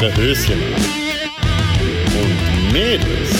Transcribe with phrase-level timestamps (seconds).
[0.00, 0.82] Eure Höschen an.
[2.20, 3.30] Und Mädels,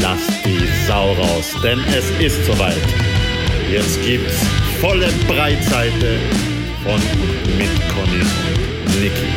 [0.00, 2.74] lasst die Sau raus, denn es ist soweit.
[3.70, 4.34] Jetzt gibt's
[4.80, 6.16] volle Breitseite
[6.82, 9.32] von und mit Conny und Niki.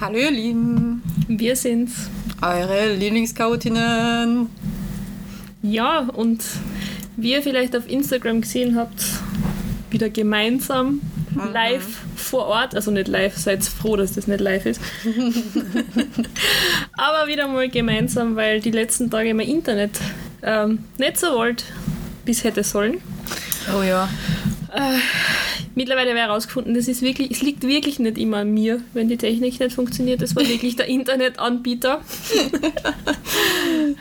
[0.00, 2.10] Hallo ihr Lieben, Wir sind's.
[2.42, 4.63] eure Lieblingschaotinnen.
[5.64, 6.44] Ja, und
[7.16, 9.02] wie ihr vielleicht auf Instagram gesehen habt,
[9.88, 11.00] wieder gemeinsam
[11.52, 12.74] live vor Ort.
[12.74, 14.80] Also nicht live, seid froh, dass das nicht live ist.
[16.92, 19.98] Aber wieder mal gemeinsam, weil die letzten Tage mein Internet
[20.42, 21.64] ähm, nicht so wollt,
[22.26, 23.00] wie es hätte sollen.
[23.74, 24.10] Oh ja.
[25.76, 29.08] Mittlerweile habe ich herausgefunden, das ist wirklich, es liegt wirklich nicht immer an mir, wenn
[29.08, 30.22] die Technik nicht funktioniert.
[30.22, 32.00] Das war wirklich der Internetanbieter.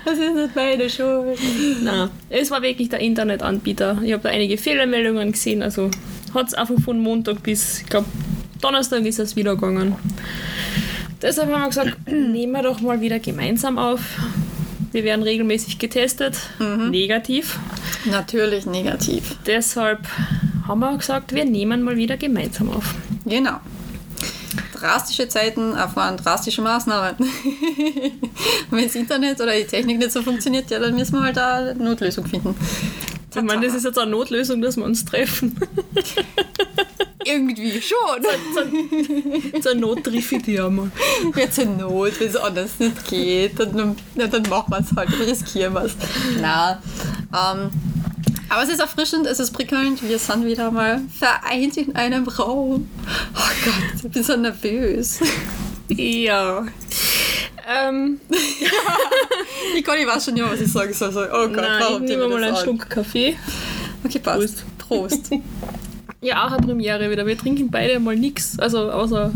[0.05, 1.39] Das ist nicht meine Schuld.
[1.81, 3.99] Nein, es war wirklich der Internetanbieter.
[4.03, 5.63] Ich habe da einige Fehlermeldungen gesehen.
[5.63, 5.89] Also
[6.33, 8.07] hat es einfach von Montag bis, ich glaube,
[8.61, 9.95] Donnerstag ist es wieder gegangen.
[11.21, 14.01] Deshalb haben wir gesagt, nehmen wir doch mal wieder gemeinsam auf.
[14.91, 17.57] Wir werden regelmäßig getestet, negativ.
[18.05, 19.37] Natürlich negativ.
[19.47, 20.01] Deshalb
[20.67, 22.95] haben wir gesagt, wir nehmen mal wieder gemeinsam auf.
[23.25, 23.59] Genau.
[24.73, 27.15] Drastische Zeiten erfahren drastische Maßnahmen.
[28.69, 31.55] Wenn das Internet oder die Technik nicht so funktioniert, ja, dann müssen wir halt da
[31.55, 32.55] eine Notlösung finden.
[33.35, 35.55] Ich meine, das ist jetzt eine Notlösung, dass wir uns treffen.
[37.25, 38.23] irgendwie schon.
[39.53, 40.91] Jetzt eine Nottriffe, die einmal.
[41.35, 45.21] Jetzt in Not, wenn es anders nicht geht, dann, dann machen wir es halt, dann
[45.21, 45.95] riskieren wir es.
[46.41, 46.81] Na,
[47.31, 47.69] ähm,
[48.53, 50.07] aber es ist erfrischend, es ist prickelnd.
[50.07, 52.87] Wir sind wieder mal vereint in einem Raum.
[53.35, 55.19] Oh Gott, ich bin so nervös.
[55.89, 56.65] Ja.
[57.67, 58.19] Ähm,
[59.75, 61.11] Ich kann, ich weiß schon nicht mehr, was ich sagen soll.
[61.11, 62.57] So, Oh Gott, nein, ich warum tun nehme wir mal einen?
[62.57, 63.35] Schluck Kaffee.
[64.03, 64.63] Okay, passt.
[64.77, 65.29] Prost.
[66.21, 67.25] Ja, auch eine Premiere wieder.
[67.25, 69.33] Wir trinken beide mal nichts, also außer Also,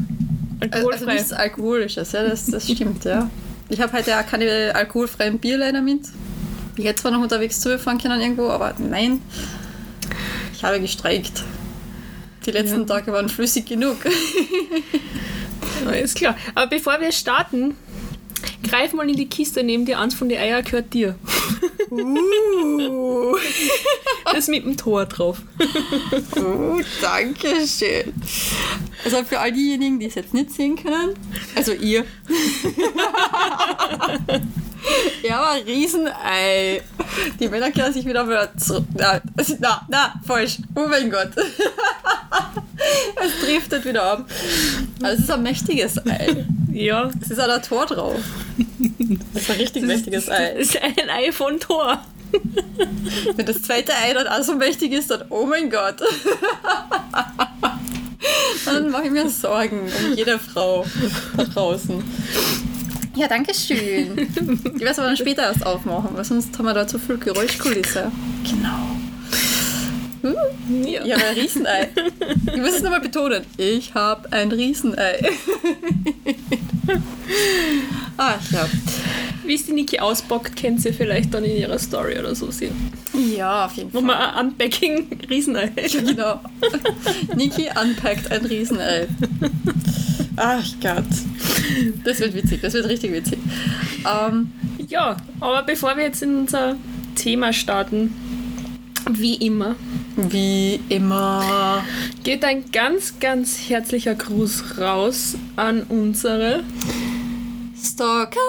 [0.61, 1.13] also alkoholfrei.
[1.15, 3.29] nichts Alkoholisches, ja, das, das stimmt, ja.
[3.67, 6.03] Ich habe heute auch keine alkoholfreien Bier leider mit.
[6.77, 9.21] Ich hätte zwar noch unterwegs zugefahren können irgendwo, aber nein.
[10.53, 11.43] Ich habe gestreikt.
[12.45, 13.97] Die letzten Tage waren flüssig genug.
[15.85, 16.37] ja, ist klar.
[16.55, 17.75] Aber bevor wir starten,
[18.63, 19.99] greif mal in die Kiste neben dir.
[19.99, 21.15] Eins von den Eier gehört dir.
[21.89, 23.35] Uh,
[24.33, 25.41] Das mit dem Tor drauf.
[26.37, 28.13] uh, danke schön.
[29.03, 31.15] Also für all diejenigen, die es jetzt nicht sehen können,
[31.55, 32.05] also ihr.
[35.23, 36.81] Ja, aber ein Riesenei.
[37.39, 38.85] Die Männer können sich wieder mal zurück.
[38.93, 39.21] Na,
[39.59, 40.57] na, na, falsch.
[40.75, 41.29] Oh mein Gott.
[43.23, 44.25] es driftet wieder ab.
[45.01, 46.45] Also es ist ein mächtiges Ei.
[46.71, 47.09] Ja.
[47.21, 48.19] Es ist auch ein Tor drauf.
[49.33, 50.53] Das ist ein richtig mächtiges Ei.
[50.53, 52.01] Das ist ein Ei von Tor.
[53.35, 56.01] Wenn das zweite Ei dann auch so mächtig ist, dann oh mein Gott.
[58.65, 60.85] dann mache ich mir Sorgen um jede Frau
[61.35, 62.03] da draußen.
[63.17, 64.15] Ja, danke schön.
[64.15, 67.17] Ich werde es aber dann später erst aufmachen, weil sonst haben wir da zu viel
[67.17, 68.11] Geräuschkulisse.
[68.43, 68.97] Genau.
[70.85, 71.03] Ja.
[71.03, 71.89] Ich habe ein Riesenei.
[72.53, 73.43] Ich muss es nochmal betonen.
[73.57, 75.19] Ich habe ein Riesenei.
[78.17, 78.67] Ach ja.
[79.45, 82.75] Wie es die Niki auspackt, kennt ihr vielleicht dann in ihrer Story oder so sehen.
[83.35, 84.01] Ja, auf jeden Fall.
[84.01, 85.71] Nochmal ein Unpacking Riesenei.
[85.75, 86.39] Ja, genau.
[87.35, 89.07] Niki unpackt ein Riesenei.
[90.37, 91.03] Ach Gott.
[92.05, 93.39] Das wird witzig, das wird richtig witzig.
[94.05, 94.51] Ähm,
[94.87, 96.75] Ja, aber bevor wir jetzt in unser
[97.15, 98.13] Thema starten,
[99.09, 99.75] wie immer,
[100.15, 101.83] wie immer.
[102.23, 106.63] geht ein ganz, ganz herzlicher Gruß raus an unsere
[107.81, 108.39] Stalker.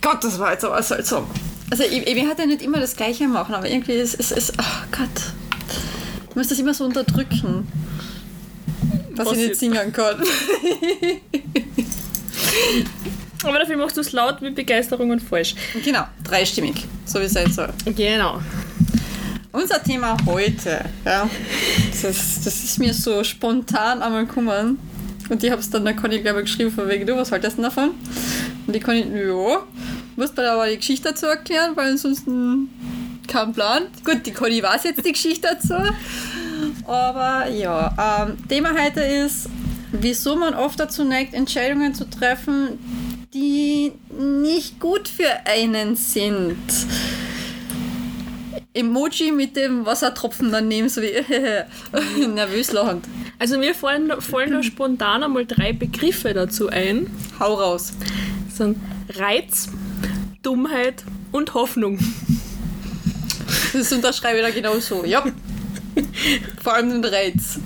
[0.00, 1.26] Gott, das war jetzt aber seltsam.
[1.70, 4.30] Also, ich, ich halt ja nicht immer das Gleiche machen, aber irgendwie ist es.
[4.30, 5.32] Ist, oh Gott.
[6.30, 7.66] Ich muss das immer so unterdrücken.
[9.16, 10.16] Was, Was ich nicht singen kann.
[13.44, 15.54] Aber dafür machst du es laut mit Begeisterung und falsch.
[15.84, 17.68] genau, dreistimmig, so wie es sein soll.
[17.96, 18.40] Genau.
[19.52, 21.28] Unser Thema heute, ja,
[21.90, 24.78] das, ist- das ist mir so spontan einmal gekommen.
[25.30, 27.58] Und ich habe es dann der Conny, glaube ich, geschrieben, von wegen, du, was haltest
[27.58, 27.90] du davon?
[28.66, 29.58] Und die Conny, ja,
[30.16, 32.68] musst mir aber die Geschichte dazu erklären, weil ansonsten
[33.28, 33.84] kein Plan.
[34.04, 35.74] Gut, die Conny weiß jetzt die Geschichte dazu.
[36.86, 39.48] Aber ja, ähm, Thema heute ist,
[39.92, 42.78] wieso man oft dazu neigt, Entscheidungen zu treffen,
[43.34, 46.56] die nicht gut für einen sind.
[48.74, 53.06] Emoji mit dem Wassertropfen daneben, so wie nervös lachend.
[53.38, 57.08] Also mir fallen, fallen da spontan einmal drei Begriffe dazu ein.
[57.38, 57.92] Hau raus.
[58.46, 58.78] Das sind
[59.14, 59.68] Reiz,
[60.42, 61.98] Dummheit und Hoffnung.
[63.78, 65.04] Das unterschreibe ich da genau so.
[65.04, 65.24] Ja.
[66.62, 67.60] Vor allem den Reiz.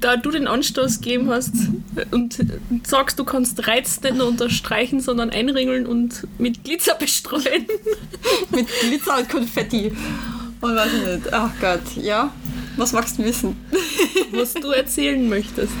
[0.00, 1.54] Da du den Anstoß gegeben hast
[2.10, 2.38] und
[2.86, 7.66] sagst, du kannst Reiz nicht nur unterstreichen, sondern einringeln und mit Glitzer bestreuen.
[8.50, 9.92] Mit Glitzer und Konfetti.
[10.60, 11.32] Und weiß ich nicht.
[11.32, 12.32] Ach Gott, ja.
[12.76, 13.56] Was magst du wissen?
[14.32, 15.72] was du erzählen möchtest.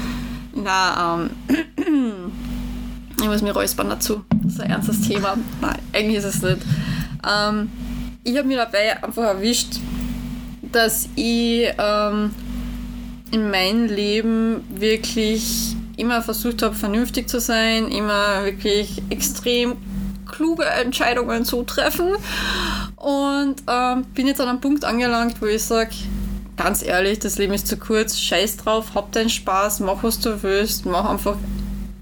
[0.54, 2.32] Na, ähm.
[3.20, 4.22] Ich muss mir räuspern dazu.
[4.42, 5.38] Das ist ein ernstes Thema.
[5.62, 6.58] Nein, eigentlich ist es nicht.
[7.26, 7.70] Ähm,
[8.24, 9.76] ich habe mir dabei einfach erwischt,
[10.72, 12.30] dass ich ähm,
[13.30, 19.76] in meinem Leben wirklich immer versucht habe, vernünftig zu sein, immer wirklich extrem
[20.26, 22.08] kluge Entscheidungen zu treffen.
[22.96, 25.90] Und ähm, bin jetzt an einem Punkt angelangt, wo ich sage,
[26.56, 30.42] ganz ehrlich, das Leben ist zu kurz, scheiß drauf, hab deinen Spaß, mach was du
[30.42, 31.36] willst, mach einfach,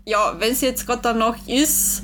[0.06, 2.02] ja, wenn es jetzt gerade danach ist,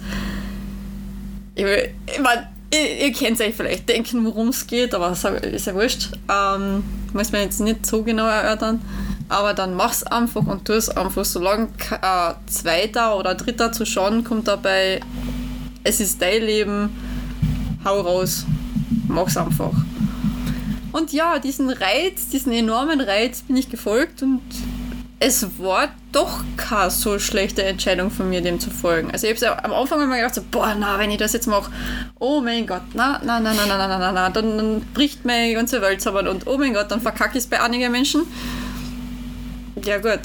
[1.55, 5.67] ich, will- ich mein, ihr, ihr könnt euch vielleicht denken, worum es geht, aber ist
[5.67, 6.11] ja wurscht.
[6.29, 8.81] Ähm, muss man jetzt nicht so genau erörtern.
[9.29, 14.25] Aber dann mach's einfach und tu es einfach, solange äh, zweiter oder dritter zu schauen
[14.25, 15.00] kommt dabei,
[15.85, 16.91] es ist dein Leben,
[17.85, 18.47] hau raus,
[19.06, 19.73] mach's einfach.
[20.93, 24.41] Und ja, diesen Reiz, diesen enormen Reiz bin ich gefolgt und
[25.20, 29.11] es war doch keine so schlechte Entscheidung von mir, dem zu folgen.
[29.11, 31.73] Also ich habe am Anfang immer gedacht, so, boah, na, wenn ich das jetzt mache,
[32.19, 35.25] oh mein Gott, na, na, na, na, na, na, na, na, na, dann, dann bricht
[35.25, 38.23] meine ganze Welt zusammen und oh mein Gott, dann verkacke ich es bei einigen Menschen.
[39.85, 40.20] Ja gut,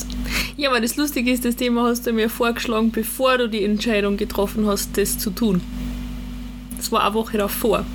[0.58, 4.18] Ja, aber das Lustige ist, das Thema hast du mir vorgeschlagen, bevor du die Entscheidung
[4.18, 5.62] getroffen hast, das zu tun.
[6.78, 7.86] Das war eine Woche davor.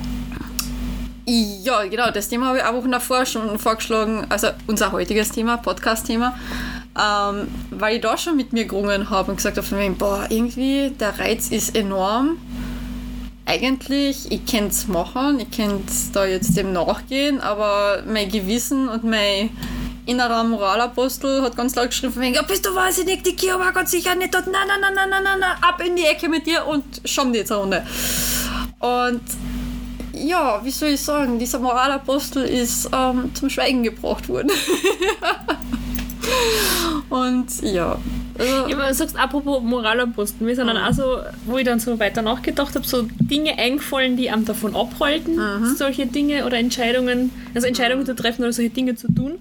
[1.25, 5.57] Ja, genau, das Thema habe ich auch Wochen davor schon vorgeschlagen, also unser heutiges Thema,
[5.57, 6.35] Podcast-Thema,
[6.97, 11.17] ähm, weil ich da schon mit mir gerungen habe und gesagt habe, boah, irgendwie der
[11.19, 12.37] Reiz ist enorm.
[13.45, 19.03] Eigentlich, ich könnte es machen, ich könnte da jetzt dem nachgehen, aber mein Gewissen und
[19.03, 19.49] mein
[20.05, 24.15] innerer Moralapostel hat ganz laut geschrieben, wegen, bist du wahnsinnig, die Kia war ganz sicher
[24.15, 26.65] nicht dort, na, na, na, na, na, na, na, ab in die Ecke mit dir
[26.65, 27.83] und schon eine Runde.
[28.79, 29.21] Und
[30.13, 34.51] ja, wie soll ich sagen, dieser Moralapostel ist ähm, zum Schweigen gebracht worden.
[37.09, 37.97] Und ja.
[38.37, 41.79] Also, Ja, aber du sagst, apropos Moralapostel, mir sind dann auch so, wo ich dann
[41.79, 45.37] so weiter nachgedacht habe, so Dinge eingefallen, die einem davon abhalten,
[45.75, 49.33] solche Dinge oder Entscheidungen, also Entscheidungen zu treffen oder solche Dinge zu tun.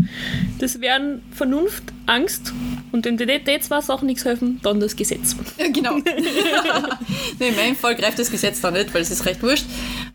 [0.58, 2.52] Das wären Vernunft, Angst
[2.90, 5.36] und wenn dir die zwei Sachen nichts helfen, dann das Gesetz.
[5.72, 5.96] genau.
[7.38, 9.66] nee, in meinem Fall greift das Gesetz da nicht, weil es ist recht wurscht.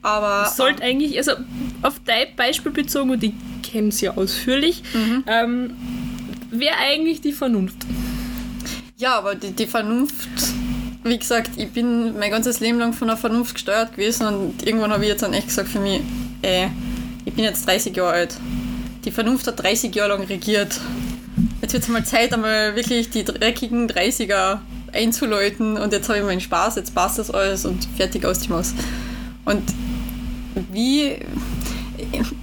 [0.01, 1.33] Aber Sollte eigentlich, also
[1.81, 4.83] auf dein Beispiel bezogen, und ich kenne es ja ausführlich,
[5.27, 5.75] ähm,
[6.59, 7.85] wäre eigentlich die Vernunft.
[8.97, 10.29] ja, aber die, die Vernunft,
[11.03, 14.91] wie gesagt, ich bin mein ganzes Leben lang von der Vernunft gesteuert gewesen und irgendwann
[14.91, 16.01] habe ich jetzt dann echt gesagt für mich,
[16.41, 16.69] ey,
[17.25, 18.37] ich bin jetzt 30 Jahre alt.
[19.05, 20.79] Die Vernunft hat 30 Jahre lang regiert.
[21.61, 24.59] Jetzt wird es mal Zeit, einmal wirklich die dreckigen 30er
[24.93, 28.49] einzuläuten und jetzt habe ich meinen Spaß, jetzt passt das alles und fertig aus die
[28.49, 28.73] Maus.
[29.45, 29.63] Und
[30.71, 31.17] wie,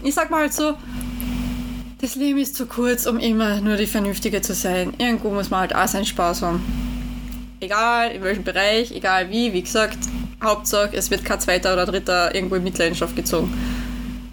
[0.02, 0.74] ich sag mal halt so,
[2.00, 4.94] das Leben ist zu kurz, um immer nur die Vernünftige zu sein.
[4.98, 6.64] Irgendwo muss man halt auch seinen Spaß haben.
[7.60, 9.98] Egal in welchem Bereich, egal wie, wie gesagt,
[10.42, 13.52] Hauptsache es wird kein zweiter oder dritter irgendwo in Mitleidenschaft gezogen.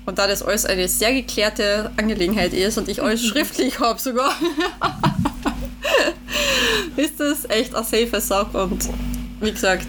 [0.05, 4.31] Und da das alles eine sehr geklärte Angelegenheit ist und ich alles schriftlich habe sogar,
[6.95, 8.87] ist das echt eine safe Sache und
[9.41, 9.87] wie gesagt,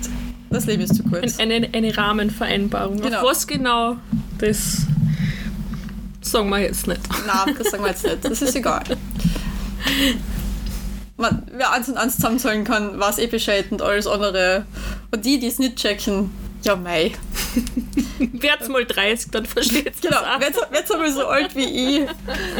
[0.50, 1.38] das Leben ist zu kurz.
[1.38, 3.00] Eine, eine Rahmenvereinbarung.
[3.00, 3.18] Genau.
[3.18, 3.96] Auf was genau,
[4.38, 4.88] das
[6.30, 7.00] sagen wir jetzt nicht.
[7.26, 8.24] Nein, das sagen wir jetzt nicht.
[8.24, 8.84] Das ist egal.
[11.16, 14.66] Man, wer eins und eins zusammenzahlen kann, weiß eh Bescheid und alles andere.
[15.10, 16.30] Und die, die es nicht checken,
[16.62, 17.12] ja mei.
[18.18, 22.08] Werd's mal 30, dann versteht's Genau, werd's, werd's einmal so alt wie ich,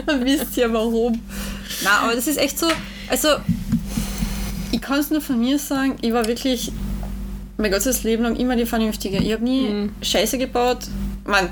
[0.07, 1.23] dann wisst ihr warum.
[1.83, 2.67] Na, aber das ist echt so,
[3.09, 3.29] also
[4.73, 6.73] ich kann es nur von mir sagen, ich war wirklich
[7.59, 9.19] mein ganzes Leben lang immer die Vernünftige.
[9.19, 10.79] Ich habe nie Scheiße gebaut.
[11.25, 11.49] Man,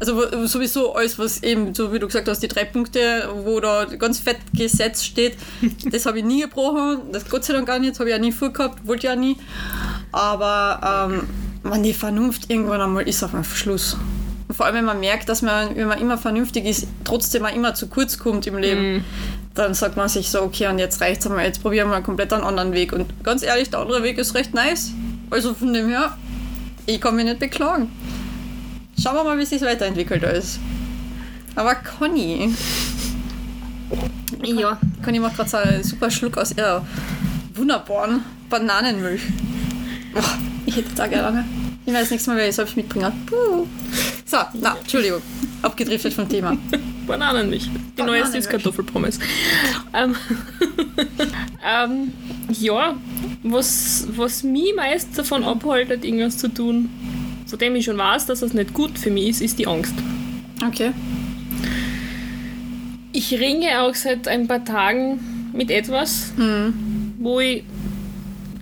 [0.00, 3.84] also sowieso alles, was eben, so wie du gesagt hast, die drei Punkte, wo da
[3.84, 5.36] ganz fett Gesetz steht,
[5.90, 7.00] das habe ich nie gebrochen.
[7.12, 9.36] Das Gott sei Dank gar nicht, das habe ich auch nie vorgehabt, wollte auch nie.
[10.12, 11.28] Aber ähm,
[11.62, 13.96] man, die Vernunft irgendwann einmal ist auf einen Schluss.
[14.48, 17.54] Und vor allem, wenn man merkt, dass man, wenn man immer vernünftig ist, trotzdem auch
[17.54, 19.04] immer zu kurz kommt im Leben,
[19.54, 22.32] dann sagt man sich so, okay, und jetzt reicht's einmal, jetzt probieren wir einen komplett
[22.32, 22.92] einen anderen Weg.
[22.92, 24.92] Und ganz ehrlich, der andere Weg ist recht nice.
[25.30, 26.16] Also von dem her,
[26.86, 27.90] ich kann mich nicht beklagen.
[29.00, 30.58] Schauen wir mal, wie es sich weiterentwickelt alles.
[31.54, 32.50] Aber Conny,
[34.42, 34.78] Ja.
[35.04, 36.84] Conny macht gerade so einen super Schluck aus ihrer
[37.54, 39.22] wunderbaren Bananenmilch.
[40.14, 40.20] Oh,
[40.66, 41.44] ich hätte da gerne.
[41.86, 43.12] Ich weiß nächstes Mal, wer ich selbst mitbringen.
[43.26, 43.66] Puh.
[44.24, 45.22] So, na, Entschuldigung.
[45.62, 46.56] Abgedriftet vom Thema.
[47.06, 47.64] Bananenmilch.
[47.64, 48.44] Die neue Bananenmilch.
[48.44, 49.18] Süßkartoffelpommes.
[49.94, 50.14] ähm,
[51.66, 52.12] ähm,
[52.52, 52.94] ja,
[53.42, 56.90] was, was mich meist davon abhaltet, irgendwas zu tun,
[57.48, 59.94] von dem ich schon weiß, dass das nicht gut für mich ist, ist die Angst.
[60.66, 60.92] Okay.
[63.12, 66.32] Ich ringe auch seit ein paar Tagen mit etwas,
[67.18, 67.64] wo ich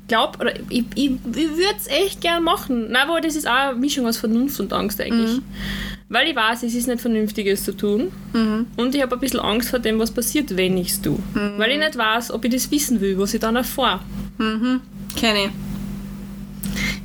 [0.08, 2.92] glaube, oder ich, ich, ich würde es echt gern machen.
[2.92, 5.40] Nein, aber das ist auch eine Mischung aus Vernunft und Angst eigentlich.
[6.08, 8.12] Weil ich weiß, es ist nicht Vernünftiges zu tun.
[8.76, 11.18] Und ich habe ein bisschen Angst vor dem, was passiert, wenn ich es tue.
[11.58, 14.00] Weil ich nicht weiß, ob ich das wissen will, was ich dann erfahre.
[15.16, 15.50] Kenny.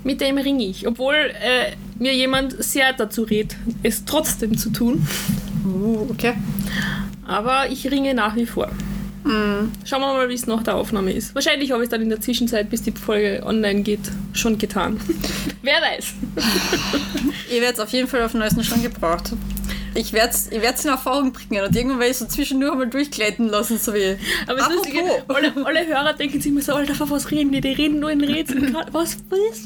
[0.04, 0.88] Mit dem ringe ich.
[0.88, 5.06] Obwohl äh, mir jemand sehr dazu rät, es trotzdem zu tun.
[5.66, 6.34] Uh, okay.
[7.26, 8.70] Aber ich ringe nach wie vor.
[9.24, 11.36] Schauen wir mal, wie es nach der Aufnahme ist.
[11.36, 14.00] Wahrscheinlich habe ich es dann in der Zwischenzeit, bis die Folge online geht,
[14.34, 15.00] schon getan.
[15.62, 16.14] Wer weiß.
[17.54, 19.34] Ihr werdet auf jeden Fall auf den neuesten Stand gebraucht.
[19.94, 22.88] Ich werde es ich werd's in Erfahrung bringen und irgendwann werde ich so zwischendurch mal
[22.88, 24.16] durchgleiten lassen, so wie.
[24.48, 24.86] Aber das Apropos.
[24.86, 27.60] Lustige, alle, alle Hörer denken sich immer so, Alter, was reden die?
[27.62, 28.74] Die reden nur in Rätseln.
[28.92, 29.18] Was?
[29.30, 29.66] Was?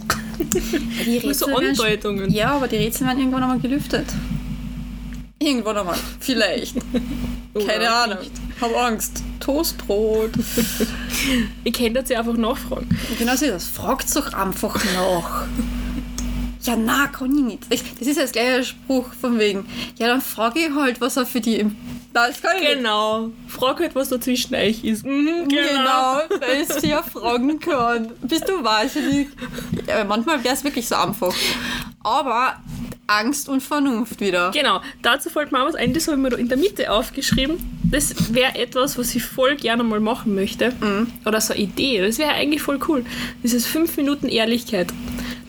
[1.06, 2.32] Die so Rätsel werden- Andeutungen.
[2.32, 4.06] Ja, aber die Rätsel werden irgendwann einmal gelüftet.
[5.40, 5.98] Irgendwann einmal.
[6.20, 6.76] Vielleicht.
[7.54, 8.18] Keine Oder Ahnung.
[8.62, 9.22] Hab Angst.
[9.40, 10.32] Toastbrot.
[11.64, 12.88] Ich kann das ja einfach nachfragen.
[13.18, 13.66] genau so ist das.
[13.68, 15.46] Fragt doch einfach nach.
[16.66, 17.60] Ja, na, kann ich nicht.
[17.70, 19.66] Ich, das ist ja das gleiche Spruch von wegen.
[19.98, 21.56] Ja, dann frage ich halt, was er für die.
[21.60, 21.76] im-
[22.14, 22.78] das kann ich nicht.
[22.78, 23.30] Genau.
[23.48, 25.06] Frag halt, was da zwischen euch ist.
[25.06, 28.12] Mhm, Genau, weil ich sie ja fragen kann.
[28.22, 29.28] Bist du wahnsinnig?
[29.88, 31.34] Ja, manchmal wäre es wirklich so einfach.
[32.04, 32.56] Aber
[33.08, 34.50] Angst und Vernunft wieder.
[34.52, 36.92] Genau, dazu fällt mir auch was ein, das habe ich mir da in der Mitte
[36.92, 37.58] aufgeschrieben.
[37.84, 40.74] Das wäre etwas, was ich voll gerne mal machen möchte.
[41.26, 42.02] Oder so eine Idee.
[42.02, 43.06] Das wäre eigentlich voll cool.
[43.44, 44.88] Dieses 5 Minuten Ehrlichkeit.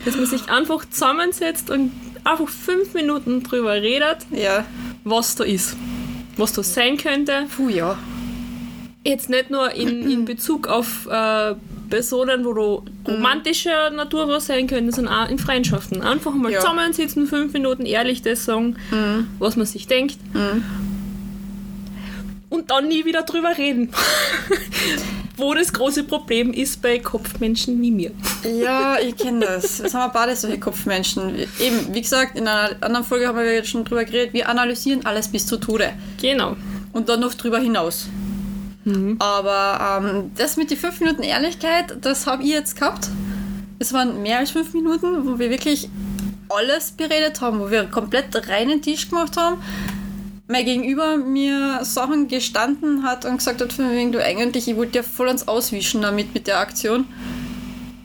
[0.07, 1.91] Dass man sich einfach zusammensetzt und
[2.23, 4.65] einfach 5 Minuten drüber redet, Ja.
[5.03, 5.75] was da ist.
[6.37, 7.45] Was da sein könnte.
[7.55, 7.97] Puh, ja.
[9.03, 11.55] Jetzt nicht nur in, in Bezug auf äh,
[11.89, 16.01] Personen, wo du romantischer Natur was sein könnte, sondern auch in Freundschaften.
[16.01, 16.59] Einfach mal Ja.
[16.61, 18.75] zusammensitzen, fünf Minuten ehrlich das sagen,
[19.39, 20.17] was man sich denkt.
[22.49, 23.89] Und dann nie wieder drüber reden.
[25.37, 28.11] wo das große Problem ist bei Kopfmenschen wie mir.
[28.43, 29.77] Ja, ich kenne das.
[29.77, 31.35] Das haben wir beide solche Kopfmenschen.
[31.59, 35.05] Eben, wie gesagt, in einer anderen Folge haben wir jetzt schon drüber geredet, wir analysieren
[35.05, 35.93] alles bis zu Tode.
[36.19, 36.57] Genau.
[36.91, 38.07] Und dann noch drüber hinaus.
[39.19, 43.09] Aber ähm, das mit die fünf Minuten Ehrlichkeit, das habe ich jetzt gehabt.
[43.79, 45.89] Es waren mehr als fünf Minuten, wo wir wirklich
[46.49, 49.57] alles beredet haben, wo wir komplett reinen Tisch gemacht haben.
[50.49, 54.93] Mein Gegenüber mir Sachen gestanden hat und gesagt hat, von wegen, du eigentlich, ich wollte
[54.93, 57.05] dir voll ans Auswischen damit mit der Aktion.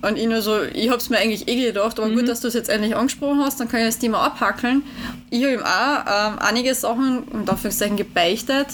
[0.03, 2.55] Und ich nur so, ich hab's mir eigentlich eh gedacht, aber gut, dass du es
[2.55, 4.83] jetzt endlich angesprochen hast, dann kann ich das Thema abhackeln.
[5.31, 8.67] Ich habe ihm auch ähm, einige Sachen, unter Anführungszeichen, gebeichtet,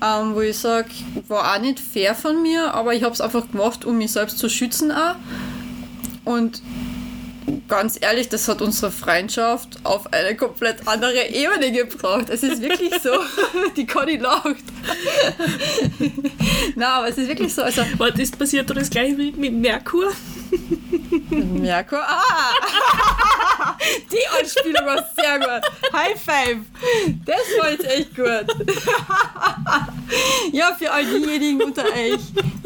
[0.00, 0.90] ähm, wo ich sage,
[1.26, 4.38] war auch nicht fair von mir, aber ich habe es einfach gemacht, um mich selbst
[4.38, 5.16] zu schützen auch.
[6.24, 6.62] Und
[7.68, 12.28] ganz ehrlich, das hat unsere Freundschaft auf eine komplett andere Ebene gebracht.
[12.28, 13.10] Es ist wirklich so,
[13.76, 14.64] die Conny lacht.
[16.76, 20.12] Na, aber es ist wirklich so, also Was ist passiert da das gleiche mit Merkur?
[21.30, 22.00] Merkur.
[22.00, 22.54] Ah!
[23.80, 25.92] Die Anspielung war sehr gut.
[25.92, 26.58] High five.
[27.24, 28.46] Das war jetzt echt gut.
[30.52, 32.20] Ja, für all diejenigen unter euch,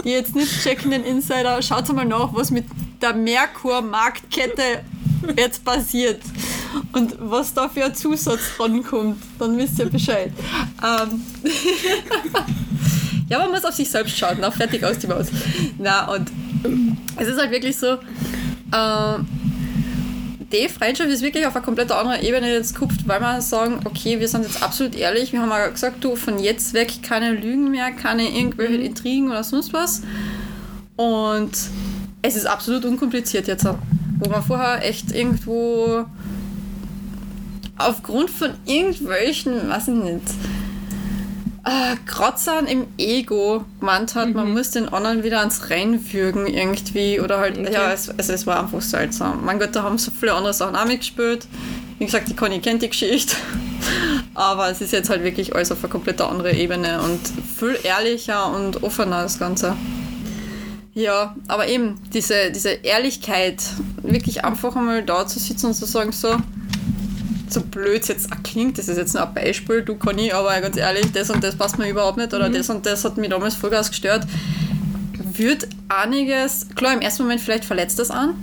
[0.05, 2.65] die jetzt nicht checken den Insider, schaut mal nach, was mit
[3.01, 4.83] der Merkur-Marktkette
[5.37, 6.21] jetzt passiert.
[6.93, 10.33] Und was da für ein Zusatz rankommt, dann wisst ihr Bescheid.
[10.83, 11.23] Ähm.
[13.29, 15.27] Ja, man muss auf sich selbst schauen, na, fertig aus die Maus.
[15.79, 16.31] Na, und
[17.17, 19.19] es ist halt wirklich so, äh,
[20.53, 24.21] die Freundschaft ist wirklich auf eine komplett andere Ebene jetzt gekupft, weil wir sagen, okay,
[24.21, 27.71] wir sind jetzt absolut ehrlich, wir haben auch gesagt, du, von jetzt weg keine Lügen
[27.71, 30.03] mehr, keine irgendwelche Intrigen oder sonst was.
[30.95, 31.51] Und
[32.27, 36.05] es ist absolut unkompliziert jetzt, wo man vorher echt irgendwo
[37.79, 40.23] aufgrund von irgendwelchen, ich nicht,
[41.65, 47.39] äh, Kratzern im Ego gemeint hat, man muss den anderen wieder ans Reinwürgen irgendwie oder
[47.39, 47.73] halt, Okay.
[47.73, 49.45] ja, es, also es war einfach seltsam.
[49.45, 51.47] Mein Gott, da haben so viele andere Sachen auch mitgespielt.
[51.99, 53.37] Wie gesagt, die Conny kennt die Geschichte.
[54.35, 57.21] Aber es ist jetzt halt wirklich alles auf eine komplett andere Ebene und
[57.59, 59.75] viel ehrlicher und offener das Ganze.
[60.97, 63.63] Ja, aber eben diese, diese Ehrlichkeit,
[64.03, 66.39] wirklich einfach einmal da zu sitzen und zu sagen, so,
[67.51, 70.79] so blöd es jetzt klingt, das ist jetzt nur ein Beispiel, du Conny, aber ganz
[70.79, 73.55] ehrlich, das und das passt mir überhaupt nicht oder das und das hat mich damals
[73.57, 74.27] Vollgas gestört,
[75.35, 78.35] wird einiges, klar, im ersten Moment vielleicht verletzt das an.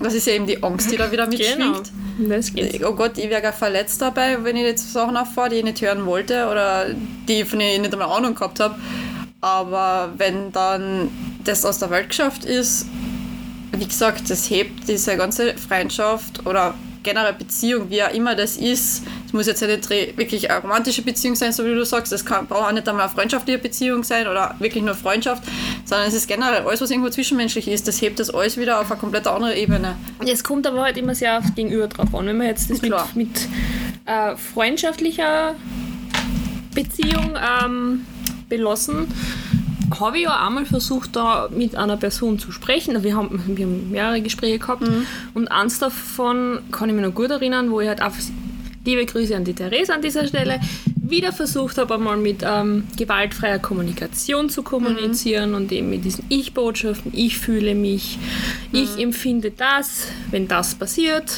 [0.00, 1.92] Das ist ja eben die Angst, die da wieder mitschwingt.
[2.18, 2.34] Genau.
[2.34, 2.84] Das geht's.
[2.84, 5.80] Oh Gott, ich wäre gar verletzt dabei, wenn ich jetzt Sachen auffahre, die ich nicht
[5.80, 6.86] hören wollte oder
[7.28, 8.74] die von denen ich nicht einmal Ahnung gehabt habe.
[9.40, 11.10] Aber wenn dann
[11.44, 12.86] das aus der Welt geschafft ist,
[13.72, 16.74] wie gesagt, das hebt diese ganze Freundschaft oder
[17.04, 19.02] generell Beziehung, wie auch immer das ist.
[19.26, 22.12] Es muss jetzt nicht wirklich eine romantische Beziehung sein, so wie du sagst.
[22.12, 25.44] Es kann, braucht auch nicht einmal eine freundschaftliche Beziehung sein oder wirklich nur Freundschaft,
[25.84, 27.86] sondern es ist generell alles, was irgendwo zwischenmenschlich ist.
[27.86, 29.96] Das hebt das alles wieder auf eine komplett andere Ebene.
[30.26, 32.26] Es kommt aber halt immer sehr aufs Gegenüber drauf an.
[32.26, 33.08] Wenn wir jetzt das mit, Klar.
[33.14, 33.48] mit
[34.06, 35.54] äh, freundschaftlicher
[36.74, 38.06] Beziehung ähm,
[38.48, 39.06] belassen,
[40.00, 43.02] habe ich ja einmal versucht, da mit einer Person zu sprechen.
[43.02, 44.84] Wir haben, wir haben mehrere Gespräche gehabt.
[45.34, 48.14] Und eins davon kann ich mich noch gut erinnern, wo ich halt auf
[48.84, 50.60] liebe Grüße an die Therese an dieser Stelle,
[50.96, 57.12] wieder versucht habe, einmal mit ähm, gewaltfreier Kommunikation zu kommunizieren und eben mit diesen Ich-Botschaften,
[57.14, 58.18] ich fühle mich,
[58.72, 61.36] ich empfinde das, wenn das passiert.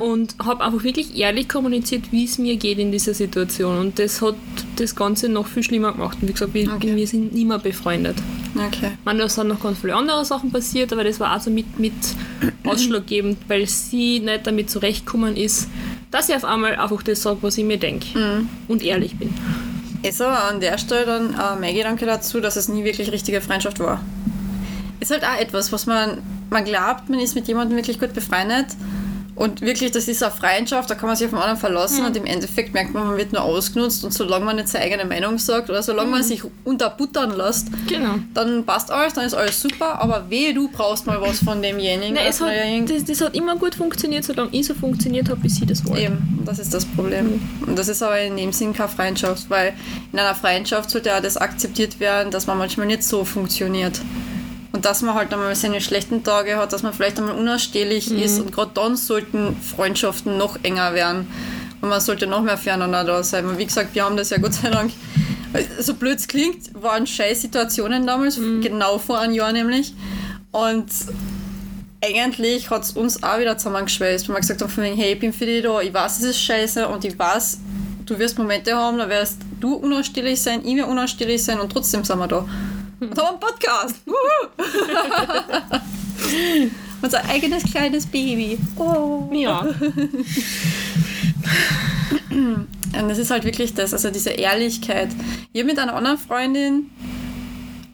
[0.00, 3.78] Und habe einfach wirklich ehrlich kommuniziert, wie es mir geht in dieser Situation.
[3.78, 4.34] Und das hat
[4.80, 6.94] das Ganze noch viel schlimmer gemacht und wie gesagt, wir, Okay.
[6.96, 8.16] wir sind nicht mehr befreundet.
[8.54, 8.90] Okay.
[8.98, 11.78] Ich meine, da sind noch ganz viele andere Sachen passiert, aber das war also mit,
[11.78, 11.92] mit
[12.64, 15.68] ausschlaggebend, weil sie nicht damit zurechtgekommen ist,
[16.10, 18.06] dass ich auf einmal einfach das sage, was ich mir denke
[18.68, 19.34] und ehrlich bin.
[20.02, 23.40] Ist aber an der Stelle dann äh, mein Gedanke dazu, dass es nie wirklich richtige
[23.40, 24.00] Freundschaft war.
[25.00, 26.18] Ist halt auch etwas, was man,
[26.50, 28.66] man glaubt, man ist mit jemandem wirklich gut befreundet
[29.38, 32.16] und wirklich, das ist eine Freundschaft, da kann man sich auf den anderen verlassen und
[32.16, 35.38] im Endeffekt merkt man, man wird nur ausgenutzt und solange man nicht seine eigene Meinung
[35.38, 38.16] sagt oder solange man sich unterbuttern lässt, Genau.
[38.34, 42.14] dann passt alles, dann ist alles super, aber wehe, du brauchst mal was von demjenigen.
[42.14, 42.50] Nein, es hat,
[42.86, 46.02] das, das hat immer gut funktioniert, solange ich so funktioniert habe, wie sie das wollte.
[46.02, 47.40] Eben, das ist das Problem.
[47.66, 49.72] Und das ist aber in dem Sinn keine Freundschaft, weil
[50.12, 54.00] in einer Freundschaft sollte ja das akzeptiert werden, dass man manchmal nicht so funktioniert.
[54.72, 58.38] Und dass man halt einmal seine schlechten Tage hat, dass man vielleicht einmal unausstehlich ist
[58.38, 61.26] und gerade dann sollten Freundschaften noch enger werden.
[61.80, 63.46] Und man sollte noch mehr füreinander da sein.
[63.46, 64.92] Und wie gesagt, wir haben das ja Gott sei Dank,
[65.80, 69.94] so blöd es klingt, waren scheiß Situationen damals, genau vor einem Jahr nämlich.
[70.50, 70.86] Und
[72.04, 75.18] eigentlich hat es uns auch wieder zusammengeschweißt, weil wir gesagt haben, von wegen, hey, ich
[75.18, 77.58] bin für dich da, ich weiß, es ist scheiße und ich weiß,
[78.06, 82.04] du wirst Momente haben, da wirst du unausstehlich sein, ich werde unausstehlich sein und trotzdem
[82.04, 82.46] sind wir da.
[83.00, 83.96] Einen Podcast.
[87.02, 88.58] Unser eigenes kleines Baby.
[88.76, 89.28] Oh.
[89.32, 89.66] Ja.
[92.30, 95.10] Und das ist halt wirklich das, also diese Ehrlichkeit.
[95.52, 96.90] Ich habe mit einer anderen Freundin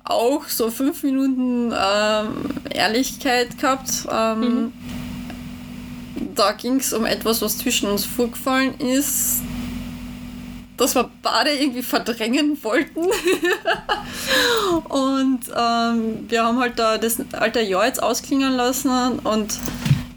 [0.05, 2.29] auch so fünf Minuten ähm,
[2.71, 3.91] Ehrlichkeit gehabt.
[4.11, 4.73] Ähm,
[6.35, 9.43] Da ging es um etwas, was zwischen uns vorgefallen ist,
[10.77, 13.01] das wir beide irgendwie verdrängen wollten.
[14.89, 19.59] und ähm, wir haben halt da das alte Jahr jetzt ausklingen lassen und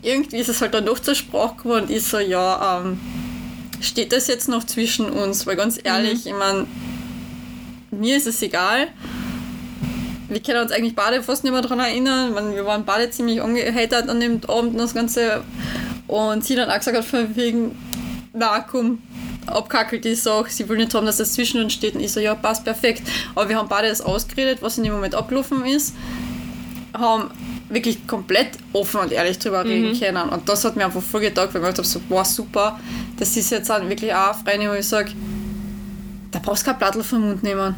[0.02, 3.00] irgendwie ist es halt dann doch zur Sprache gekommen und ich so, ja, ähm,
[3.82, 5.46] steht das jetzt noch zwischen uns?
[5.46, 6.66] Weil ganz ehrlich, ich meine,
[7.92, 8.88] mir ist es egal.
[10.30, 12.34] Wir können uns eigentlich beide fast nicht mehr daran erinnern.
[12.34, 15.44] Meine, wir waren beide ziemlich angehatert an dem Abend und das Ganze.
[16.08, 17.78] Und sie dann auch gesagt hat, von wegen,
[18.34, 19.02] na komm,
[19.48, 21.96] abkackelt die Sache, sie will nicht haben, dass das zwischen uns steht.
[21.96, 23.04] Und ich so, ja, passt perfekt.
[23.36, 25.96] Aber wir haben beide das ausgeredet, was in dem Moment abgelaufen ist.
[26.94, 27.32] Haben
[27.70, 30.30] wirklich komplett offen und ehrlich drüber reden können.
[30.30, 32.80] Und das hat mir einfach voll getaugt, weil ich gedacht habe, so, boah, super.
[33.18, 35.12] Das ist jetzt auch wirklich auch eine wo ich sage,
[36.32, 37.76] da brauchst du kein Plattel vom Mund nehmen.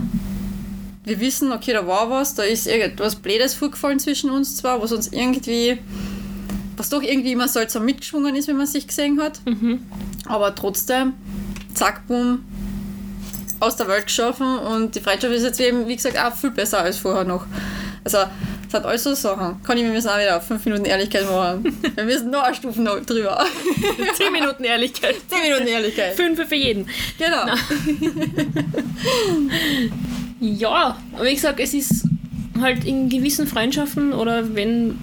[1.06, 4.92] Wir wissen, okay, da war was, da ist irgendwas Blödes vorgefallen zwischen uns zwar, was
[4.92, 5.80] uns irgendwie,
[6.78, 9.42] was doch irgendwie immer seltsam mitgeschwungen ist, wenn man sich gesehen hat.
[10.26, 11.14] Aber trotzdem,
[11.74, 12.44] zack, boom,
[13.60, 16.80] aus der Welt geschaffen und die Freundschaft ist jetzt eben, wie gesagt, auch viel besser
[16.80, 17.46] als vorher noch.
[18.04, 18.20] Also,
[18.70, 19.62] es hat alles so Sachen.
[19.64, 21.76] Conny, wir müssen auch wieder auf 5 Minuten Ehrlichkeit machen.
[21.96, 23.44] Wir müssen noch eine Stufe noch drüber.
[24.14, 25.16] 10 Minuten Ehrlichkeit.
[25.28, 26.14] 10 Minuten Ehrlichkeit.
[26.14, 26.88] Fünf für jeden.
[27.18, 27.52] Genau.
[30.40, 32.06] Ja, aber wie gesagt, es ist
[32.62, 35.00] halt in gewissen Freundschaften oder wenn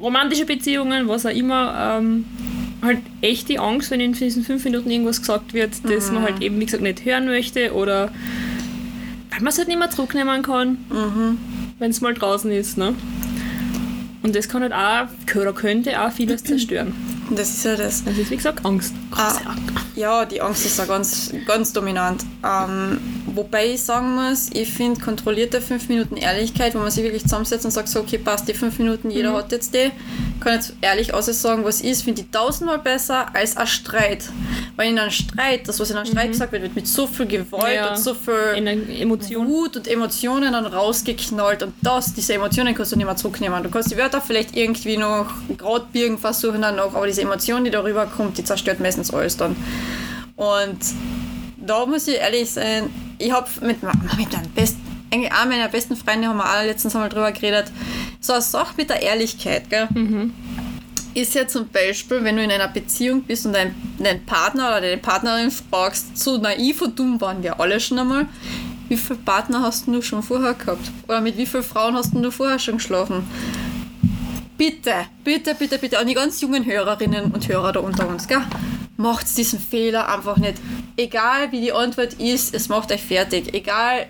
[0.00, 2.24] romantische Beziehungen, was auch immer, ähm,
[2.84, 6.42] halt echt die Angst, wenn in diesen fünf Minuten irgendwas gesagt wird, das man halt
[6.42, 8.10] eben, wie gesagt, nicht hören möchte oder
[9.30, 10.78] weil man es halt nicht mehr zurücknehmen kann,
[11.78, 12.78] wenn es mal draußen ist.
[12.78, 12.94] Ne?
[14.22, 16.94] Und das kann halt auch, oder könnte auch vieles zerstören.
[17.28, 18.04] Und das ist ja das.
[18.04, 18.94] Das ist, wie gesagt, Angst.
[19.12, 19.34] Ah,
[19.96, 22.22] ja, die Angst ist da ganz, ganz dominant.
[22.44, 27.22] Ähm, wobei ich sagen muss, ich finde kontrollierte 5 Minuten Ehrlichkeit, wo man sich wirklich
[27.22, 29.90] zusammensetzt und sagt, so, okay, passt, die 5 Minuten, jeder hat jetzt die,
[30.40, 34.24] kann jetzt ehrlich aus sagen, was ist, finde ich tausendmal besser als ein Streit.
[34.76, 37.26] Weil in einem Streit, das, was in einem Streit gesagt wird, wird mit so viel
[37.26, 37.90] Gewalt Ja.
[37.90, 38.66] und so viel
[39.00, 39.46] Emotion.
[39.46, 43.62] Wut und Emotionen dann rausgeknallt und das, diese Emotionen kannst du nicht mehr zurücknehmen.
[43.62, 47.64] Du kannst die Wörter vielleicht irgendwie noch gerade birgen versuchen dann noch, aber diese Emotion,
[47.64, 49.56] die darüber kommt, die zerstört meistens alles dann.
[50.36, 50.78] Und
[51.56, 53.92] da muss ich ehrlich sein, ich habe mit, mit
[54.32, 54.80] meinen besten,
[55.12, 57.66] eigentlich auch meiner besten Freunde haben wir auch letztens einmal drüber geredet,
[58.24, 59.88] so eine Sache mit der Ehrlichkeit, gell?
[61.12, 64.80] Ist ja zum Beispiel, wenn du in einer Beziehung bist und deinen, deinen Partner oder
[64.80, 68.26] deine Partnerin fragst, so naiv und dumm waren wir alle schon einmal,
[68.88, 70.90] wie viele Partner hast du schon vorher gehabt?
[71.06, 73.28] Oder mit wie vielen Frauen hast du vorher schon geschlafen?
[74.56, 78.42] Bitte, bitte, bitte, bitte, an die ganz jungen Hörerinnen und Hörer da unter uns, gell?
[78.96, 80.54] Macht diesen Fehler einfach nicht.
[80.96, 83.52] Egal wie die Antwort ist, es macht euch fertig.
[83.52, 84.06] Egal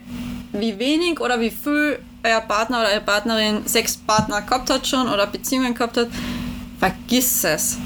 [0.53, 5.27] wie wenig oder wie viel euer Partner oder eure Partnerin Sexpartner gehabt hat schon oder
[5.27, 6.09] Beziehungen gehabt hat,
[6.81, 7.79] vergiss es.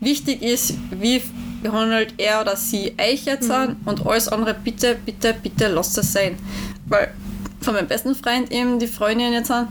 [0.00, 1.22] Wichtig ist, wie
[1.62, 6.12] behandelt er oder sie euch jetzt an und alles andere bitte, bitte, bitte lasst es
[6.12, 6.36] sein.
[6.86, 7.12] Weil
[7.62, 9.68] von meinem besten Freund eben die Freundin jetzt an,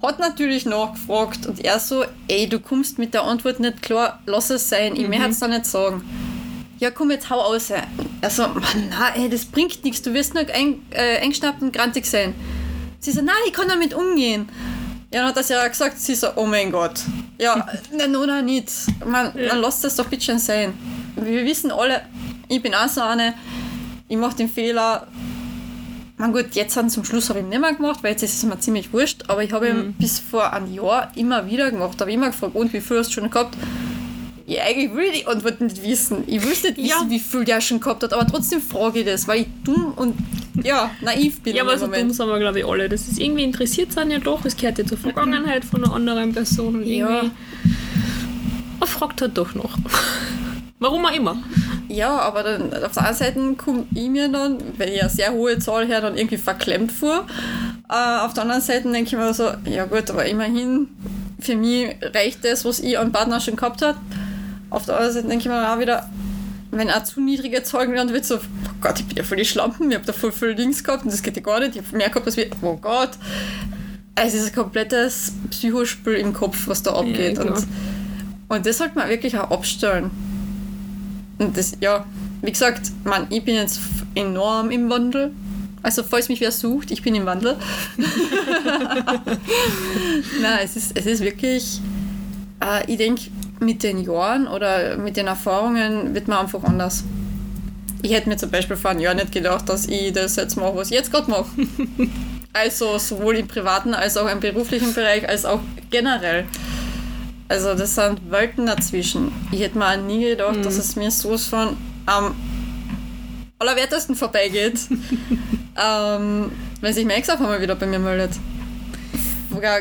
[0.00, 4.50] hat natürlich nachgefragt und er so, ey, du kommst mit der Antwort nicht klar, lass
[4.50, 6.02] es sein, ich möchte es da nicht sagen.
[6.78, 7.70] Ja, komm, jetzt hau aus.
[7.70, 11.72] Er so, Mann, nein, ey, das bringt nichts, du wirst nur ein, äh, eingeschnappt und
[11.72, 12.34] grantig sein.
[13.00, 14.48] Sie so, nein, ich kann damit umgehen.
[15.12, 17.00] Ja, dann hat das ja gesagt, sie so, oh mein Gott.
[17.38, 18.70] Ja, nein, oder nicht.
[19.04, 19.48] Man, Ja.
[19.48, 20.74] Dann lasst das doch bitte schon sein.
[21.16, 22.02] Wir wissen alle,
[22.48, 23.34] ich bin auch so eine,
[24.08, 25.06] ich mache den Fehler,
[26.16, 28.34] mein gut, jetzt dann zum Schluss habe ich ihn nicht mehr gemacht, weil jetzt ist
[28.34, 31.92] es mir ziemlich wurscht, aber ich habe ihn bis vor einem Jahr immer wieder gemacht.
[31.96, 33.56] Da habe ich immer gefragt, und wie viel hast du schon gehabt?
[34.50, 36.24] Ja, eigentlich will ich die Antwort nicht wissen.
[36.26, 37.04] Ich will nicht wissen, Ja.
[37.08, 40.14] wie viel der schon gehabt hat, aber trotzdem frage ich das, weil ich dumm und
[40.64, 42.14] ja, naiv bin Ja, aber so dumm Moment.
[42.14, 42.88] sind wir, glaube ich, alle.
[42.88, 44.42] Das ist irgendwie interessiert sind ja doch.
[44.46, 46.76] Es gehört ja zur Vergangenheit von einer anderen Person.
[46.76, 47.08] Und Ja.
[47.08, 47.30] irgendwie.
[48.80, 49.76] Man fragt halt doch noch.
[50.78, 51.42] Warum auch immer.
[51.88, 55.32] Ja, aber dann auf der einen Seite komme ich mir dann, wenn ich eine sehr
[55.32, 57.26] hohe Zahl her, dann irgendwie verklemmt vor.
[57.90, 60.88] Äh, auf der anderen Seite denke ich mir so, ja gut, aber immerhin,
[61.40, 63.98] für mich reicht das, was ich an Partner schon gehabt habe.
[64.70, 66.08] Auf der anderen Seite denke ich mir auch wieder,
[66.70, 68.40] wenn eine zu niedrige Zahl genannt wird, so, oh
[68.80, 71.12] Gott, ich bin ja voll die Schlampen, ich habe da voll viel Links gehabt und
[71.12, 73.10] das geht ja gar nicht, ich habe mehr gehabt als wir, oh Gott.
[74.14, 77.38] Es ist ein komplettes Psychospiel im Kopf, was da abgeht.
[77.38, 77.56] klar.
[77.56, 77.66] und,
[78.48, 80.10] und das sollte man wirklich auch abstellen.
[81.38, 82.04] Und das, ja,
[82.42, 83.80] wie gesagt, man, ich bin jetzt
[84.14, 85.30] enorm im Wandel.
[85.82, 87.56] Also, falls mich wer sucht, ich bin im Wandel.
[90.42, 91.80] Nein, es ist, es ist wirklich,
[92.60, 97.04] äh, ich denke, mit den Jahren oder mit den Erfahrungen wird man einfach anders.
[98.02, 100.76] Ich hätte mir zum Beispiel vor einem Jahr nicht gedacht, dass ich das jetzt mache,
[100.76, 101.46] was ich jetzt gerade mache.
[102.52, 106.44] also sowohl im privaten als auch im beruflichen Bereich, als auch generell.
[107.48, 109.32] Also das sind Welten dazwischen.
[109.50, 112.34] Ich hätte mir auch nie gedacht, dass es mir sowas von am
[113.58, 114.78] allerwertesten vorbeigeht,
[115.76, 118.32] ähm, wenn sich mein Ex auf einmal wieder bei mir meldet.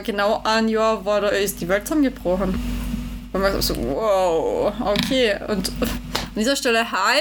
[0.04, 2.56] Genau ein Jahr war da ist die Welt zusammengebrochen.
[3.34, 5.36] Und man so, wow, okay.
[5.48, 5.90] Und an
[6.36, 7.20] dieser Stelle, hi.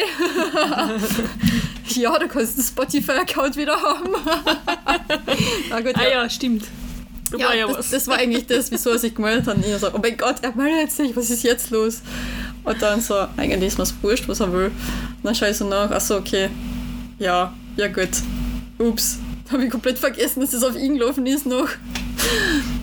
[2.00, 4.10] ja, du kannst den Spotify-Account wieder haben.
[5.70, 6.64] Na gut, Ah ja, stimmt.
[7.30, 7.90] Da ja, war ja das, was.
[7.90, 9.56] das war eigentlich das, wieso er sich gemeldet hat.
[9.56, 12.02] Und ich so, oh mein Gott, er meldet sich, was ist jetzt los?
[12.62, 14.66] Und dann so, eigentlich ist mir's wurscht, was er will.
[14.66, 16.50] Und dann schaue ich so nach, achso, okay,
[17.18, 18.10] ja, ja gut.
[18.78, 19.18] Ups,
[19.50, 21.68] habe ich komplett vergessen, dass es auf ihn gelaufen ist noch.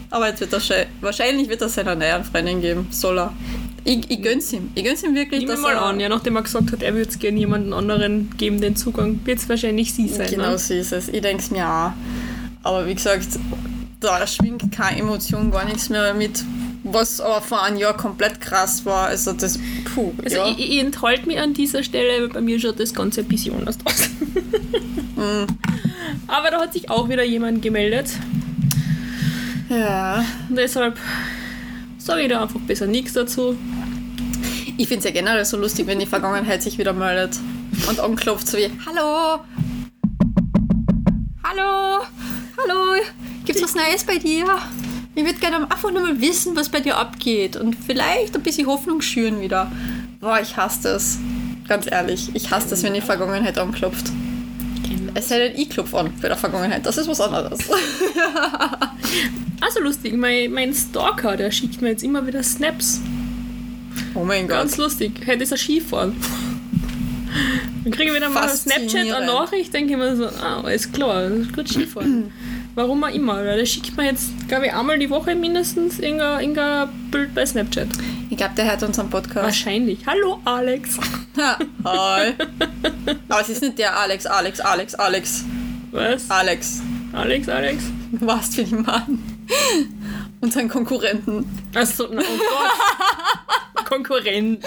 [0.10, 3.34] Aber jetzt wird er schei- wahrscheinlich wird er seiner neuen Freundin geben, soll er.
[3.86, 4.70] Ich, ich gönn's ihm.
[4.76, 6.94] Ich gönn's ihm wirklich, wir dass mal er an, ja, nachdem er gesagt hat, er
[6.94, 10.30] würde es gerne jemanden anderen geben, den Zugang, wird es wahrscheinlich sie sein.
[10.30, 10.58] Genau ne?
[10.58, 11.10] so ist es.
[11.10, 11.92] Ich denke es mir auch.
[12.64, 13.28] Aber wie gesagt,
[14.00, 16.44] da schwingt keine Emotion, gar nichts mehr mit,
[16.84, 19.08] was aber vor einem Jahr komplett krass war.
[19.08, 19.60] Also das,
[19.94, 20.50] puh, Also ja.
[20.52, 23.56] ich, ich enthalte mich an dieser Stelle, weil bei mir schaut das Ganze ein bisschen
[23.56, 24.10] anders aus.
[25.16, 25.46] Mm.
[26.28, 28.08] Aber da hat sich auch wieder jemand gemeldet.
[29.78, 30.26] Ja.
[30.50, 30.98] Deshalb
[31.98, 33.58] sage ich da einfach besser nichts dazu.
[34.78, 37.40] Ich finde es ja generell so lustig, wenn die Vergangenheit sich wieder meldet
[37.88, 39.40] und anklopft, so wie, hallo,
[41.44, 42.04] hallo,
[42.58, 43.02] hallo,
[43.46, 44.46] gibt's was Neues bei dir?
[45.16, 48.66] Ich würde gerne einfach nur mal wissen, was bei dir abgeht und vielleicht ein bisschen
[48.66, 49.72] Hoffnung schüren wieder.
[50.20, 51.20] Boah, ich hasse das.
[51.68, 54.12] Ganz ehrlich, ich hasse das, wenn die Vergangenheit anklopft.
[55.16, 56.86] Es sei denn, ich klopfe an bei der Vergangenheit.
[56.86, 57.60] Das ist was anderes.
[59.64, 63.00] Also lustig, mein, mein Stalker, der schickt mir jetzt immer wieder Snaps.
[64.14, 64.58] Oh mein Gott.
[64.58, 65.22] Ganz lustig.
[65.26, 66.18] Heute ist er Skifahren.
[67.84, 69.26] Dann kriege ich wieder mal auf Snapchat eine.
[69.26, 72.32] Nachricht, denke ich mir so, ah, alles klar, das ist gut Skifahren.
[72.76, 73.38] Warum auch immer.
[73.38, 77.46] Weil der schickt mir jetzt, glaube ich, einmal die Woche mindestens irgendein, irgendein Bild bei
[77.46, 77.88] Snapchat.
[78.30, 79.46] Ich glaube, der hört unseren Podcast.
[79.46, 80.00] Wahrscheinlich.
[80.06, 80.98] Hallo Alex.
[81.38, 82.34] Ha, hi.
[83.30, 85.46] Aber es ist nicht der Alex, Alex, Alex, Alex,
[85.92, 86.30] Was?
[86.30, 86.82] Alex.
[87.14, 87.84] Alex, Alex?
[88.12, 89.33] Du warst für die Mann.
[90.42, 91.46] Unseren Konkurrenten.
[91.74, 92.26] Achso, oh Gott.
[93.86, 94.60] Konkurrenten.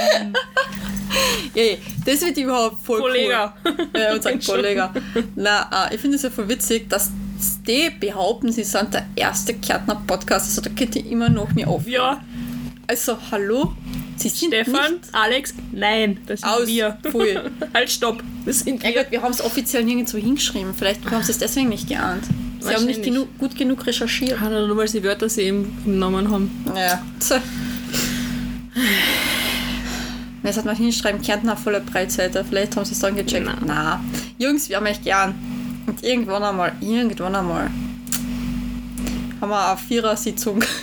[1.54, 3.52] Ey, das wird überhaupt voll Kollege.
[3.64, 3.88] cool.
[3.98, 4.90] Ja, unser Kollege.
[5.34, 7.10] Na, äh, ich finde es ja voll witzig, dass
[7.66, 10.46] die behaupten, sie sind der erste Kärtner-Podcast.
[10.48, 11.86] Also da geht die immer noch mir auf.
[11.86, 12.22] Ja,
[12.86, 13.72] Also, hallo?
[14.16, 16.66] Sie sind Stefan, nicht Alex, nein, das sind Aus.
[16.66, 16.96] wir.
[17.02, 17.38] Pfui.
[17.74, 18.22] halt, stopp.
[18.46, 19.02] Das sind Ja wir.
[19.02, 20.72] gut, wir haben es offiziell nirgendwo hingeschrieben.
[20.74, 22.24] Vielleicht haben sie es deswegen nicht geahnt.
[22.60, 24.40] Sie haben nicht genug, gut genug recherchiert.
[24.40, 26.50] Ah, Nur weil sie Wörter sie im, im Namen haben.
[26.74, 27.02] Ja.
[30.42, 32.44] Wer sollte mal hinschreiben, Kärntner voller Breitseite?
[32.44, 33.46] Vielleicht haben sie es dann gecheckt.
[33.46, 33.56] Na.
[33.64, 34.04] Na.
[34.38, 35.34] Jungs, wir haben euch gern.
[35.86, 37.70] Und irgendwann einmal, irgendwann einmal,
[39.40, 40.62] haben wir eine Vierer-Sitzung.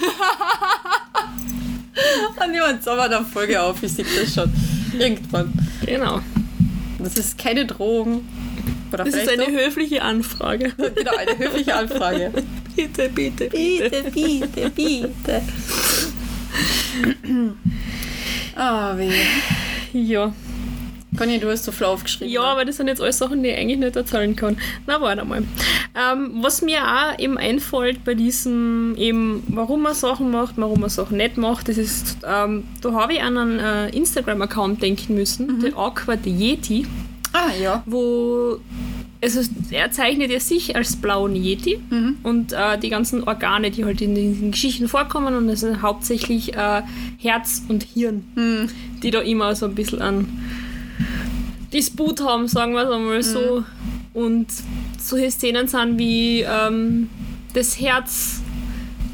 [2.45, 4.51] Und jemand sauber dann Folge auf, ich sehe das schon.
[4.97, 5.53] Irgendwann.
[5.86, 6.19] Genau.
[6.99, 8.25] Das ist keine Drohung.
[8.91, 9.52] Oder Das ist eine doch.
[9.52, 10.71] höfliche Anfrage.
[10.95, 12.32] Genau, eine höfliche Anfrage.
[12.76, 15.41] bitte, bitte, Bitte, bitte, bitte.
[18.56, 19.12] Ah, weh.
[19.93, 20.34] Ja.
[21.17, 22.32] Conny, du hast so flau aufgeschrieben.
[22.34, 24.58] Ja, aber das sind jetzt alles Sachen, die ich eigentlich nicht erzählen kann.
[24.88, 25.43] Na, warte mal.
[25.95, 30.89] Ähm, was mir auch eben einfällt bei diesem, eben, warum man Sachen macht, warum man
[30.89, 35.60] Sachen nicht macht, das ist, ähm, da habe ich an einen äh, Instagram-Account denken müssen,
[35.60, 36.88] der Awkward Yeti,
[37.34, 37.84] Ah, ja.
[37.86, 38.60] wo
[39.22, 39.41] also
[39.72, 41.80] er zeichnet ja sich als blauen Yeti
[42.24, 46.54] und äh, die ganzen Organe, die halt in den Geschichten vorkommen und das sind hauptsächlich
[46.56, 46.82] äh,
[47.19, 48.69] Herz und Hirn,
[49.02, 50.28] die da immer so ein bisschen an
[51.72, 53.63] Disput haben, sagen wir es einmal so.
[54.13, 54.48] Und
[55.00, 57.10] solche Szenen sind wie ähm,
[57.54, 58.42] das Herz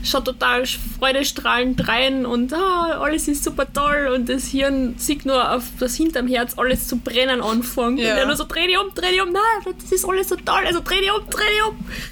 [0.09, 5.51] schaut total freudestrahlend rein und ah, alles ist super toll und das Hirn sieht nur
[5.53, 8.13] auf das hinterm Herz alles zu brennen anfängt Ja.
[8.13, 10.35] und er nur so dreh dich um, dreh dich um, nein, das ist alles so
[10.35, 11.43] toll, also dreh dich um, dreh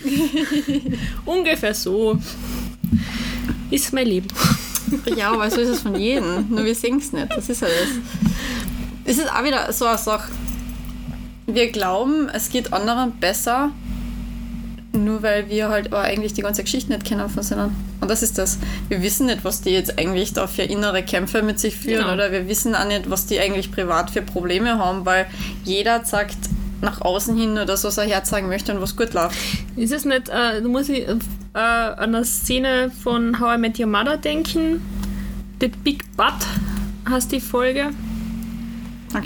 [0.05, 0.93] dich um.
[1.25, 2.17] Ungefähr so
[3.69, 4.27] ist mein Leben.
[5.17, 6.47] Ja, aber so ist es von jedem.
[6.49, 7.27] Nur wir sehen es nicht.
[7.35, 7.87] Das ist ja das.
[9.03, 10.31] Es ist auch wieder so eine Sache.
[11.45, 13.71] Wir glauben, es geht anderen besser,
[15.03, 17.75] nur weil wir halt aber eigentlich die ganze Geschichte nicht kennen von denen.
[18.01, 18.57] Und das ist das.
[18.89, 22.13] Wir wissen nicht, was die jetzt eigentlich da für innere Kämpfe mit sich führen Genau.
[22.13, 25.25] oder wir wissen auch nicht, was die eigentlich privat für Probleme haben, weil
[25.63, 26.37] jeder sagt
[26.81, 29.35] nach außen hin nur das, was er herzeigen möchte und was gut läuft.
[29.75, 31.11] Ist es nicht, äh, da muss ich äh,
[31.53, 34.81] an eine Szene von How I Met Your Mother denken.
[35.59, 36.35] The Big Butt
[37.09, 37.87] heißt die Folge.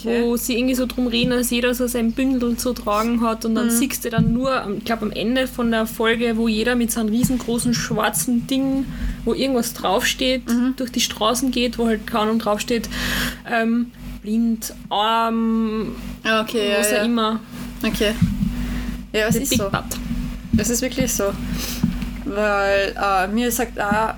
[0.03, 3.55] Wo sie irgendwie so drum reden, dass jeder so sein Bündel zu tragen hat und
[3.55, 6.91] dann siehst du dann nur, ich glaube am Ende von der Folge, wo jeder mit
[6.91, 8.85] so einem riesengroßen schwarzen Ding,
[9.25, 10.43] wo irgendwas draufsteht,
[10.77, 12.89] durch die Straßen geht, wo halt Ahnung draufsteht,
[13.51, 17.05] ähm, blind, arm, Okay, was ja, auch ja.
[17.05, 17.39] immer.
[17.83, 18.13] Okay.
[19.13, 19.69] Ja, es ist Big so.
[19.69, 19.83] Butt.
[20.57, 21.33] Es ist wirklich so.
[22.25, 24.17] Weil äh, mir sagt, ah,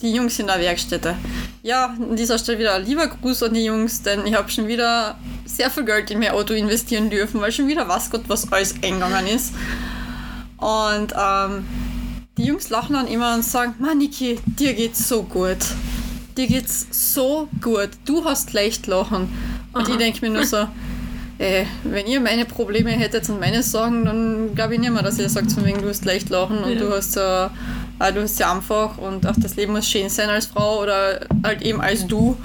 [0.00, 1.16] die Jungs in der Werkstätte.
[1.62, 4.68] Ja, an dieser Stelle wieder ein lieber Gruß an die Jungs, denn ich habe schon
[4.68, 8.50] wieder sehr viel Geld in mein Auto investieren dürfen, weil schon wieder was Gott was
[8.52, 9.54] alles eingegangen ist.
[10.58, 11.66] Und ähm,
[12.36, 15.58] die Jungs lachen dann immer und sagen, Mann Niki, dir geht's so gut.
[16.36, 17.90] Dir geht's so gut.
[18.04, 19.28] Du hast leicht lachen.
[19.72, 19.90] Und Aha.
[19.90, 20.68] ich denke mir nur so,
[21.38, 25.20] Ey, wenn ihr meine Probleme hättet und meine Sorgen, dann glaube ich nicht mehr, dass
[25.20, 26.80] ihr sagt, von wegen, du hast leicht lachen und Ja.
[26.80, 27.50] du hast ja,
[28.00, 31.20] äh, du hast ja einfach und auch das Leben muss schön sein als Frau oder
[31.44, 32.36] halt eben als du.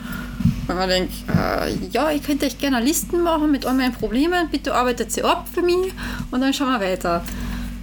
[0.67, 4.47] Wenn man denkt, äh, ja, ich könnte euch gerne Listen machen mit all meinen Problemen,
[4.49, 5.91] bitte arbeitet sie ab für mich
[6.31, 7.23] und dann schauen wir weiter.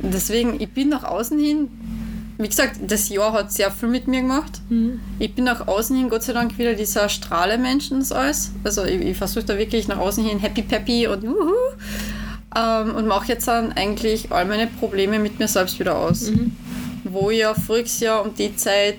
[0.02, 1.68] Deswegen, ich bin nach außen hin,
[2.42, 4.60] wie gesagt, das Jahr hat sehr viel mit mir gemacht.
[5.18, 8.52] Ich bin nach außen hin, Gott sei Dank, wieder dieser Strahlemensch und das alles.
[8.64, 11.52] Also ich, ich versuche da wirklich nach außen hin happy peppy und juhu.
[12.56, 16.28] Ähm, und mache jetzt dann eigentlich all meine Probleme mit mir selbst wieder aus.
[17.04, 18.98] Wo ich ja voriges Jahr um die Zeit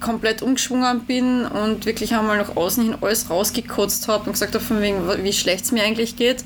[0.00, 4.64] komplett umgeschwungen bin und wirklich einmal nach außen hin alles rausgekotzt habe und gesagt habe,
[4.64, 6.44] von wegen, wie schlecht es mir eigentlich geht.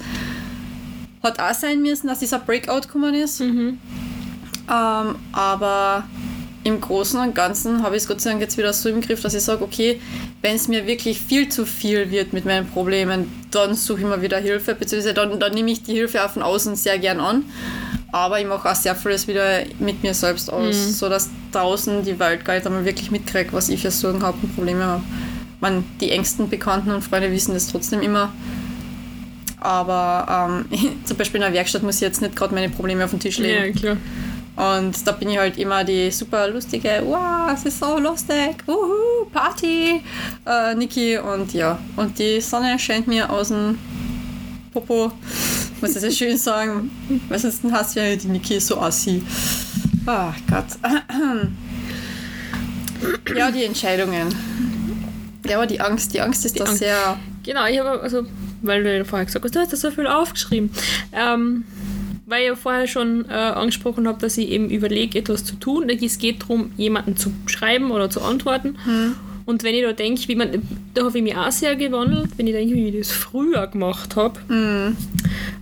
[1.22, 3.40] Hat auch sein müssen, dass dieser Breakout gekommen ist.
[4.68, 6.04] Ähm, aber
[6.66, 9.22] im Großen und Ganzen habe ich es Gott sei Dank jetzt wieder so im Griff,
[9.22, 10.00] dass ich sage, okay,
[10.42, 14.20] wenn es mir wirklich viel zu viel wird mit meinen Problemen, dann suche ich mir
[14.20, 17.44] wieder Hilfe, beziehungsweise dann, dann nehme ich die Hilfe auch von außen sehr gern an.
[18.10, 22.44] Aber ich mache auch sehr vieles wieder mit mir selbst aus, sodass draußen die Welt
[22.44, 25.02] gar nicht einmal wirklich mitkriegt, was ich für Sorgen habe und Probleme habe.
[25.60, 28.32] Man, die engsten Bekannten und Freunde wissen das trotzdem immer.
[29.60, 33.10] Aber ähm, zum Beispiel in der Werkstatt muss ich jetzt nicht gerade meine Probleme auf
[33.10, 33.66] den Tisch legen.
[33.66, 33.96] Ja, klar.
[34.56, 39.26] Und da bin ich halt immer die super lustige, wow, es ist so lustig, wuhu,
[39.30, 40.00] Party,
[40.46, 41.18] äh, Niki.
[41.18, 43.78] Und ja, und die Sonne scheint mir aus dem
[44.72, 45.12] Popo,
[45.80, 46.90] muss ich sehr schön sagen,
[47.28, 49.22] weil sonst hast du ja die Niki so aussieht.
[50.06, 50.66] Oh Gott.
[53.36, 54.34] Ja, die Entscheidungen.
[55.46, 57.18] Ja, aber die Angst, die Angst ist da sehr.
[57.44, 58.26] Genau, ich habe, also,
[58.62, 60.70] weil du ja vorher gesagt hast, du hast da so viel aufgeschrieben.
[61.12, 61.64] Ähm,
[62.26, 65.88] weil ich ja vorher schon äh, angesprochen habe, dass ich eben überlege, etwas zu tun.
[65.88, 68.76] Es geht darum, jemanden zu schreiben oder zu antworten.
[69.46, 70.60] Und wenn ich da denke, wie man,
[70.92, 74.16] da habe ich mich auch sehr gewandelt, wenn ich denke, wie ich das früher gemacht
[74.16, 74.40] habe.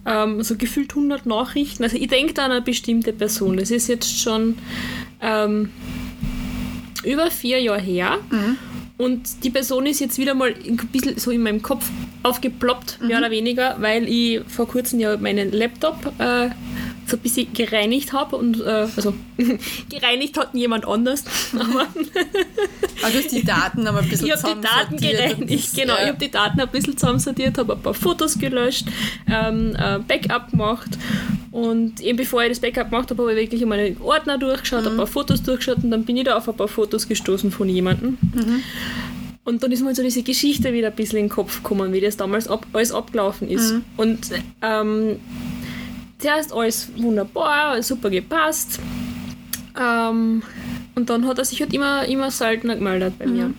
[0.07, 1.85] Ähm, so gefühlt 100 Nachrichten.
[1.85, 3.59] Also ich denke da an eine bestimmte Person.
[3.59, 4.57] Das ist jetzt schon
[5.21, 5.69] ähm,
[7.05, 8.19] über vier Jahre her.
[8.97, 11.91] Und die Person ist jetzt wieder mal ein bisschen so in meinem Kopf
[12.23, 16.51] aufgeploppt, mehr oder weniger, weil ich vor kurzem ja meinen Laptop äh,
[17.07, 19.15] so ein bisschen gereinigt habe und äh, also
[19.89, 21.25] gereinigt hat jemand anders.
[21.55, 21.87] Aber
[23.13, 25.95] du hast die Daten aber ein bisschen ich habe die Daten gereinigt, genau.
[25.95, 26.03] ja.
[26.03, 28.87] Ich habe die Daten ein bisschen zusammensortiert, habe ein paar Fotos gelöscht,
[29.29, 30.91] ähm, äh, Backup gemacht
[31.51, 34.87] und eben bevor ich das Backup gemacht habe, habe ich wirklich einmal den Ordner durchgeschaut,
[34.87, 37.69] ein paar Fotos durchgeschaut und dann bin ich da auf ein paar Fotos gestoßen von
[37.69, 38.17] jemandem.
[39.45, 42.01] Und dann ist mir so diese Geschichte wieder ein bisschen in den Kopf gekommen, wie
[42.01, 43.75] das damals ab, alles abgelaufen ist.
[43.99, 44.31] Und
[44.63, 45.21] ähm,
[46.25, 48.81] zuerst alles wunderbar, super gepasst.
[49.79, 50.43] Ähm,
[50.95, 53.53] und dann hat er sich halt immer, immer seltener gemeldet bei mir.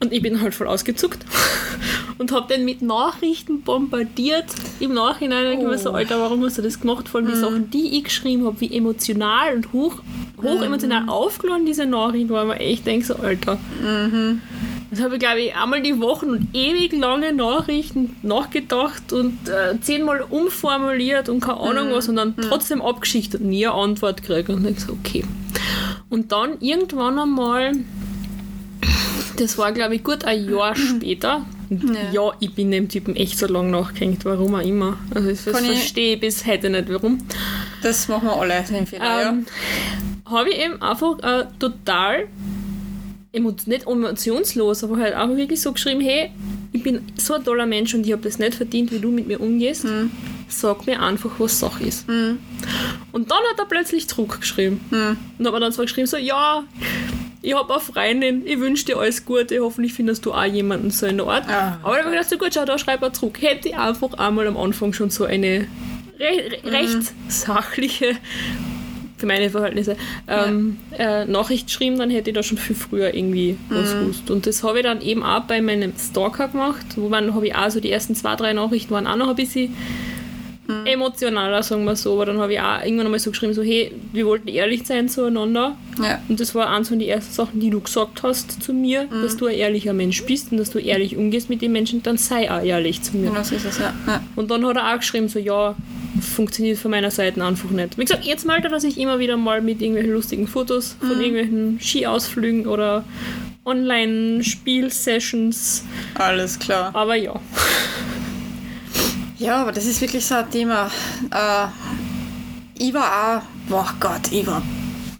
[0.00, 1.24] Und ich bin halt voll ausgezuckt
[2.18, 4.44] und habe den mit Nachrichten bombardiert.
[4.78, 5.94] Im Nachhinein denke ich mir so, Oh.
[5.94, 7.08] Alter, warum hast du das gemacht?
[7.08, 10.02] Vor allem die Sachen, die ich geschrieben habe, wie emotional und hoch,
[10.42, 13.56] hoch emotional aufgeladen diese Nachrichten waren, ich denke so, Alter.
[14.94, 19.80] Das habe ich, glaube ich, einmal die Wochen und ewig lange Nachrichten nachgedacht und äh,
[19.80, 24.50] zehnmal umformuliert und keine Ahnung was und dann trotzdem abgeschichtet und nie eine Antwort gekriegt.
[24.50, 25.24] Und ich so, okay.
[26.10, 27.72] Und dann irgendwann einmal,
[29.36, 31.44] das war, glaube ich, gut ein Jahr später.
[31.70, 32.26] Und Ja.
[32.26, 34.98] Ja, ich bin dem Typen echt so lange nachgehängt, warum auch immer.
[35.12, 37.18] Also das verstehe ich bis heute nicht, warum.
[37.82, 39.46] Das machen wir alle, den Fehler, Ähm,
[40.26, 42.28] habe ich eben einfach äh, total
[43.34, 46.30] nicht emotionslos, aber halt einfach wirklich so geschrieben, hey,
[46.72, 49.26] ich bin so ein toller Mensch und ich habe das nicht verdient, wie du mit
[49.26, 49.86] mir umgehst.
[50.48, 52.08] Sag mir einfach, was Sache ist.
[52.08, 54.80] Und dann hat er plötzlich zurückgeschrieben.
[54.90, 56.64] Und hat mir dann zwar geschrieben, so, ja,
[57.44, 61.06] ich habe eine Freundin, ich wünsche dir alles Gute, hoffentlich findest du auch jemanden so
[61.06, 61.44] in der Art.
[61.46, 61.78] Ah.
[61.82, 63.40] Aber dann habe ich gedacht, so gut, schau, da schreibt er zurück.
[63.40, 65.66] Hätte ich einfach einmal am Anfang schon so eine
[66.18, 68.16] re re recht sachliche,
[69.24, 69.96] für meine Verhältnisse,
[70.28, 74.30] ähm, äh, Nachricht geschrieben, dann hätte ich da schon viel früher irgendwie was gewusst.
[74.30, 77.54] Und das habe ich dann eben auch bei meinem Stalker gemacht, wo man habe ich
[77.54, 79.74] auch so die ersten zwei, drei Nachrichten waren auch noch ein bisschen
[80.86, 83.92] emotionaler, sagen wir so, aber dann habe ich auch irgendwann einmal so geschrieben, so hey,
[84.12, 85.76] wir wollten ehrlich sein zueinander.
[86.02, 86.20] Ja.
[86.28, 89.22] Und das war eins von den ersten Sachen, die du gesagt hast zu mir, Mhm.
[89.22, 92.16] dass du ein ehrlicher Mensch bist und dass du ehrlich umgehst mit den Menschen, dann
[92.16, 93.28] sei auch ehrlich zu mir.
[93.30, 93.92] Genau so ist es, ja.
[94.06, 94.22] ja.
[94.36, 95.74] Und dann hat er auch geschrieben, so ja,
[96.20, 97.98] funktioniert von meiner Seite einfach nicht.
[97.98, 101.06] Wie gesagt, jetzt meldet er sich immer wieder mal mit irgendwelchen lustigen Fotos Mhm.
[101.06, 103.04] von irgendwelchen Skiausflügen oder
[103.66, 105.84] Online-Spiel-Sessions.
[106.14, 106.90] Alles klar.
[106.94, 107.34] Aber ja.
[109.38, 110.90] Ja, aber das ist wirklich so ein Thema.
[111.30, 111.66] Äh,
[112.78, 114.62] ich war auch, boah Gott, ich war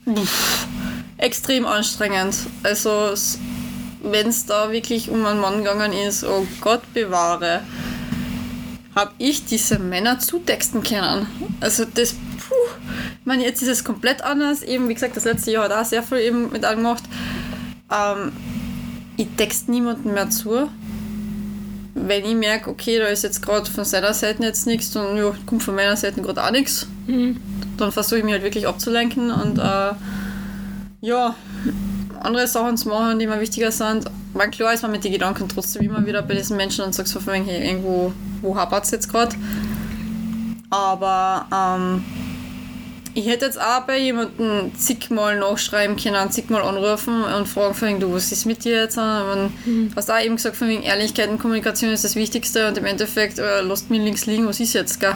[0.08, 0.68] pff,
[1.16, 2.36] extrem anstrengend.
[2.62, 3.14] Also,
[4.02, 7.62] wenn es da wirklich um einen Mann gegangen ist, oh Gott bewahre,
[8.94, 11.26] habe ich diese Männer zutexten können.
[11.60, 12.54] Also, das, puh,
[13.18, 14.62] ich meine, jetzt ist es komplett anders.
[14.62, 17.02] Eben, wie gesagt, das letzte Jahr hat auch sehr viel eben mit angemacht.
[17.90, 18.30] Ähm,
[19.16, 20.68] ich texte niemanden mehr zu
[21.94, 25.32] wenn ich merke, okay, da ist jetzt gerade von seiner Seite jetzt nichts und ja,
[25.46, 29.58] kommt von meiner Seite gerade auch nichts, dann versuche ich mich halt wirklich abzulenken und
[29.58, 29.92] äh,
[31.00, 31.34] ja,
[32.20, 34.10] andere Sachen zu machen, die mir wichtiger sind.
[34.32, 37.12] Weil klar ist man mit den Gedanken trotzdem immer wieder bei diesen Menschen und sagst
[37.12, 39.36] so von wegen, hey, irgendwo, wo hapert es jetzt gerade?
[40.70, 42.04] Aber ähm,
[43.14, 48.12] ich hätte jetzt auch bei jemandem zigmal nachschreiben können, zigmal anrufen und fragen von du,
[48.12, 48.98] was ist mit dir jetzt?
[48.98, 49.52] Und
[49.94, 53.38] hast auch eben gesagt, von wegen Ehrlichkeit und Kommunikation ist das Wichtigste und im Endeffekt
[53.38, 55.14] äh, lasst mich links liegen, was ist jetzt, gell?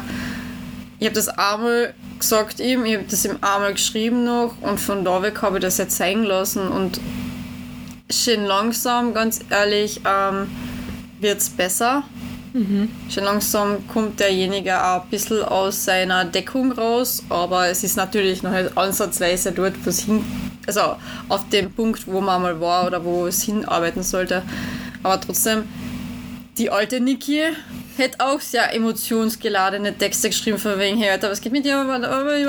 [1.00, 5.04] Ich habe das einmal gesagt ihm, ich habe das ihm einmal geschrieben noch und von
[5.04, 7.00] da weg habe ich das jetzt zeigen lassen und
[8.10, 10.48] schön langsam, ganz ehrlich, ähm,
[11.20, 12.04] wird es besser.
[13.10, 18.42] Schon langsam kommt derjenige auch ein bisschen aus seiner Deckung raus, aber es ist natürlich
[18.42, 20.24] noch nicht ansatzweise dort, wo es hin,
[20.66, 20.96] also
[21.28, 24.42] auf dem Punkt, wo man mal war oder wo es hinarbeiten sollte.
[25.02, 25.64] Aber trotzdem,
[26.56, 27.42] die alte Niki,
[27.98, 31.84] hätte auch sehr emotionsgeladene Texte geschrieben von wegen, hey, Alter, was geht mit dir?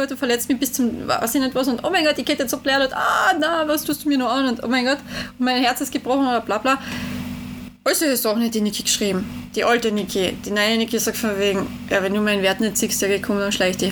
[0.07, 2.39] Du verletzt mich bis zum, weiß ich nicht was, und oh mein Gott, die geht
[2.39, 4.47] jetzt so blöd ah, na, was tust du mir noch an?
[4.47, 4.99] Und oh mein Gott,
[5.39, 6.77] mein Herz ist gebrochen oder bla bla.
[7.89, 9.25] Also ist auch nicht die Niki geschrieben.
[9.55, 10.33] Die alte Niki.
[10.45, 13.39] Die neue Niki sagt von wegen, ja, wenn du meinen Wert nicht siehst, ja, komm,
[13.39, 13.91] dann schleich dich.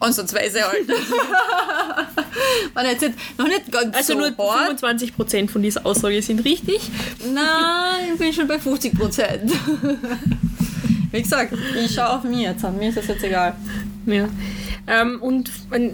[0.00, 0.88] Ansatzweise halt.
[2.74, 4.82] Man jetzt nicht, noch nicht ganz Also so nur hart.
[4.82, 6.80] 25% von dieser Aussage sind richtig.
[7.32, 9.52] Nein, ich bin schon bei 50 Prozent.
[11.12, 12.78] Wie gesagt, ich schaue auf mich jetzt an.
[12.78, 13.54] Mir ist das jetzt egal.
[14.06, 14.28] Ja.
[14.88, 15.92] Ähm, und von,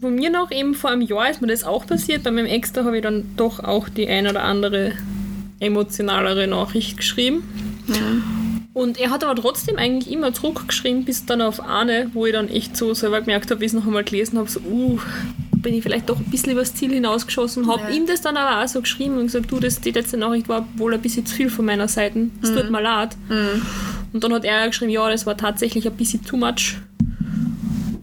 [0.00, 2.24] von mir noch eben vor einem Jahr ist mir das auch passiert.
[2.24, 4.94] Bei meinem Ex, da habe ich dann doch auch die ein oder andere
[5.60, 7.42] emotionalere Nachricht geschrieben.
[8.72, 12.48] Und er hat aber trotzdem eigentlich immer zurückgeschrieben, bis dann auf eine, wo ich dann
[12.48, 14.98] echt so selber gemerkt habe, wie ich es noch einmal gelesen habe, so, uh,
[15.52, 17.68] bin ich vielleicht doch ein bisschen übers Ziel hinausgeschossen.
[17.68, 17.88] Habe Ja.
[17.90, 20.66] ihm das dann aber auch so geschrieben und gesagt, du, das, die letzte Nachricht war
[20.76, 22.26] wohl ein bisschen zu viel von meiner Seite.
[22.42, 23.16] Es tut mir leid.
[24.12, 26.76] Und dann hat er geschrieben, ja, das war tatsächlich ein bisschen too much.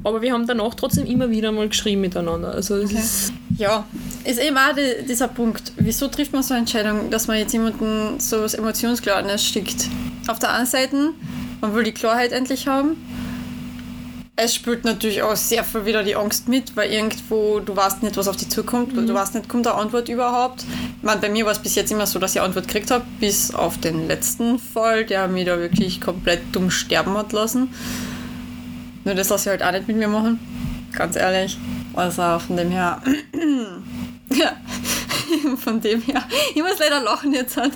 [0.03, 2.51] Aber wir haben danach trotzdem immer wieder mal geschrieben miteinander.
[2.53, 3.85] Also es ist Ja,
[4.23, 5.73] ist eben auch die, dieser Punkt.
[5.75, 9.87] Wieso trifft man so eine Entscheidung, dass man jetzt jemanden so was Emotionsgeladenes schickt?
[10.25, 11.11] Auf der einen Seite,
[11.61, 12.97] man will die Klarheit endlich haben.
[14.35, 18.17] Es spürt natürlich auch sehr viel wieder die Angst mit, weil irgendwo du weißt nicht,
[18.17, 20.63] was auf dich zukommt, weil du weißt nicht, kommt eine Antwort überhaupt.
[20.97, 22.89] Ich meine, bei mir war es bis jetzt immer so, dass ich eine Antwort gekriegt
[22.89, 27.69] habe, bis auf den letzten Fall, der mich da wirklich komplett dumm sterben hat lassen.
[29.03, 30.39] Nur das lasse ich halt auch nicht mit mir machen,
[30.93, 31.59] ganz ehrlich.
[31.93, 33.01] Also von dem her,
[34.29, 34.53] ja,
[35.57, 36.23] von dem her,
[36.55, 37.73] ich muss leider lachen jetzt halt,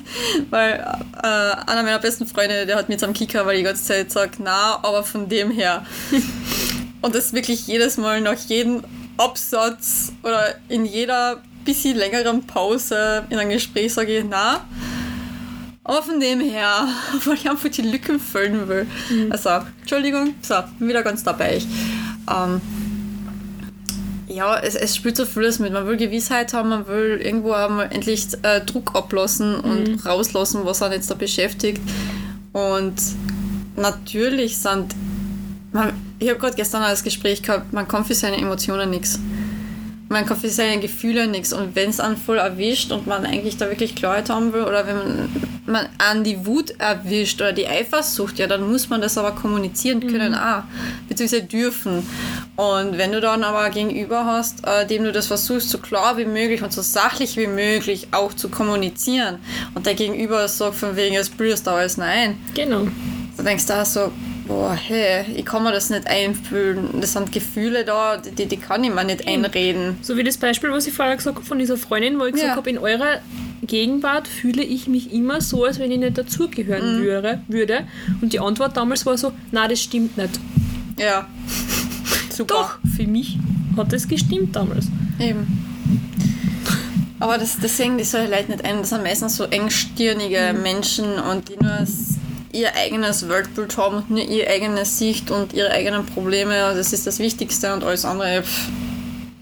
[0.50, 0.74] weil
[1.22, 3.84] äh, einer meiner besten Freunde, der hat mir jetzt am Kicker, weil ich die ganze
[3.84, 5.86] Zeit sagt, na, aber von dem her.
[7.02, 8.84] Und das wirklich jedes Mal nach jedem
[9.18, 14.66] Absatz oder in jeder bisschen längeren Pause in einem Gespräch sage ich, na,
[15.84, 16.88] aber von dem her,
[17.26, 18.88] weil ich einfach die Lücken füllen will.
[19.30, 19.50] Also,
[19.82, 21.62] Entschuldigung, so, bin wieder ganz dabei.
[22.28, 22.60] Ähm,
[24.28, 25.72] ja, es, es spielt so vieles mit.
[25.72, 30.82] Man will Gewissheit haben, man will irgendwo einmal endlich äh, Druck ablassen und rauslassen, was
[30.82, 31.82] einen jetzt da beschäftigt.
[32.54, 32.96] Und
[33.76, 34.96] natürlich sind.
[35.72, 39.20] Man, ich habe gerade gestern das Gespräch gehabt, man kann für seine Emotionen nichts.
[40.08, 41.52] Man kann für seine Gefühle nichts.
[41.52, 44.88] Und wenn es einen voll erwischt und man eigentlich da wirklich Klarheit haben will, oder
[44.88, 45.30] wenn man,
[45.66, 50.00] man an die Wut erwischt oder die Eifersucht, ja, dann muss man das aber kommunizieren
[50.00, 50.64] können auch,
[51.10, 52.08] beziehungsweise dürfen.
[52.56, 56.26] Und wenn du dann aber gegenüber hast, äh, dem du das versuchst, so klar wie
[56.26, 59.40] möglich und so sachlich wie möglich auch zu kommunizieren,
[59.74, 62.88] und der Gegenüber sagt von wegen, es blühst da alles nein, genau.
[63.38, 64.12] Du denkst da so,
[64.48, 67.02] boah, hey, ich kann mir das nicht einfühlen.
[67.02, 69.98] Das sind Gefühle da, die, die kann ich mir nicht einreden.
[70.02, 72.52] So wie das Beispiel, was ich vorher gesagt habe von dieser Freundin, wo ich gesagt
[72.52, 72.56] Ja.
[72.56, 73.20] habe, in eurer
[73.64, 77.86] Gegenwart fühle ich mich immer so, als wenn ich nicht dazugehören würde, würde.
[78.22, 80.40] Und die Antwort damals war so, na, das stimmt nicht.
[80.98, 81.28] Ja.
[82.36, 82.78] Super.
[82.84, 83.38] Doch, für mich
[83.78, 84.88] hat das gestimmt damals.
[85.20, 85.66] Eben.
[87.20, 88.80] Aber das, das sehen die solche Leute nicht ein.
[88.80, 91.86] Das sind meistens so engstirnige Menschen und die nur
[92.52, 96.54] ihr eigenes Weltbild haben und nur ihre eigene Sicht und ihre eigenen Probleme.
[96.54, 98.70] Das ist das Wichtigste und alles andere, pff,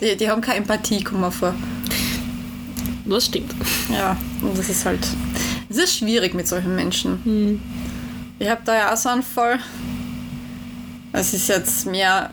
[0.01, 1.53] die, die haben keine Empathie, kommt mir vor.
[3.05, 3.53] Das stimmt.
[3.91, 5.05] Ja, und das ist halt.
[5.69, 7.59] Es ist schwierig mit solchen Menschen.
[8.39, 9.59] Ich habe da ja auch so einen Fall.
[11.11, 12.31] Es ist jetzt mehr.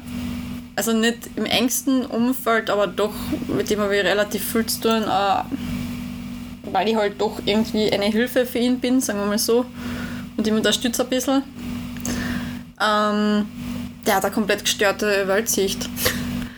[0.77, 3.13] Also nicht im engsten Umfeld, aber doch,
[3.49, 8.07] mit dem habe ich relativ viel zu tun, äh, weil ich halt doch irgendwie eine
[8.07, 9.67] Hilfe für ihn bin, sagen wir mal so.
[10.37, 11.43] Und ihm unterstütze ein bisschen.
[12.81, 13.47] Ähm,
[14.07, 15.89] der hat eine komplett gestörte Weltsicht.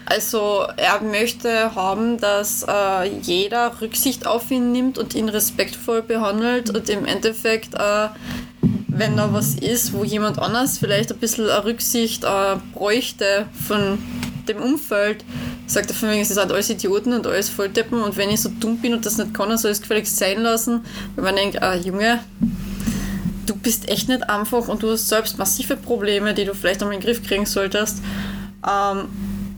[0.05, 6.71] Also er möchte haben, dass äh, jeder Rücksicht auf ihn nimmt und ihn respektvoll behandelt
[6.71, 8.09] und im Endeffekt, äh,
[8.95, 13.99] wenn da was ist, wo jemand anders vielleicht ein bisschen eine Rücksicht äh, bräuchte von
[14.49, 15.25] dem Umfeld,
[15.67, 18.51] sagt er von wegen, sie sind alles Idioten und alles Volldeppen und wenn ich so
[18.61, 20.85] dumm bin und das nicht kann, dann soll ich es gefälligst sein lassen.
[21.15, 22.21] Wenn man denkt, ah, Junge,
[23.47, 26.95] du bist echt nicht einfach und du hast selbst massive Probleme, die du vielleicht einmal
[26.95, 28.03] in den Griff kriegen solltest.
[28.69, 29.09] Ähm,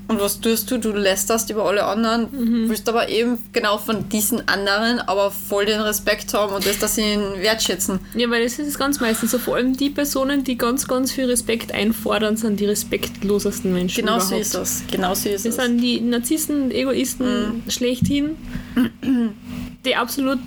[0.08, 0.78] und was tust du?
[0.78, 5.80] Du lästerst über alle anderen, willst aber eben genau von diesen anderen aber voll den
[5.80, 8.00] Respekt haben und das, dass sie ihn wertschätzen.
[8.14, 9.38] Ja, weil das ist es ganz meistens so.
[9.38, 14.16] Vor allem die Personen, die ganz, ganz viel Respekt einfordern, sind die respektlosesten Menschen Genau
[14.16, 14.30] überhaupt.
[14.30, 14.82] so ist es.
[14.90, 15.64] Genau so ist Das es.
[15.64, 18.36] sind die Narzissten und Egoisten schlechthin,
[19.84, 20.38] die absolut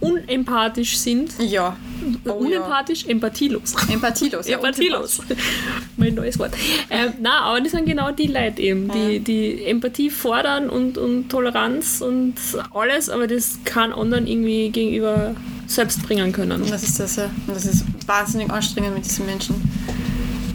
[0.00, 1.32] unempathisch sind.
[1.38, 1.76] Ja.
[2.24, 3.74] Äh, unempathisch, empathielos.
[3.88, 4.46] Empathielos.
[4.46, 5.20] ja, Empathielos.
[5.96, 6.54] mein neues Wort.
[6.90, 11.28] Ähm, na, aber das sind genau die Leute eben, die, die Empathie fordern und, und
[11.28, 12.34] Toleranz und
[12.72, 15.34] alles, aber das kann anderen irgendwie gegenüber
[15.66, 16.64] selbst bringen können.
[16.70, 17.30] Das ist das ja.
[17.46, 19.56] Und das ist wahnsinnig anstrengend mit diesen Menschen.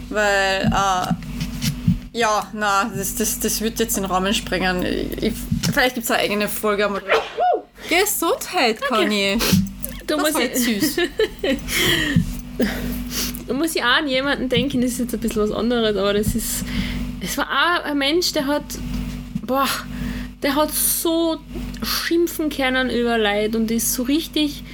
[0.08, 4.82] Weil, äh, ja, na, das, das, das wird jetzt den Rahmen sprengen.
[4.82, 5.32] Ich,
[5.62, 6.84] vielleicht gibt es eine eigene Folge.
[6.84, 7.00] Aber
[8.00, 9.38] Gesundheit, Conny.
[10.06, 10.96] Da Das muss, war jetzt süß.
[13.46, 16.14] da muss ich auch an jemanden denken, das ist jetzt ein bisschen was anderes, aber
[16.14, 16.64] das ist.
[17.20, 18.64] Es war auch ein Mensch, der hat.
[19.44, 19.68] Boah,
[20.42, 21.38] der hat so
[21.82, 24.64] schimpfen können über Leid und ist so richtig.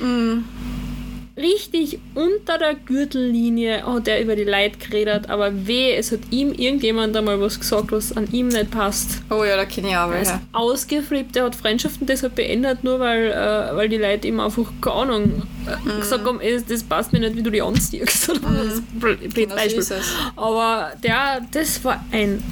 [1.38, 6.52] Richtig unter der Gürtellinie hat er über die Leid geredet, aber weh, es hat ihm
[6.52, 9.22] irgendjemand einmal was gesagt, was an ihm nicht passt.
[9.30, 10.40] Oh ja, da kenne ich auch Er welche.
[10.52, 14.96] ausgeflippt, er hat Freundschaften deshalb beendet, nur weil, äh, weil die Leute ihm einfach, keine
[14.96, 18.28] Ahnung, äh, gesagt haben, "Ey, das passt mir nicht, wie du die anziehst.
[18.30, 18.66] Oder was.
[18.68, 19.78] Das blöd- Genau so Beispiel.
[19.78, 19.92] es.
[20.34, 22.42] Aber der, das war ein.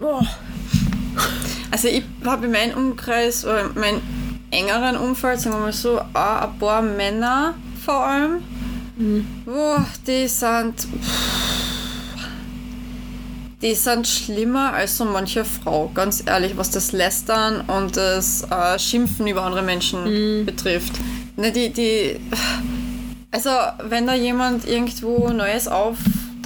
[0.00, 0.20] Oh,
[1.70, 4.00] Also ich habe in meinem Umkreis, oder in meinem
[4.50, 7.54] engeren Umfeld, sagen wir mal so, auch ein paar Männer
[7.86, 8.42] vor allem.
[9.44, 10.88] Boah, die sind.
[13.62, 18.78] Die sind schlimmer als so manche Frau, ganz ehrlich, was das Lästern und das äh,
[18.78, 20.92] Schimpfen über andere Menschen betrifft.
[21.36, 22.20] Ne, die, die,
[23.30, 23.50] also,
[23.88, 25.68] wenn da jemand irgendwo Neues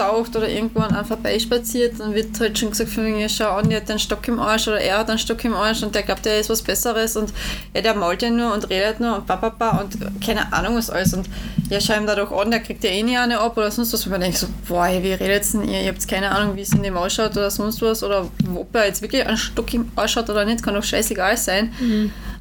[0.01, 3.69] auftaucht oder irgendwo an einem vorbeispaziert, dann wird halt schon gesagt von mir, schau an,
[3.69, 6.03] der hat einen Stock im Arsch oder er hat einen Stock im Arsch und der
[6.03, 7.33] glaubt, der ist was Besseres und
[7.75, 11.15] ja, der mault ja nur und redet nur und papapa und keine Ahnung was alles
[11.15, 11.29] und
[11.69, 13.93] ja, schau ihm da doch an, der kriegt ja eh nie eine ab oder sonst
[13.93, 14.05] was.
[14.05, 15.83] Und man denkt so, boah, wie redet denn ihr?
[15.83, 18.87] Ihr habt keine Ahnung, wie es in dem ausschaut oder sonst was oder ob er
[18.87, 21.73] jetzt wirklich einen Stock im Arsch hat oder nicht, kann doch scheißegal sein.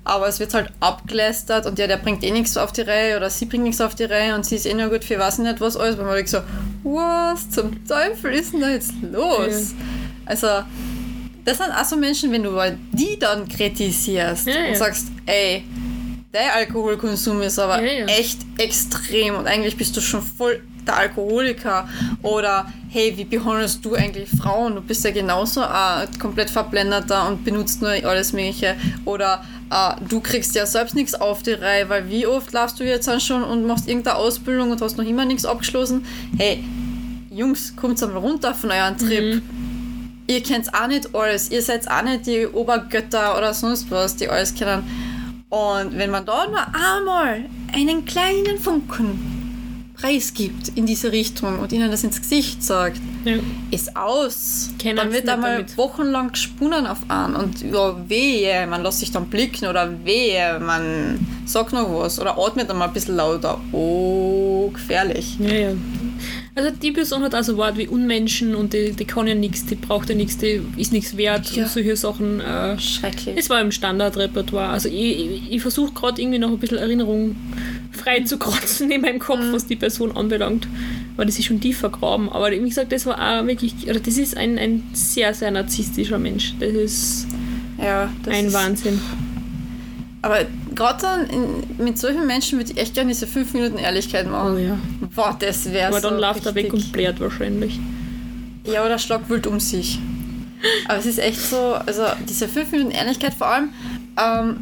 [0.09, 3.29] Aber es wird halt abgelästert und ja, der bringt eh nichts auf die Reihe oder
[3.29, 5.61] sie bringt nichts auf die Reihe und sie ist eh nur gut für was nicht
[5.61, 5.99] was alles.
[5.99, 6.39] Weil man denkt so,
[6.83, 9.75] was zum Teufel ist denn da jetzt los?
[10.25, 10.47] Also,
[11.45, 12.51] das sind auch so Menschen, wenn du
[12.91, 14.69] die dann kritisierst Ja, ja.
[14.69, 15.63] und sagst, ey,
[16.31, 18.05] dein Alkoholkonsum ist aber Ja, ja.
[18.07, 21.87] echt extrem und eigentlich bist du schon voll der Alkoholiker
[22.23, 24.73] oder hey, wie behandelst du eigentlich Frauen?
[24.75, 30.19] Du bist ja genauso ein komplett verblendeter und benutzt nur alles Mögliche oder äh, du
[30.19, 33.43] kriegst ja selbst nichts auf die Reihe, weil wie oft laufst du jetzt dann schon
[33.43, 36.05] und machst irgendeine Ausbildung und hast noch immer nichts abgeschlossen?
[36.37, 36.63] Hey,
[37.29, 39.41] Jungs, kommt einmal runter von euren Trip.
[40.27, 41.49] Ihr kennt auch nicht alles.
[41.51, 44.83] Ihr seid auch nicht die Obergötter oder sonst was, die alles kennen.
[45.49, 49.38] Und wenn man da nur einmal einen kleinen Funken
[49.99, 53.37] preisgibt in diese Richtung und ihnen das ins Gesicht sagt, ja.
[53.71, 54.69] ist aus.
[54.79, 55.77] Kennen dann wird einmal damit.
[55.77, 61.19] wochenlang gesponnen auf an und ja, wehe, man lässt sich dann blicken oder wehe, man
[61.45, 63.59] sagt noch was oder atmet dann mal ein bisschen lauter.
[63.71, 65.37] Oh, gefährlich.
[65.39, 65.71] Ja, ja.
[66.59, 69.75] Also die Person hat also Wort wie Unmenschen und die, die kann ja nichts, die
[69.75, 71.63] braucht ja nichts, die ist nichts wert Ja.
[71.63, 72.41] und solche Sachen.
[72.41, 73.37] Äh, Schrecklich.
[73.37, 74.67] es war im Standardrepertoire.
[74.67, 77.37] Also ich, ich, ich versuche gerade irgendwie noch ein bisschen Erinnerung
[77.93, 80.67] frei zu kratzen in meinem Kopf, was die Person anbelangt,
[81.15, 82.27] weil das ist schon tief vergraben.
[82.27, 86.19] Aber wie gesagt, das war auch wirklich, oder das ist ein, ein sehr, sehr narzisstischer
[86.19, 86.55] Mensch.
[86.59, 87.27] Das ist
[87.81, 88.99] ja, das ein ist, Wahnsinn.
[90.21, 90.39] Aber
[90.75, 91.27] gerade dann
[91.77, 94.55] mit solchen Menschen würde ich echt gerne diese 5 Minuten Ehrlichkeit machen.
[94.55, 94.77] Oh ja.
[95.19, 97.77] Boah, das wäre Aber so dann läuft er weg und blärt wahrscheinlich.
[98.63, 99.99] Ja, oder schlag wild um sich.
[100.87, 103.73] Aber es ist echt so, also diese 5 Minuten Ehrlichkeit vor allem,
[104.17, 104.61] ähm,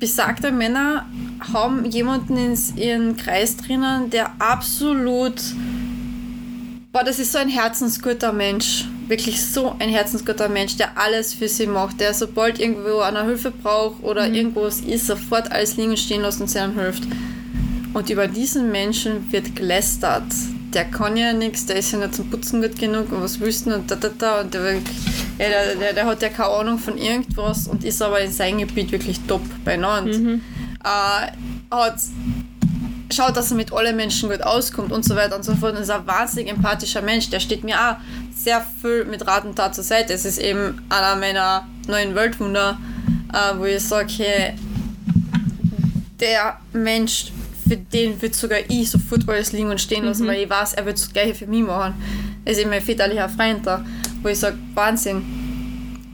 [0.00, 1.06] besagte Männer
[1.52, 5.40] haben jemanden in ihren Kreis drinnen, der absolut,
[6.90, 8.84] boah, das ist so ein herzensguter Mensch.
[9.06, 13.52] Wirklich so ein herzensguter Mensch, der alles für sie macht, der sobald irgendwo eine Hilfe
[13.52, 17.04] braucht oder irgendwas ist, sofort alles liegen stehen lässt und sie einem hilft.
[17.98, 20.22] Und über diesen Menschen wird gelästert.
[20.72, 23.66] Der kann ja nichts, der ist ja nicht zum Putzen gut genug und was willst
[23.66, 24.40] du und da, da, da.
[24.42, 24.74] Und der,
[25.36, 28.92] der, der, der hat ja keine Ahnung von irgendwas und ist aber in seinem Gebiet
[28.92, 30.12] wirklich top beieinander.
[30.84, 31.32] Äh,
[31.72, 31.96] hat,
[33.12, 35.74] schaut, dass er mit allen Menschen gut auskommt und so weiter und so fort.
[35.74, 37.30] Und ist ein wahnsinnig empathischer Mensch.
[37.30, 37.96] Der steht mir auch
[38.32, 40.12] sehr viel mit Rat und Tat zur Seite.
[40.12, 42.78] Es ist eben einer meiner neuen Weltwunder,
[43.32, 44.54] äh, wo ich sage, hey,
[46.20, 47.32] der Mensch,
[47.68, 50.86] für den wird sogar ich sofort alles liegen und stehen lassen, weil ich weiß, er
[50.86, 51.94] wird das Gleiche für mich machen.
[52.44, 53.84] Er ist eben mein väterlicher Freund da,
[54.22, 55.22] wo ich sage, Wahnsinn.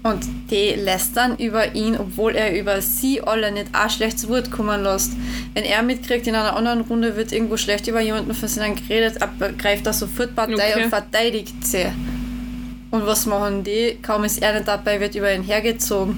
[0.02, 4.50] Und die lästern über ihn, obwohl er über sie alle nicht auch schlecht zu Wort
[4.50, 5.12] kommen lässt.
[5.54, 9.16] Wenn er mitkriegt, in einer anderen Runde wird irgendwo schlecht über jemanden von seinen geredet,
[9.56, 10.84] greift er sofort Partei Okay.
[10.84, 11.86] und verteidigt sie.
[12.90, 13.96] Und was machen die?
[14.02, 16.16] Kaum ist er nicht dabei, wird über ihn hergezogen.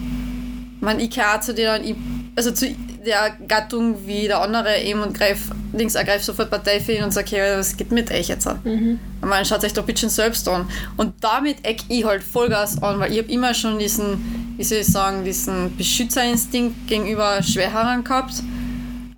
[0.80, 1.95] Man, ich kann auch zu denen, ich,
[2.34, 2.66] also zu,
[3.07, 7.12] der Gattung wie der andere eben und greif, links ergreift sofort Partei für ihn und
[7.12, 8.46] sagt, hey, was geht mit euch jetzt?
[8.64, 8.98] Mhm.
[9.22, 10.68] Und man schaut euch doch bitte selbst an.
[10.96, 14.78] Und damit eck ich halt Vollgas an, weil ich habe immer schon diesen, wie soll
[14.78, 18.34] ich sagen, diesen Beschützerinstinkt gegenüber Schwerherren gehabt.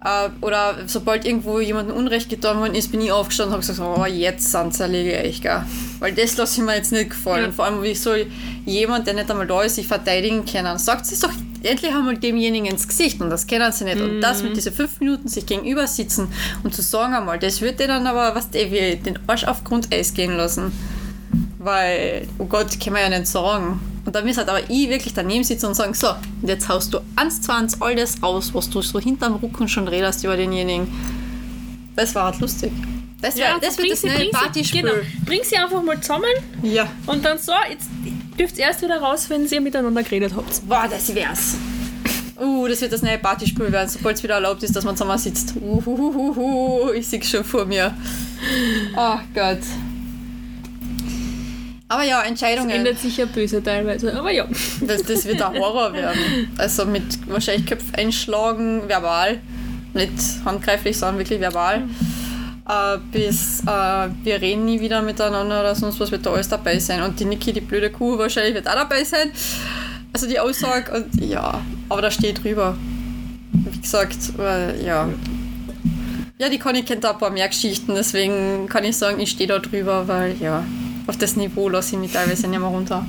[0.04, 3.98] Äh, oder sobald irgendwo jemandem Unrecht getan worden ist, bin ich aufgestanden und habe gesagt,
[3.98, 5.64] oh, jetzt sind zerlege ich, gell.
[5.98, 7.46] Weil das lasse ich mir jetzt nicht gefallen.
[7.46, 7.52] Ja.
[7.52, 8.26] Vor allem, wie soll
[8.64, 10.78] jemand, der nicht einmal da ist, sich verteidigen können?
[10.78, 11.32] Sagt es doch
[11.62, 13.98] endlich einmal demjenigen ins Gesicht und das kennen sie nicht.
[13.98, 14.10] Mhm.
[14.10, 16.28] Und das mit diesen fünf Minuten sich gegenüber sitzen
[16.62, 19.64] und zu sagen einmal, das wird dir dann aber, was der wie den Arsch auf
[19.64, 20.72] Grundeis gehen lassen.
[21.58, 23.80] Weil, oh Gott, kann man ja nicht sagen.
[24.04, 26.94] Und dann müsste halt aber ich wirklich daneben sitzen und sagen, so, und jetzt haust
[26.94, 30.36] du eins, zwei, eins all das raus, was du so hinterm Rücken schon redest über
[30.36, 30.88] denjenigen.
[31.94, 32.72] Das war halt lustig.
[33.20, 34.82] Das, wär, ja, das wird das neue Partyspiel.
[34.82, 34.94] Genau.
[35.24, 36.24] Bring sie einfach mal zusammen.
[36.62, 36.88] Ja.
[37.06, 37.88] Und dann so, jetzt
[38.38, 40.66] dürft ihr erst wieder raus, wenn ihr miteinander geredet habt.
[40.68, 41.56] Boah, das wär's.
[42.40, 45.18] Uh, das wird das neue Partyspiel werden, sobald es wieder erlaubt ist, dass man zusammen
[45.18, 45.54] sitzt.
[45.56, 47.92] Uhuhuhu, ich sehe schon vor mir.
[48.94, 49.58] Ach oh Gott.
[51.88, 52.68] Aber ja, Entscheidungen.
[52.68, 54.46] Das ändert sich ja böse teilweise, aber ja.
[54.82, 56.52] Das, das wird ein Horror werden.
[56.56, 59.40] Also mit wahrscheinlich Köpfe einschlagen, verbal.
[59.94, 60.12] Nicht
[60.44, 61.80] handgreiflich, sondern wirklich verbal.
[61.80, 62.17] Mhm
[62.68, 66.78] äh, bis äh, wir reden nie wieder miteinander oder sonst was wird da alles dabei
[66.78, 67.02] sein.
[67.02, 69.30] Und die Niki, die blöde Kuh, wahrscheinlich wird auch dabei sein.
[70.12, 72.76] Also die Aussage, und ja, aber da steht drüber.
[73.52, 75.08] Wie gesagt, weil, ja.
[76.38, 79.48] Ja, die Conny kennt da ein paar mehr Geschichten, deswegen kann ich sagen, ich stehe
[79.48, 80.62] da drüber, weil ja,
[81.06, 83.04] auf das Niveau lasse ich mich teilweise nicht mehr runter.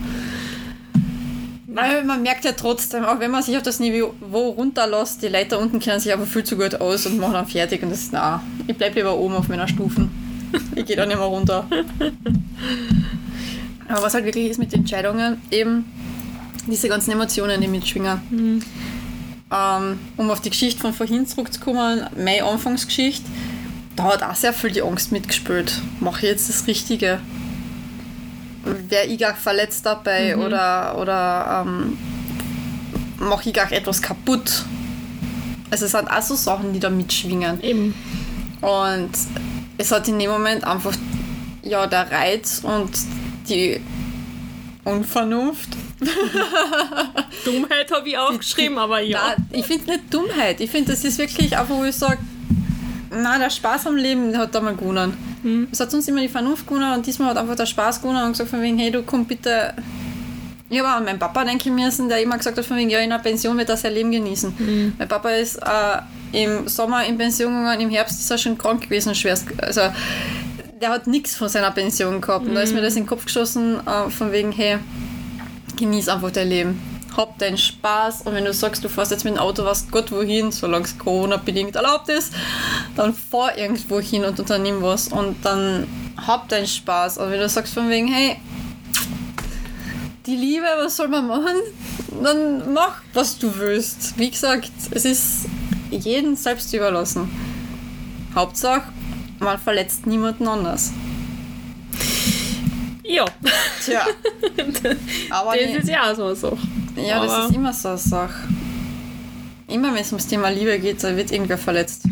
[1.82, 5.57] Weil man merkt ja trotzdem, auch wenn man sich auf das Niveau runterlässt, die Leute
[5.57, 8.13] unten kennen sich aber viel zu gut aus und machen dann fertig und das ist,
[8.13, 10.09] na, ich bleibe lieber oben auf meiner Stufen.
[10.75, 11.67] Ich gehe da nicht mehr runter.
[13.88, 15.86] Aber was halt wirklich ist mit Entscheidungen, eben
[16.67, 18.21] diese ganzen Emotionen, die mitschwingen.
[18.30, 18.61] Mhm.
[19.51, 23.27] Ähm, um auf die Geschichte von vorhin zurückzukommen, meine Anfangsgeschichte,
[23.95, 25.82] da hat auch sehr viel die Angst mitgespielt.
[25.99, 27.19] Mache ich jetzt das Richtige?
[28.64, 30.43] Wäre ich gar verletzt dabei mhm.
[30.43, 31.97] oder, oder ähm,
[33.20, 34.66] mache ich gar etwas kaputt.
[35.72, 37.62] Also es sind auch so Sachen, die da mitschwingen.
[37.62, 37.93] Eben.
[38.62, 39.12] Und
[39.78, 40.93] es hat in dem Moment einfach
[41.62, 42.89] ja der Reiz und
[43.47, 43.80] die
[44.84, 45.70] Unvernunft.
[47.45, 49.36] Dummheit habe ich aufgeschrieben, aber ja.
[49.36, 50.60] Nein, ich finde nicht Dummheit.
[50.62, 52.20] Ich finde, das ist wirklich einfach, wo ich sage,
[53.12, 55.28] na, der Spaß am Leben hat da mal gewonnen.
[55.44, 55.68] Mhm.
[55.72, 58.32] Es hat uns immer die Vernunft gewonnen und diesmal hat einfach der Spaß gewonnen und
[58.32, 59.74] gesagt von wegen, hey, du komm bitte.
[60.70, 63.10] Ich habe an meinen Papa denken müssen, der immer gesagt hat von wegen, ja, in
[63.10, 64.54] der Pension wird er sein Leben genießen.
[64.58, 64.94] Mhm.
[64.98, 68.82] Mein Papa ist äh, im Sommer in Pension gegangen, im Herbst ist er schon krank
[68.82, 69.48] gewesen, schwerst.
[69.62, 69.82] Also,
[70.80, 72.44] der hat nichts von seiner Pension gehabt.
[72.44, 72.50] Mhm.
[72.50, 74.78] Und da ist mir das in den Kopf geschossen, äh, von wegen, hey,
[75.78, 79.36] genieß einfach dein Leben hab deinen Spaß und wenn du sagst, du fährst jetzt mit
[79.36, 82.34] dem Auto, was Gott wohin, solange es Corona-bedingt erlaubt ist,
[82.95, 85.88] dann fahr irgendwo hin und unternimm was und dann
[86.28, 87.18] hab deinen Spaß.
[87.18, 88.38] Und wenn du sagst von wegen, hey,
[90.26, 91.55] die Liebe, was soll man machen?
[92.24, 94.18] Dann mach, was du willst.
[94.18, 95.45] Wie gesagt, es ist
[95.89, 97.30] jedem selbst überlassen.
[98.36, 98.84] Hauptsache,
[99.39, 100.91] man verletzt niemanden anders.
[103.10, 103.26] Ja.
[103.84, 104.05] Tja.
[105.32, 106.57] Aber das ist ja auch so eine Sache.
[106.95, 108.47] Ja, das ist immer so eine Sache.
[109.68, 112.03] Immer wenn es ums Thema Liebe geht, da wird irgendwer verletzt.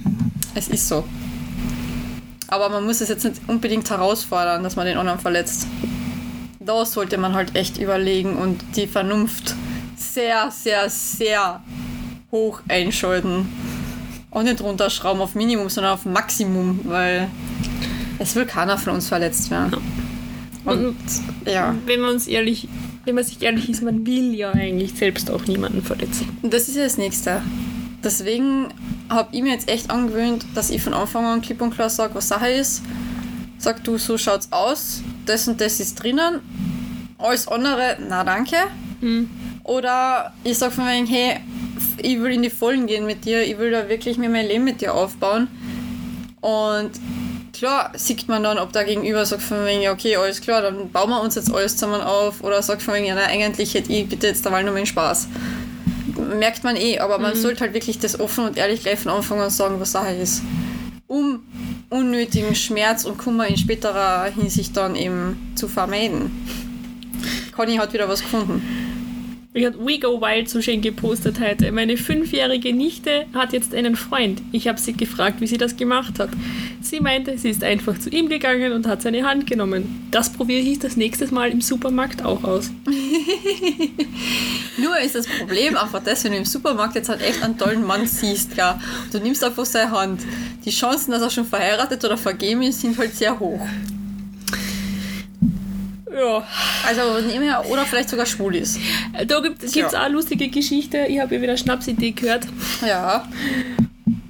[0.56, 1.04] Es ist so.
[2.48, 5.68] Aber man muss es jetzt nicht unbedingt herausfordern, dass man den anderen verletzt.
[6.60, 9.54] Da sollte man halt echt überlegen und die Vernunft
[9.96, 11.62] sehr, sehr, sehr
[12.32, 13.48] hoch einschalten.
[14.32, 17.28] Und nicht runterschrauben auf Minimum, sondern auf Maximum, weil
[18.18, 19.76] es will keiner von uns verletzt werden.
[19.76, 20.07] Und,
[20.68, 20.96] und
[21.46, 21.76] ja.
[21.86, 22.68] Wenn wir uns ehrlich
[23.08, 26.28] wenn man sich ehrlich ist, man will ja eigentlich selbst auch niemanden verletzen.
[26.44, 27.42] Das ist ja das Nächste.
[28.04, 28.68] Deswegen
[29.08, 32.16] habe ich mir jetzt echt angewöhnt, dass ich von Anfang an klipp und klar sage,
[32.16, 32.84] was Sache ist.
[33.58, 36.42] Sag du, so schaut's aus, das und das ist drinnen.
[37.18, 38.58] Alles andere, na danke.
[39.00, 39.30] Mhm.
[39.64, 41.40] Oder ich sage von mir, hey,
[41.98, 44.66] ich will in die Vollen gehen mit dir, ich will da wirklich mir mein Leben
[44.66, 45.48] mit dir aufbauen.
[46.42, 46.92] Und
[47.58, 50.90] klar sieht man dann, ob der Gegenüber sagt von wegen, ja, okay, alles klar, dann
[50.92, 53.92] bauen wir uns jetzt alles zusammen auf oder sagt von wegen, ja, nein, eigentlich hätte
[53.92, 55.28] ich bitte jetzt einmal nur meinen Spaß.
[56.38, 57.40] Merkt man eh, aber man mhm.
[57.40, 60.42] sollte halt wirklich das offen und ehrlich gleich von Anfang an sagen, was Sache ist.
[61.08, 61.44] Um
[61.90, 66.32] unnötigen Schmerz und Kummer in späterer Hinsicht dann eben zu vermeiden.
[67.56, 68.87] Conny hat wieder was gefunden.
[69.58, 71.72] We Go Wild so schön gepostet heute.
[71.72, 74.40] Meine fünfjährige Nichte hat jetzt einen Freund.
[74.52, 76.30] Ich habe sie gefragt, wie sie das gemacht hat.
[76.80, 80.08] Sie meinte, sie ist einfach zu ihm gegangen und hat seine Hand genommen.
[80.12, 82.70] Das probiere ich das nächste Mal im Supermarkt auch aus.
[84.78, 87.84] Nur ist das Problem einfach das, wenn du im Supermarkt jetzt halt echt einen tollen
[87.84, 88.80] Mann siehst, ja,
[89.12, 90.22] du nimmst einfach seine Hand.
[90.66, 93.66] Die Chancen, dass er schon verheiratet oder vergeben ist, sind halt sehr hoch.
[96.18, 96.44] Ja.
[96.88, 98.80] Also nebenher oder vielleicht sogar schwul ist.
[99.28, 99.88] Da gibt es Ja.
[99.88, 101.06] auch eine lustige Geschichte.
[101.08, 102.48] Ich habe ja wieder Schnapsidee gehört.
[102.86, 103.28] Ja.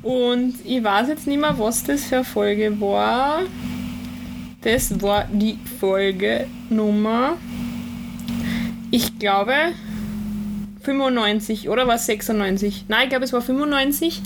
[0.03, 3.41] Und ich weiß jetzt nicht mehr, was das für eine Folge war.
[4.61, 7.38] Das war die Folge Nummer,
[8.91, 9.53] ich glaube,
[10.81, 12.85] 95 oder war es 96?
[12.88, 14.21] Nein, ich glaube, es war 95.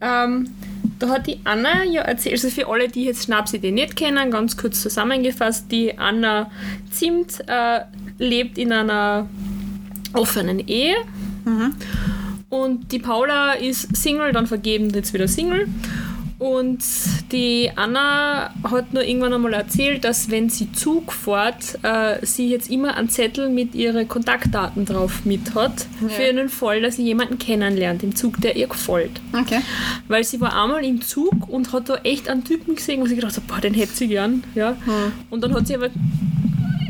[0.00, 0.48] Ähm,
[0.98, 4.56] da hat die Anna ja erzählt, also für alle, die jetzt Schnapsidee nicht kennen, ganz
[4.56, 6.50] kurz zusammengefasst, die Anna
[6.90, 7.80] Zimt äh,
[8.18, 9.28] lebt in einer
[10.12, 10.96] offenen Ehe
[12.48, 15.68] und die Paula ist Single, dann vergeben, jetzt wieder Single.
[16.38, 16.84] Und
[17.32, 22.70] die Anna hat nur irgendwann einmal erzählt, dass wenn sie Zug fährt, äh, sie jetzt
[22.70, 26.08] immer einen Zettel mit ihren Kontaktdaten drauf mit hat, Ja.
[26.08, 29.12] für den Fall, dass sie jemanden kennenlernt im Zug, der ihr gefällt.
[29.32, 29.60] Okay.
[30.08, 33.16] Weil sie war einmal im Zug und hat da echt einen Typen gesehen, wo sie
[33.16, 34.44] gedacht hat, boah, den hätte sie gern.
[34.54, 34.76] Ja.
[35.30, 35.88] Und dann hat sie aber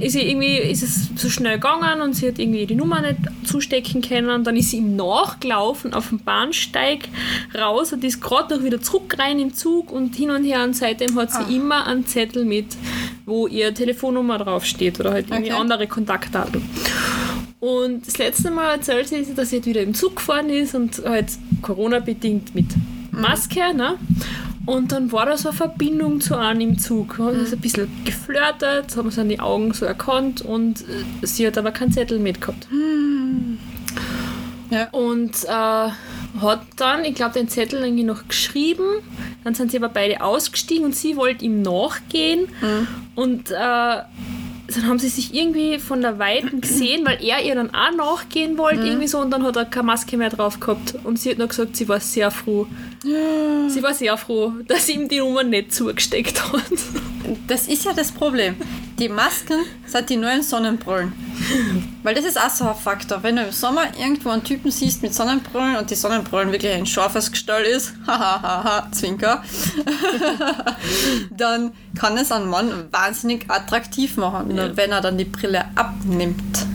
[0.01, 3.17] ist, sie irgendwie, ist es so schnell gegangen und sie hat irgendwie die Nummer nicht
[3.45, 4.45] zustecken können.
[4.45, 7.09] Dann ist sie ihm nachgelaufen auf dem Bahnsteig
[7.57, 10.63] raus und ist gerade noch wieder zurück rein im Zug und hin und her.
[10.65, 11.49] Und seitdem hat sie Ah.
[11.51, 12.67] immer einen Zettel mit,
[13.25, 15.61] wo ihre Telefonnummer draufsteht oder halt irgendwie Okay.
[15.61, 16.63] andere Kontaktdaten.
[17.61, 21.03] Und das letzte Mal erzählt sie, dass sie jetzt wieder im Zug gefahren ist und
[21.05, 21.27] halt
[21.63, 22.67] Corona-bedingt mit
[23.11, 23.95] Maske, ne?
[24.67, 27.19] Und dann war da so eine Verbindung zu einem im Zug.
[27.19, 27.47] Hat mhm.
[27.53, 31.71] ein bisschen geflirtet, haben sie an die Augen so erkannt und äh, sie hat aber
[31.71, 32.67] keinen Zettel mitgehabt.
[34.71, 34.89] Ja.
[34.91, 35.91] Und äh,
[36.41, 38.85] hat dann, ich glaube, den Zettel irgendwie noch geschrieben.
[39.45, 42.49] Dann sind sie aber beide ausgestiegen und sie wollte ihm nachgehen.
[43.15, 44.03] Und äh,
[44.75, 48.59] dann haben sie sich irgendwie von der Weiten gesehen, weil er ihr dann auch nachgehen
[48.59, 50.95] wollte, irgendwie so, und dann hat er keine Maske mehr drauf gehabt.
[51.05, 52.67] Und sie hat nur gesagt, sie war sehr froh.
[53.03, 56.63] Sie war sehr froh, dass ihm die Nummer nicht zugesteckt hat.
[57.47, 58.57] Das ist ja das Problem.
[58.99, 61.13] Die Masken sind die neuen Sonnenbrillen.
[62.03, 63.23] Weil das ist auch so ein Faktor.
[63.23, 66.87] Wenn du im Sommer irgendwo einen Typen siehst mit Sonnenbrillen und die Sonnenbrillen wirklich ein
[66.87, 69.43] scharfes Gestell ist, hahaha, Zwinker,
[71.31, 76.67] dann kann es einen Mann wahnsinnig attraktiv machen, nur wenn er dann die Brille abnimmt.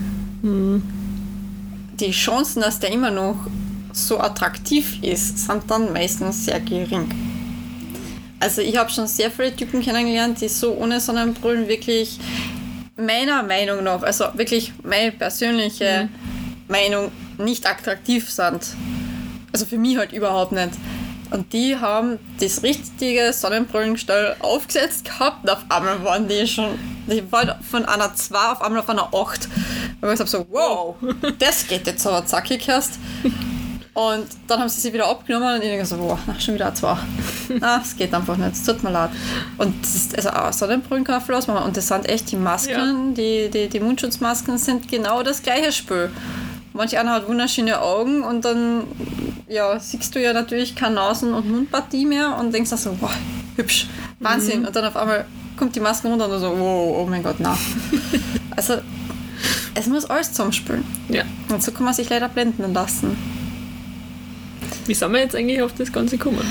[0.44, 3.48] Die Chancen, dass der immer noch
[3.94, 7.31] so attraktiv ist, sind dann meistens sehr gering.
[8.42, 12.20] Also ich habe schon sehr viele Typen kennengelernt, die so ohne Sonnenbrillen wirklich
[12.98, 16.10] meiner Meinung nach, also wirklich meine persönliche
[16.68, 18.76] Meinung, nicht attraktiv sind.
[19.54, 20.72] Also für mich halt überhaupt nicht.
[21.30, 27.32] Und die haben das richtige Sonnenbrillengestell aufgesetzt gehabt und auf einmal waren die schon, die
[27.32, 29.48] waren von einer 2 auf einmal auf einer 8.
[30.02, 30.96] Und ich habe so, wow,
[31.38, 32.98] das geht jetzt aber zackig erst.
[33.94, 36.98] Und dann haben sie sie wieder abgenommen und ich denke so, boah, schon wieder 2.
[37.60, 39.10] Na, es geht einfach nicht, es tut mir leid.
[39.58, 41.66] Und das ist, also auch Sonnenbrillen kann man ausmachen.
[41.66, 46.10] Und das sind echt die Masken, die, die, die Mundschutzmasken sind genau das gleiche Spiel.
[46.72, 48.86] Manch einer hat wunderschöne Augen und dann
[49.50, 53.12] ja, siehst du ja natürlich keine Nasen- und Mundpartie mehr und denkst dann so, wow,
[53.58, 53.88] hübsch,
[54.20, 54.66] Wahnsinn.
[54.66, 55.26] Und dann auf einmal
[55.58, 57.58] kommt die Maske runter und du so, wow, oh mein Gott, na.
[58.56, 58.76] also,
[59.76, 60.86] es muss alles zusammenspielen.
[61.10, 61.24] Ja.
[61.50, 63.41] Und so kann man sich leider blenden lassen.
[64.92, 66.46] Wie sind wir jetzt eigentlich auf das Ganze gekommen?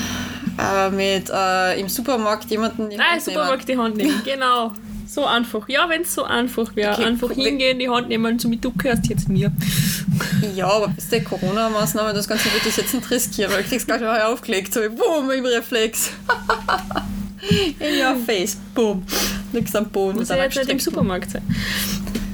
[0.57, 4.73] Äh, mit äh, im Supermarkt jemanden die Ah, Hand Supermarkt die Hand nehmen, genau.
[5.07, 5.69] So einfach.
[5.69, 6.93] Ja, wenn es so einfach wäre.
[6.93, 9.51] Okay, einfach hingehen, die Hand nehmen, so mit du gehörst jetzt mir.
[10.55, 13.85] Ja, aber bis der Corona-Maßnahme, das Ganze würde ich jetzt nicht riskieren, weil ich krieg's
[13.85, 16.09] gleich mal aufgelegt, so boom, im Reflex.
[17.79, 19.03] In your face, boom.
[19.51, 20.17] Nix am Boden.
[20.17, 21.43] Muss ja jetzt nicht im Supermarkt sein.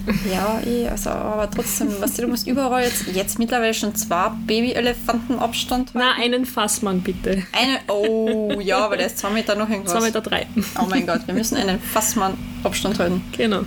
[0.31, 4.29] Ja, eh, also, aber trotzdem, weißt du, du musst überall jetzt, jetzt mittlerweile schon zwei
[4.45, 5.99] Babyelefanten Abstand halten.
[5.99, 7.43] Na, einen Fassmann bitte.
[7.51, 9.93] Eine, oh, ja, aber der ist zwei Meter noch irgendwas.
[9.97, 10.21] 2,3 Meter.
[10.21, 10.47] Drei.
[10.79, 13.21] Oh mein Gott, wir müssen einen Fassmann Abstand halten.
[13.35, 13.61] Genau.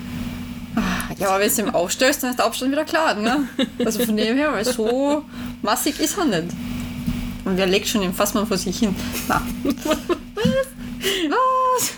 [1.19, 3.49] Ja, aber wenn du ihn aufstellst, dann ist der Abstand wieder klar, ne?
[3.85, 5.25] Also von dem her, weil so
[5.63, 6.55] massig ist er nicht.
[7.45, 8.95] Und wer legt schon den Fassmann vor sich hin?
[9.29, 9.43] Na.
[11.31, 11.93] Was?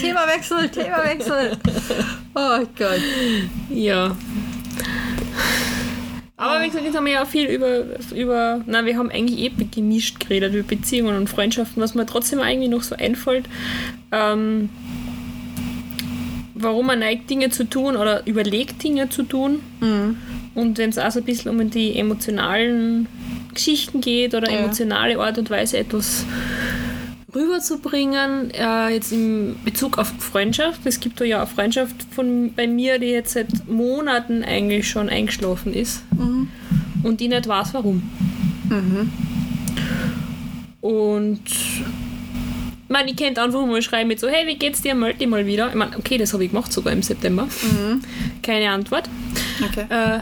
[0.00, 1.58] Themawechsel, Themawechsel.
[2.34, 3.00] Oh Gott.
[3.70, 4.16] Ja.
[6.36, 9.50] Aber wie gesagt, jetzt haben wir ja viel über, über na, wir haben eigentlich eh
[9.70, 13.44] gemischt geredet, über Beziehungen und Freundschaften, was mir trotzdem irgendwie noch so einfällt,
[14.10, 14.68] ähm,
[16.54, 19.60] warum man neigt, Dinge zu tun oder überlegt, Dinge zu tun.
[20.54, 23.06] Und wenn es auch so ein bisschen um die emotionalen
[23.54, 24.58] Geschichten geht oder Ja.
[24.58, 26.24] emotionale Art und Weise etwas
[27.34, 30.80] rüberzubringen, äh, jetzt im Bezug auf Freundschaft.
[30.84, 35.08] Es gibt da ja eine Freundschaft von bei mir, die jetzt seit Monaten eigentlich schon
[35.08, 36.02] eingeschlafen ist
[37.02, 38.02] und die nicht weiß warum.
[40.80, 41.84] Und ich
[42.88, 44.94] meine, ich könnte einfach mal schreiben mit so, hey, wie geht's dir?
[44.94, 45.68] Meld dich mal wieder.
[45.68, 47.48] Ich meine, okay, das habe ich gemacht sogar im September.
[48.42, 49.08] Keine Antwort.
[49.64, 49.86] Okay.
[49.88, 50.20] Äh,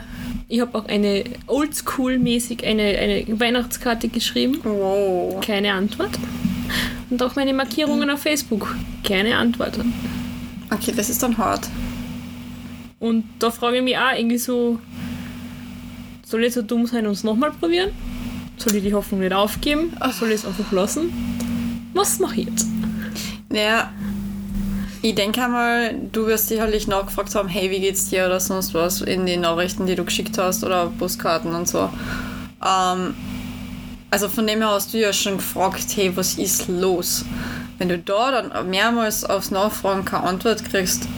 [0.49, 4.61] ich habe auch eine oldschool-mäßig eine, eine Weihnachtskarte geschrieben.
[4.63, 5.41] Wow.
[5.45, 6.11] Keine Antwort.
[7.11, 8.75] Und auch meine Markierungen auf Facebook.
[9.05, 9.79] Keine Antwort.
[10.71, 11.69] Okay, das ist dann hart.
[13.01, 14.79] Und da frage ich mich auch irgendwie so,
[16.25, 17.91] soll ich so dumm sein und es nochmal probieren?
[18.57, 19.93] Soll ich die Hoffnung nicht aufgeben?
[20.13, 21.11] Soll ich es einfach lassen?
[21.95, 22.69] Was mache ich jetzt?
[23.49, 23.91] Naja,
[25.03, 29.01] ich denke einmal, du wirst sicherlich nachgefragt haben, hey, wie geht's dir oder sonst was
[29.01, 31.89] in den Nachrichten, die du geschickt hast oder Postkarten und so.
[32.65, 33.15] Ähm,
[34.11, 37.25] also von dem her hast du ja schon gefragt, hey, was ist los?
[37.79, 41.09] Wenn du da dann mehrmals aufs Nachfragen keine Antwort kriegst,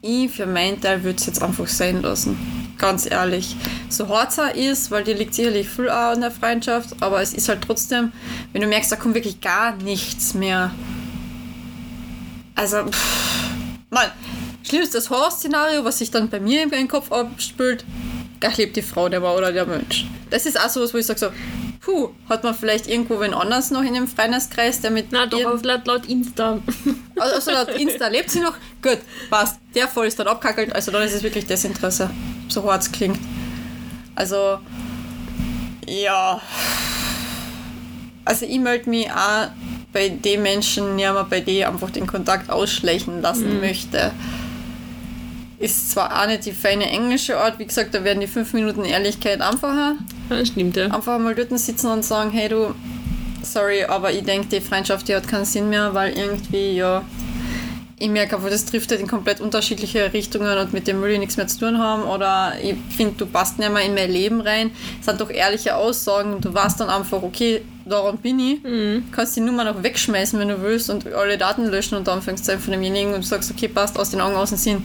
[0.00, 2.36] ich für meinen Teil würde es jetzt einfach sein lassen.
[2.78, 3.56] Ganz ehrlich.
[3.88, 7.20] So hart es auch ist, weil dir liegt sicherlich viel auch an der Freundschaft, aber
[7.20, 8.12] es ist halt trotzdem,
[8.52, 10.70] wenn du merkst, da kommt wirklich gar nichts mehr.
[12.54, 13.50] Also, pff,
[13.90, 14.10] Mann,
[14.62, 17.84] schlimmstes Horrorszenario, was sich dann bei mir in meinem Kopf abspielt,
[18.40, 20.06] da lebt die Frau der war oder der Mensch.
[20.30, 21.28] Das ist auch sowas, wo ich sage so,
[21.86, 25.44] puh, hat man vielleicht irgendwo wen anders noch in dem Freundeskreis, der mit Na doch,
[25.44, 26.58] auf laut, laut Insta.
[27.16, 28.54] also laut Insta lebt sie noch?
[28.82, 28.98] Gut,
[29.30, 29.60] passt.
[29.72, 32.10] Der voll ist dann abkackelt, also dann ist es wirklich Desinteresse.
[32.48, 33.20] So hart es klingt.
[34.16, 34.58] Also,
[35.86, 36.40] ja.
[38.24, 39.50] Also ich melde mich auch
[39.92, 44.10] bei den Menschen, ja, bei denen einfach den Kontakt ausschleichen lassen möchte.
[45.60, 48.84] Ist zwar auch nicht die feine englische Art, wie gesagt, da werden die fünf Minuten
[48.84, 49.94] Ehrlichkeit einfacher
[50.30, 50.86] Ja, stimmt, ja.
[50.86, 52.74] einfach mal dort sitzen und sagen, hey du,
[53.42, 57.04] sorry, aber ich denke, die Freundschaft, die hat keinen Sinn mehr, weil irgendwie, ja,
[57.98, 61.18] ich merke einfach, das trifft halt in komplett unterschiedliche Richtungen und mit dem will ich
[61.18, 64.42] nichts mehr zu tun haben oder ich finde, du passt nicht mehr in mein Leben
[64.42, 64.70] rein.
[64.98, 66.42] Das sind doch ehrliche Aussagen.
[66.42, 68.58] Du weißt dann einfach, okay, daran bin ich.
[69.12, 72.46] Kannst die Nummer noch wegschmeißen, wenn du willst und alle Daten löschen und dann fängst
[72.46, 74.82] du an von demjenigen und sagst, okay, passt aus den Augen, aus dem Sinn.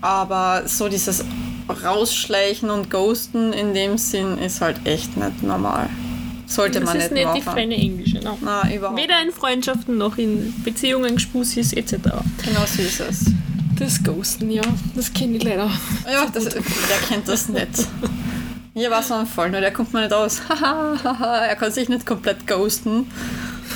[0.00, 1.24] Aber so dieses
[1.68, 5.88] Rausschleichen und Ghosten in dem Sinn ist halt echt nicht normal.
[6.46, 7.54] Sollte Das man ist nicht nicht die machen.
[7.56, 8.18] feine Englische.
[8.20, 8.38] No.
[8.40, 9.00] Na, überhaupt.
[9.00, 11.92] Weder in Freundschaften noch in Beziehungen, Gespussis etc.
[12.44, 13.24] Genau so ist es.
[13.78, 14.62] Das Ghosten, ja,
[14.94, 15.68] das kenne ich leider.
[16.10, 16.62] Ja, das, der
[17.08, 17.68] kennt das nicht.
[18.74, 20.40] Hier war es ein Fall, nur der kommt mir nicht aus.
[20.48, 23.06] Haha, er kann sich nicht komplett ghosten.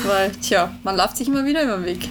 [0.07, 2.09] Weil, tja, man läuft sich immer wieder über den Weg.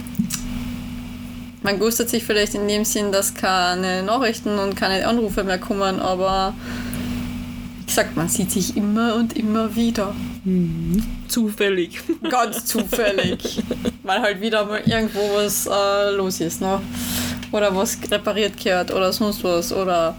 [1.62, 6.00] Man ghostet sich vielleicht in dem Sinn, dass keine Nachrichten und keine Anrufe mehr kommen,
[6.00, 6.54] aber
[7.80, 10.14] wie gesagt, man sieht sich immer und immer wieder.
[11.28, 12.00] Zufällig.
[12.30, 13.62] Ganz zufällig.
[14.02, 16.80] Weil halt wieder mal irgendwo was äh, los ist, ne?
[17.52, 19.72] Oder was repariert gehört oder sonst was.
[19.72, 20.16] Oder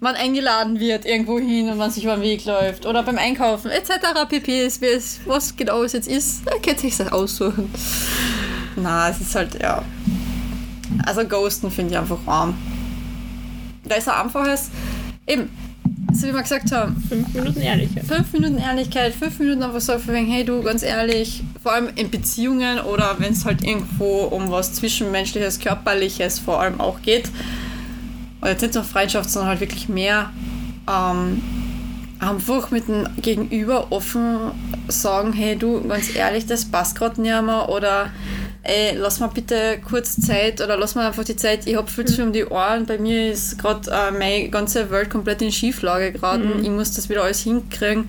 [0.00, 2.86] man eingeladen wird irgendwo hin und man sich über den Weg läuft.
[2.86, 4.26] Oder beim Einkaufen etc.
[4.28, 4.66] pp.
[5.26, 7.70] was genau es jetzt ist, da kann sich das aussuchen.
[8.76, 9.82] Na, es ist halt, ja.
[11.04, 12.54] Also Ghosten finde ich einfach arm.
[13.84, 14.70] Da ist er einfaches,
[15.26, 15.50] eben,
[16.12, 18.04] so wie wir gesagt haben, Fünf Minuten Ehrlichkeit.
[18.04, 21.88] fünf Minuten Ehrlichkeit, fünf Minuten einfach so von wegen, hey du, ganz ehrlich, vor allem
[21.96, 27.30] in Beziehungen oder wenn es halt irgendwo um was Zwischenmenschliches, Körperliches vor allem auch geht,
[28.40, 30.30] oder jetzt nicht nur Freundschaft, sondern halt wirklich mehr,
[30.88, 31.42] ähm,
[32.18, 34.36] einfach mit dem Gegenüber offen
[34.88, 38.10] sagen, hey du, ganz ehrlich, das passt gerade nicht mehr oder
[38.62, 42.04] ey, lass mal bitte kurz Zeit oder lass mal einfach die Zeit, ich habe viel
[42.04, 45.52] zu viel um die Ohren, bei mir ist gerade äh, meine ganze Welt komplett in
[45.52, 48.08] Schieflage geraten, ich muss das wieder alles hinkriegen.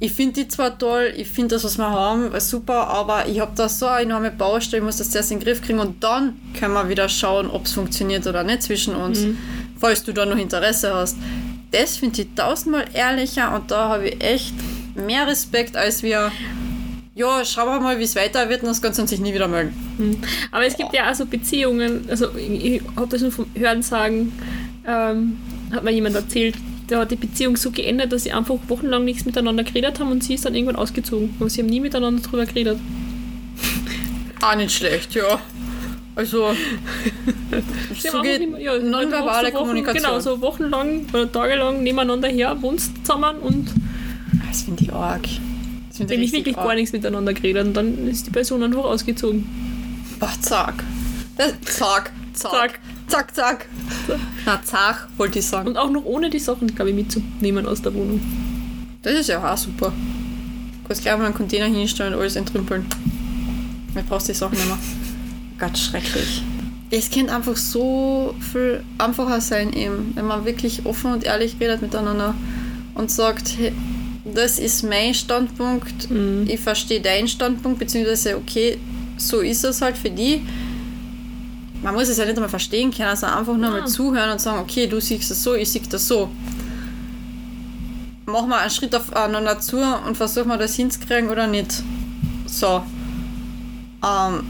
[0.00, 3.52] Ich finde die zwar toll, ich finde das, was wir haben, super, aber ich habe
[3.54, 6.40] da so eine enorme Baustelle, ich muss das zuerst in den Griff kriegen und dann
[6.58, 9.20] können wir wieder schauen, ob es funktioniert oder nicht zwischen uns,
[9.78, 11.16] falls du da noch Interesse hast.
[11.70, 14.54] Das finde ich tausendmal ehrlicher und da habe ich echt
[14.96, 16.32] mehr Respekt, als wir,
[17.14, 19.74] ja, schauen wir mal, wie es weiter wird und das Ganze sich nie wieder melden.
[20.50, 24.32] Aber es gibt ja auch so Beziehungen, also ich, ich habe das nur vom Hörensagen,
[24.86, 25.38] ähm,
[25.72, 26.56] hat mir jemand erzählt,
[26.88, 30.24] der hat die Beziehung so geändert, dass sie einfach wochenlang nichts miteinander geredet haben und
[30.24, 31.34] sie ist dann irgendwann ausgezogen.
[31.38, 32.78] Aber sie haben nie miteinander drüber geredet.
[34.44, 35.38] Ah, nicht schlecht, ja.
[36.16, 36.52] Also,
[37.96, 40.02] Sie so geht ja, nonverbale so Wochen, Kommunikation.
[40.02, 43.70] Genau, so wochenlang oder tagelang nebeneinander her, wohnst zusammen und
[44.48, 45.28] Das finde ich arg.
[46.08, 46.66] Richtig wirklich arg.
[46.66, 49.46] gar nichts miteinander geredet und dann ist die Person einfach ausgezogen.
[50.18, 50.84] Boah, zack.
[51.36, 52.50] Das, zack, zack.
[52.52, 52.80] Zack.
[53.08, 53.68] Zack, zack.
[54.46, 55.68] Na, zach, wollte ich sagen.
[55.68, 58.20] Und auch noch ohne die Sachen, glaube ich, mitzunehmen aus der Wohnung.
[59.02, 59.88] Das ist ja auch super.
[59.90, 62.86] Du kannst gleich mal einen Container hinstellen und alles entrümpeln.
[63.94, 64.78] Dann brauchst du die Sachen nicht mehr.
[65.58, 66.42] Ganz schrecklich.
[66.90, 71.82] Es könnte einfach so viel einfacher sein, eben, wenn man wirklich offen und ehrlich redet
[71.82, 72.34] miteinander
[72.94, 73.72] und sagt, hey,
[74.24, 76.46] das ist mein Standpunkt, Mhm.
[76.48, 78.78] ich verstehe deinen Standpunkt, beziehungsweise, okay,
[79.16, 80.42] so ist es halt für die.
[81.82, 83.80] Man muss es ja nicht einmal verstehen können, sondern einfach nur Ja.
[83.80, 86.30] mal zuhören und sagen, okay, du siehst es so, ich sehe das so.
[88.26, 91.82] Mach mal einen Schritt aufeinander zu und versuch mal das hinzukriegen oder nicht.
[92.46, 92.82] So.
[94.04, 94.42] Ähm,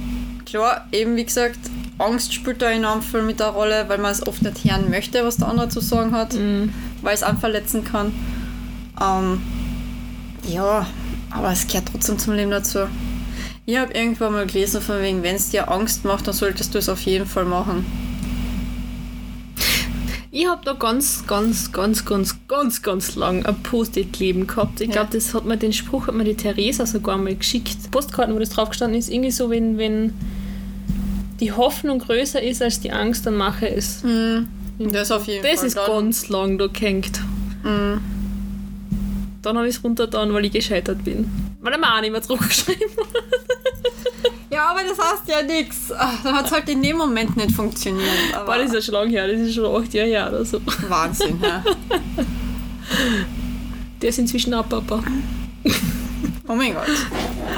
[0.45, 1.59] klar, eben wie gesagt,
[1.99, 5.25] Angst spielt da enorm viel mit der Rolle, weil man es oft nicht hören möchte,
[5.25, 6.73] was der andere zu sagen hat, Mhm.
[7.01, 8.13] weil es einen verletzen kann.
[9.01, 9.41] Ähm,
[10.49, 10.87] ja,
[11.31, 12.81] aber es gehört trotzdem zum Leben dazu.
[13.65, 16.79] Ich habe irgendwann mal gelesen, von wegen, wenn es dir Angst macht, dann solltest du
[16.79, 17.87] es auf jeden Fall machen.
[20.35, 24.81] Ich habe da ganz, ganz, ganz, ganz, ganz, ganz lang ein Post-it kleben gehabt.
[24.81, 24.95] Ich Ja.
[24.95, 27.91] glaube, das hat mir den Spruch hat mir die Theresa sogar mal geschickt.
[27.91, 30.15] Postkarten, wo das drauf gestanden ist, irgendwie so, wenn, wenn
[31.39, 34.03] die Hoffnung größer ist als die Angst, dann mache es.
[34.79, 35.67] Das auf jeden Das Fall.
[35.69, 35.87] ist dann.
[35.91, 37.21] ganz lang da gehängt.
[37.63, 38.01] Mhm.
[39.43, 41.31] Dann habe ich es runtergetan, weil ich gescheitert bin.
[41.61, 44.33] Weil er mir auch nicht mehr zurückgeschrieben hat.
[44.51, 45.89] Ja, aber das heißt ja nichts.
[45.89, 48.07] Dann hat es halt in dem Moment nicht funktioniert.
[48.35, 50.45] Aber Boah, das ist ja schon lang her, das ist schon acht Jahre her oder
[50.45, 50.61] so.
[50.89, 51.65] Wahnsinn, ja.
[54.01, 55.03] Der ist inzwischen auch Papa.
[56.49, 56.85] Oh mein Gott.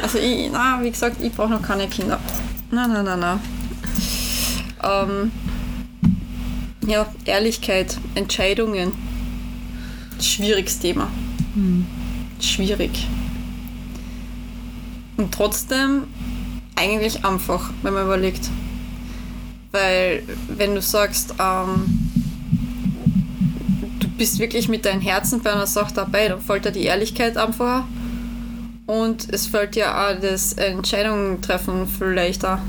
[0.03, 2.21] Also ich, na, wie gesagt, ich brauche noch keine Kinder.
[2.71, 3.41] Na, na, na, na.
[4.83, 5.33] Ähm,
[6.87, 8.93] ja, Ehrlichkeit, Entscheidungen.
[10.21, 11.09] Schwieriges Thema.
[12.41, 13.07] Schwierig.
[15.17, 16.05] Und trotzdem
[16.77, 18.51] eigentlich einfach, wenn man überlegt.
[19.71, 22.11] Weil wenn du sagst, ähm,
[24.01, 27.37] du bist wirklich mit deinem Herzen bei einer Sache dabei, dann fällt dir die Ehrlichkeit
[27.37, 27.87] einfacher.
[28.87, 32.61] Und es fällt dir auch das Entscheidungen treffen viel leichter.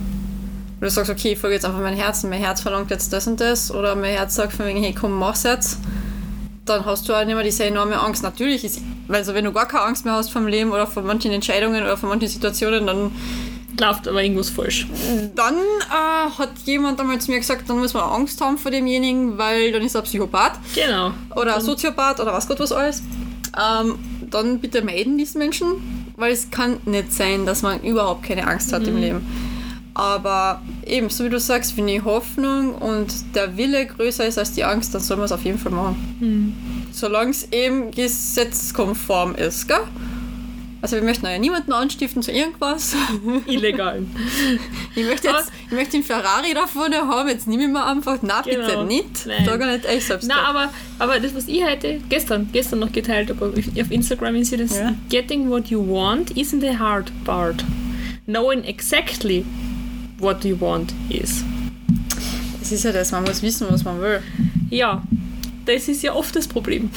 [0.79, 3.27] Weil du sagst, okay, ich folge jetzt einfach mein Herzen, mein Herz verlangt jetzt das
[3.27, 5.79] und das, oder mein Herz sagt von wegen, hey, komm, mach's jetzt.
[6.66, 8.24] Dann hast du auch nicht mehr diese enorme Angst.
[8.24, 11.32] Natürlich ist, also wenn du gar keine Angst mehr hast vom Leben oder von manchen
[11.32, 13.11] Entscheidungen oder von manchen Situationen, dann,
[13.80, 14.88] Läuft aber irgendwas falsch.
[15.36, 19.38] dann äh, hat jemand einmal zu mir gesagt, dann muss man Angst haben vor demjenigen,
[19.38, 21.11] weil dann ist er ein Psychopath Genau.
[21.36, 23.03] oder ein Soziopath oder was Gott was alles.
[23.57, 23.99] Ähm,
[24.32, 28.72] dann bitte meiden diesen Menschen, weil es kann nicht sein, dass man überhaupt keine Angst
[28.72, 29.26] hat im Leben.
[29.98, 34.52] Aber eben, so wie du sagst, wenn die Hoffnung und der Wille größer ist als
[34.52, 36.54] die Angst, dann soll man es auf jeden Fall machen.
[36.91, 39.78] Solange es eben gesetzkonform ist, gell?
[40.82, 42.93] Also wir möchten ja niemanden anstiften zu irgendwas.
[43.48, 44.04] Illegal.
[44.96, 48.20] Ich möchte jetzt, ich möchte den Ferrari da vorne haben, jetzt nehme ich mir einfach,
[48.22, 48.84] na bitte Genau.
[48.84, 49.26] nicht.
[49.26, 49.46] Nein.
[49.46, 50.28] Da gar nicht echt selbst.
[50.28, 50.70] Na, aber,
[51.00, 53.46] aber das, was ich heute, gestern, gestern noch geteilt habe,
[53.82, 54.93] auf Instagram ist ja das Ja.
[55.10, 57.64] Getting what you want isn't the hard part.
[58.26, 59.43] Knowing exactly
[60.26, 61.45] what you want is.
[62.59, 64.21] Das ist ja das, man muss wissen, was man will.
[64.69, 65.03] Ja,
[65.65, 66.89] das ist ja oft das Problem.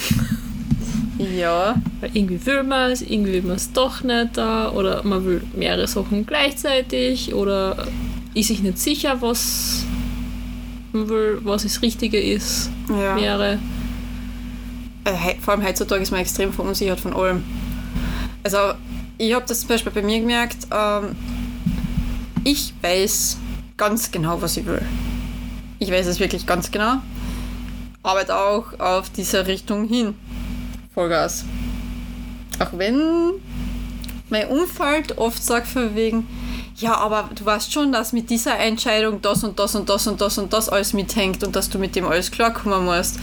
[1.18, 5.24] Ja, Weil irgendwie will man es, irgendwie will man es doch nicht da, oder man
[5.24, 7.89] will mehrere Sachen gleichzeitig, oder
[8.35, 9.85] ist sich nicht sicher, was
[10.93, 13.16] man will, was das Richtige ist, ja.
[13.16, 13.59] wäre.
[15.05, 17.43] Äh, vor allem heutzutage ist man extrem verunsichert von allem.
[18.45, 18.74] Also,
[19.18, 21.16] ich habe das zum Beispiel bei mir gemerkt, ähm,
[22.45, 23.39] ich weiß
[23.76, 24.82] ganz genau, was ich will.
[25.78, 26.99] Ich weiß es wirklich ganz genau.
[28.03, 30.14] Arbeite auch auf diese Richtung hin.
[30.95, 31.45] Vollgas.
[32.59, 33.32] Auch wenn
[34.30, 36.26] mein Umfeld oft sagt von wegen,
[36.76, 40.20] ja, aber du weißt schon, dass mit dieser Entscheidung das und das und das und
[40.20, 43.18] das und das alles mithängt und dass du mit dem alles klarkommen musst.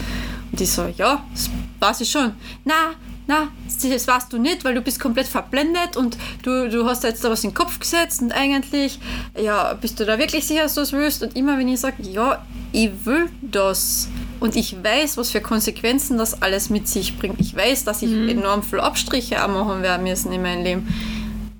[0.52, 1.50] Und ich so, ja, das
[1.80, 2.32] weiß ich schon.
[2.64, 2.94] Na,
[3.26, 7.24] na, das weißt du nicht, weil du bist komplett verblendet und du, du hast jetzt
[7.24, 9.00] da was in den Kopf gesetzt und eigentlich,
[9.36, 11.22] ja, bist du da wirklich sicher, dass du das willst?
[11.22, 14.08] Und immer wenn ich sage, ja, ich will das
[14.38, 17.40] und ich weiß, was für Konsequenzen das alles mit sich bringt.
[17.40, 20.94] Ich weiß, dass ich enorm viel Abstriche auch machen werde müssen in meinem Leben.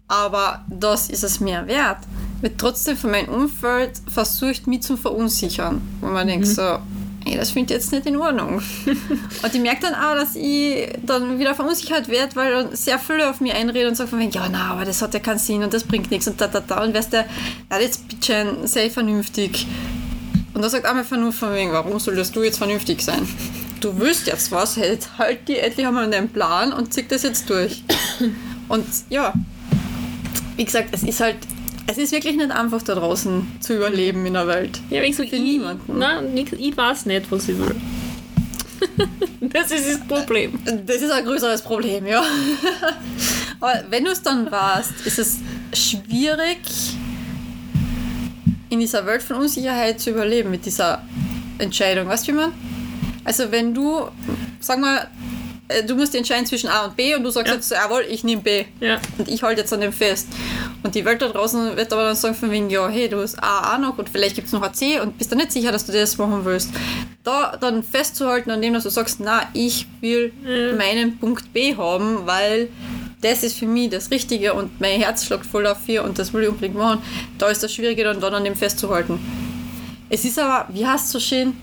[0.09, 1.99] Aber das ist es mir wert.
[2.43, 5.81] Wird trotzdem von meinem Umfeld versucht, mich zu verunsichern.
[6.01, 6.79] Wo man denkt so,
[7.27, 8.63] ey, das finde ich jetzt nicht in Ordnung.
[9.43, 13.41] und ich merke dann auch, dass ich dann wieder verunsichert werde, weil sehr viele auf
[13.41, 15.75] mich einreden und sagen von wegen, ja, na, aber das hat ja keinen Sinn und
[15.75, 16.83] das bringt nichts und da, da, da.
[16.83, 17.25] Und weißt du,
[17.69, 19.67] na, jetzt bitte sei vernünftig.
[20.55, 23.29] Und da sagt einmal Vernunft von wegen, warum solltest du jetzt vernünftig sein?
[23.81, 27.25] Du willst jetzt was, halt, halt die endlich einmal an deinen Plan und zieh das
[27.25, 27.83] jetzt durch.
[28.69, 29.33] Und ja,
[30.57, 31.37] wie gesagt, es ist halt
[31.87, 34.81] Es ist wirklich nicht einfach da draußen zu überleben in der Welt.
[34.91, 35.99] Ja, ich so, Für ich, niemanden.
[35.99, 37.77] Nein, ich weiß nicht, was ich will.
[39.41, 40.59] das ist das Problem.
[40.65, 42.25] Das ist ein größeres Problem, ja.
[43.61, 45.39] Aber wenn du es dann warst, ist es
[45.73, 46.59] schwierig,
[48.69, 51.03] in dieser Welt von Unsicherheit zu überleben mit dieser
[51.59, 52.09] Entscheidung.
[52.09, 52.53] Weißt du, wie man?
[53.25, 54.09] Also wenn du,
[54.61, 55.09] sag mal,
[55.87, 57.55] du musst dich entscheiden zwischen A und B und du sagst Ja.
[57.57, 58.65] jetzt, jawohl, ich nehme B.
[58.81, 59.01] Ja.
[59.19, 60.29] Und ich halte jetzt an dem fest.
[60.83, 63.43] Und die Welt da draußen wird aber dann sagen von wegen, ja, hey, du hast
[63.43, 65.73] A auch noch und vielleicht gibt es noch ein C und bist dann nicht sicher,
[65.73, 66.71] dass du das machen willst.
[67.25, 70.77] Da dann festzuhalten an dem, dass du sagst, na, ich will Ja.
[70.77, 72.69] meinen Punkt B haben, weil
[73.23, 76.43] das ist für mich das Richtige und mein Herz schlägt voll dafür und das will
[76.45, 77.03] ich unbedingt machen.
[77.39, 79.19] Da ist das Schwierige dann, dann an dem festzuhalten.
[80.09, 81.55] Es ist aber, wie heißt es so schön,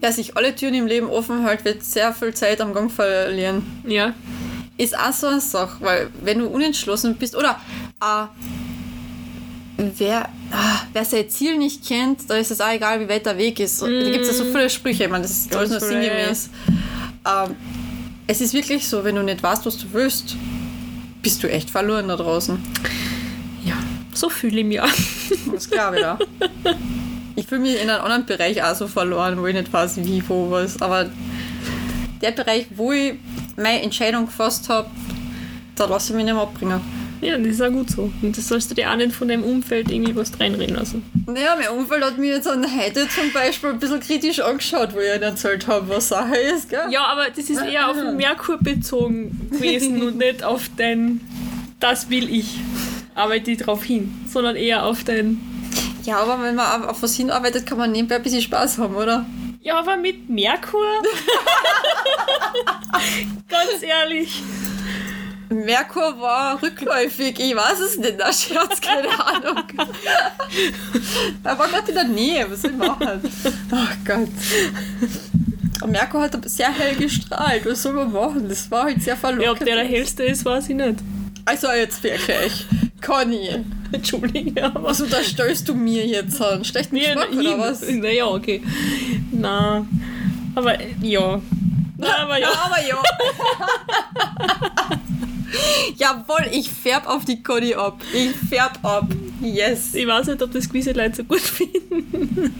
[0.00, 3.62] wer sich alle Türen im Leben offen hält, wird sehr viel Zeit am Gang verlieren
[3.86, 4.14] Ja.
[4.76, 7.60] ist auch so eine Sache, weil wenn du unentschlossen bist oder
[8.00, 8.26] äh,
[9.98, 13.36] wer, ah, wer sein Ziel nicht kennt, da ist es auch egal, wie weit der
[13.38, 13.82] Weg ist.
[13.82, 16.50] Da gibt es ja so viele Sprüche, ich meine, das ist alles nur sinngemäß.
[17.26, 17.56] Ähm,
[18.26, 20.36] es ist wirklich so, wenn du nicht weißt, was du willst,
[21.22, 22.58] bist du echt verloren da draußen.
[23.64, 23.74] Ja.
[24.14, 24.88] So fühle ich mich auch.
[25.52, 26.18] Das glaube ich ja.
[27.40, 30.22] Ich fühle mich in einem anderen Bereich auch so verloren, wo ich nicht weiß, wie,
[30.28, 30.82] wo, was.
[30.82, 31.08] Aber
[32.20, 33.14] der Bereich, wo ich
[33.56, 34.90] meine Entscheidung gefasst habe,
[35.74, 36.82] da lasse ich mich nicht mehr abbringen.
[37.22, 38.12] Ja, das ist auch gut so.
[38.20, 41.02] Und das sollst du dir auch nicht von deinem Umfeld irgendwie was reinreden lassen.
[41.26, 44.98] Naja, mein Umfeld hat mir jetzt an heute zum Beispiel ein bisschen kritisch angeschaut, wo
[44.98, 46.90] ich ihnen erzählt habe, was Sache ist, gell?
[46.90, 51.22] Ja, aber das ist eher auf den Merkur bezogen gewesen und nicht auf dein,
[51.78, 52.58] das will ich,
[53.14, 55.40] arbeite ich drauf hin, sondern eher auf dein,
[56.04, 59.26] Ja, aber wenn man auf- was hinarbeitet, kann man nebenbei ein bisschen Spaß haben, oder?
[59.62, 60.80] ja, aber mit Merkur?
[63.48, 64.42] Ganz ehrlich.
[65.50, 69.64] Merkur war rückläufig, ich weiß es nicht, na Scherz, keine Ahnung.
[71.42, 73.20] er war gerade in der Nähe, was soll ich machen?
[73.72, 74.28] Ach Gott.
[75.82, 78.48] Und Merkur hat sehr hell gestrahlt, was soll man machen?
[78.48, 79.44] Das war halt sehr verlockend.
[79.44, 81.00] Ja, ob der der hellste ist, weiß ich nicht.
[81.44, 82.66] Also jetzt wirklich,
[83.04, 84.82] Conny, Entschuldige, aber.
[84.84, 86.64] was unterstellst du mir jetzt an?
[86.64, 87.82] Schlechten Nee, Geschmack oder was?
[87.88, 88.62] Naja, okay.
[89.32, 89.86] Na,
[90.54, 91.40] aber ja.
[91.96, 92.48] Na, aber ja.
[92.64, 93.02] Aber ja.
[95.96, 98.00] Jawohl, ich färb auf die Conny ab.
[98.14, 99.08] Ich färb ab.
[99.42, 99.94] Yes.
[99.94, 102.54] Ich weiß nicht, ob das gewisse Leute so gut finden.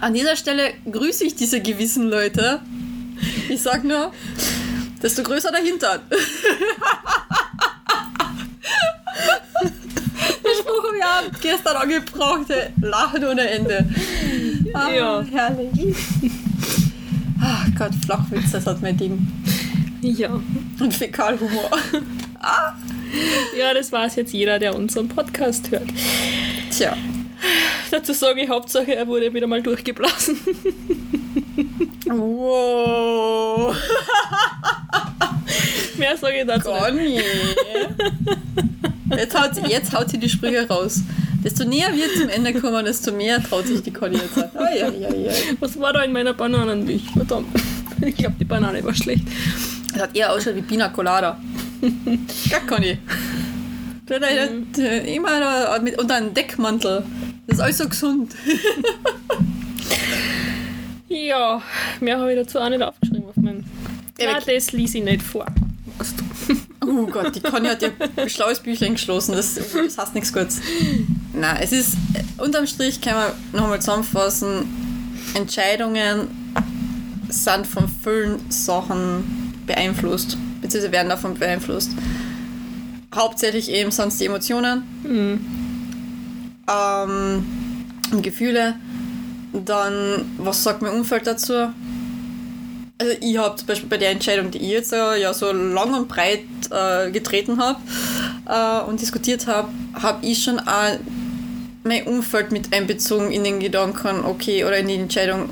[0.00, 2.60] An dieser Stelle grüße ich diese gewissen Leute.
[3.48, 4.12] Ich sag nur,
[5.02, 6.00] desto größer der Hintern.
[10.58, 12.50] Spruch habe ich auch gestern angebraucht.
[12.50, 12.68] ey.
[12.80, 13.88] Lachen ohne Ende.
[14.74, 15.22] Ah, Ja.
[15.30, 15.94] Herrlich.
[17.40, 19.26] Ach Gott, Flachwitz, das hat mein Ding.
[20.02, 20.40] Ja.
[20.80, 21.70] Und Fäkalhumor.
[23.58, 25.88] Ja, das weiß jetzt jeder, der unseren Podcast hört.
[26.70, 26.96] Tja.
[27.90, 30.36] Dazu sage ich Hauptsache, er wurde wieder mal durchgeblasen.
[32.06, 33.76] Wow.
[35.96, 36.68] Mehr sage ich dazu.
[36.70, 37.20] Conny.
[39.10, 41.02] Jetzt haut, sie, jetzt haut sie die Sprüche raus.
[41.44, 44.38] Desto näher wir zum Ende kommen, desto mehr traut sich die Conny jetzt.
[44.56, 45.34] Ai, ai, ai, ai.
[45.60, 47.10] Was war da in meiner Bananenmilch?
[47.12, 47.48] Verdammt.
[48.00, 49.24] Ich glaube, die Banane war schlecht.
[49.92, 51.40] Das hat eher ausschaut wie Pina Colada.
[52.50, 52.98] Ja, Conny.
[54.10, 57.02] Äh, immer da mit, unter einem Deckmantel.
[57.46, 58.34] Das ist alles so gesund.
[61.08, 61.62] Ja,
[62.00, 63.64] mehr habe ich dazu auch nicht aufgeschrieben auf meinen.
[64.18, 65.46] Ja, Ja, das ließ ich nicht vor.
[65.96, 66.24] Weißt du.
[66.88, 67.92] Oh Gott, die Conny hat ihr
[68.28, 69.32] schlaues Büchlein geschlossen.
[69.32, 70.60] Das, das heißt nichts Gutes.
[71.34, 71.96] Nein, es ist,
[72.38, 74.64] unterm Strich kann man nochmal zusammenfassen,
[75.34, 76.28] Entscheidungen
[77.28, 81.90] sind von vielen Sachen beeinflusst, beziehungsweise werden davon beeinflusst.
[83.14, 84.84] Hauptsächlich eben sind es die Emotionen,
[86.68, 87.44] ähm,
[88.12, 88.76] und Gefühle.
[89.52, 91.68] Dann, was sagt mein Umfeld dazu?
[93.00, 95.94] Also ich habe zum Beispiel bei der Entscheidung, die ich jetzt äh, ja so lang
[95.94, 97.78] und breit äh, getreten habe
[98.48, 100.98] äh, und diskutiert habe, habe ich schon auch
[101.84, 105.48] mein Umfeld mit einbezogen in den Gedanken, okay, oder in die Entscheidung,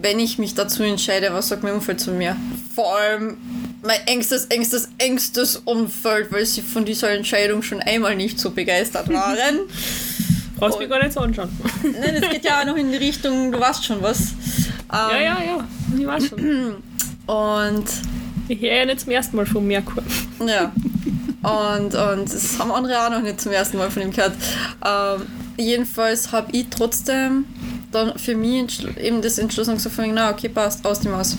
[0.00, 2.36] wenn ich mich dazu entscheide, was sagt mein Umfeld zu mir?
[2.74, 3.36] Vor allem
[3.82, 9.08] mein engstes, engstes, engstes Umfeld, weil sie von dieser Entscheidung schon einmal nicht so begeistert
[9.12, 9.60] waren.
[10.56, 11.48] Brauchst mich gar nicht so anschauen.
[11.82, 14.32] Nein, es geht ja auch noch in die Richtung, du weißt schon was.
[14.90, 15.68] Ja, Ähm, ja, ja.
[15.80, 16.76] Ich weiß schon.
[17.26, 17.84] Und
[18.48, 20.02] Ich höre ja nicht zum ersten Mal von Merkur.
[20.46, 20.72] Ja.
[21.42, 24.34] Und, und das haben andere auch noch nicht zum ersten Mal von ihm gehört.
[24.84, 25.22] Ähm,
[25.56, 27.44] jedenfalls habe ich trotzdem
[27.90, 31.36] dann für mich eben das entschlossen gesagt, von na okay, passt, aus dem Maus.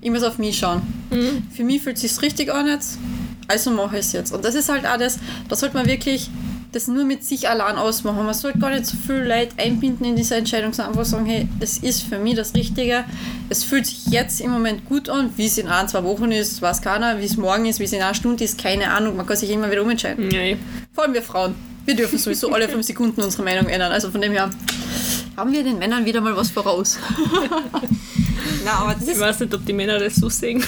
[0.00, 0.82] Ich muss auf mich schauen.
[1.10, 1.44] Mhm.
[1.54, 2.98] Für mich fühlt es sich richtig an jetzt.
[3.48, 4.32] Also mache ich es jetzt.
[4.32, 5.18] Und das ist halt das,
[5.48, 6.30] da sollte man wirklich
[6.72, 8.24] das nur mit sich allein ausmachen.
[8.24, 11.48] Man sollte gar nicht so viel Leute einbinden in diese Entscheidung, sondern einfach sagen, hey,
[11.60, 13.04] das ist für mich das Richtige.
[13.48, 16.60] Es fühlt sich jetzt im Moment gut an, wie es in ein, zwei Wochen ist,
[16.60, 19.16] weiß keiner, wie es morgen ist, wie es in einer Stunde ist, keine Ahnung.
[19.16, 20.28] Man kann sich immer wieder umentscheiden.
[20.28, 20.56] Nee.
[20.92, 21.54] Vor allem wir Frauen.
[21.86, 23.90] Wir dürfen sowieso alle fünf Sekunden unsere Meinung ändern.
[23.90, 24.50] Also von dem her
[25.36, 26.98] haben wir den Männern wieder mal was voraus.
[28.64, 30.62] Na, aber das Ich weiß nicht, ob die Männer das so sehen.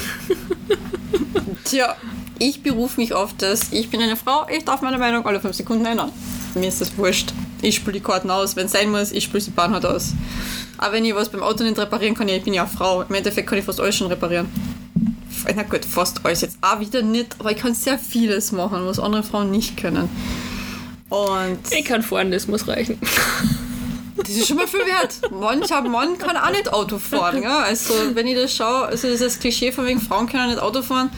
[1.64, 1.94] tja,
[2.40, 5.54] ich berufe mich auf das, ich bin eine Frau, ich darf meine Meinung alle fünf
[5.54, 6.10] Sekunden ändern.
[6.54, 7.32] Mir ist das wurscht.
[7.62, 10.14] Ich spiele die Karten aus, wenn es sein muss, ich spiele sie Bahnhard aus.
[10.78, 13.02] Aber wenn ich was beim Auto nicht reparieren kann, ja, ich bin ja eine Frau.
[13.02, 14.48] Im Endeffekt kann ich fast alles schon reparieren.
[15.54, 18.98] Na gut, fast alles jetzt auch wieder nicht, aber ich kann sehr vieles machen, was
[18.98, 20.08] andere Frauen nicht können.
[21.10, 22.98] Und Ich kann fahren, das muss reichen.
[24.16, 25.30] das ist schon mal viel wert.
[25.30, 27.42] Mancher Mann kann auch nicht Auto fahren.
[27.42, 27.58] Ja?
[27.60, 31.10] Also, wenn ich das schaue, also dieses Klischee von wegen Frauen können nicht Auto fahren,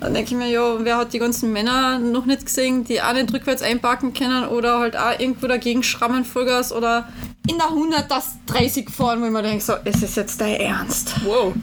[0.00, 3.12] dann denke ich mir, ja, wer hat die ganzen Männer noch nicht gesehen, die auch
[3.14, 7.08] nicht rückwärts einparken können oder halt auch irgendwo dagegen schrammen, Vollgas oder
[7.48, 10.56] in der 100 das 30 fahren, wo ich mir denke, so, ist es jetzt dein
[10.56, 11.14] Ernst?
[11.24, 11.54] Wow.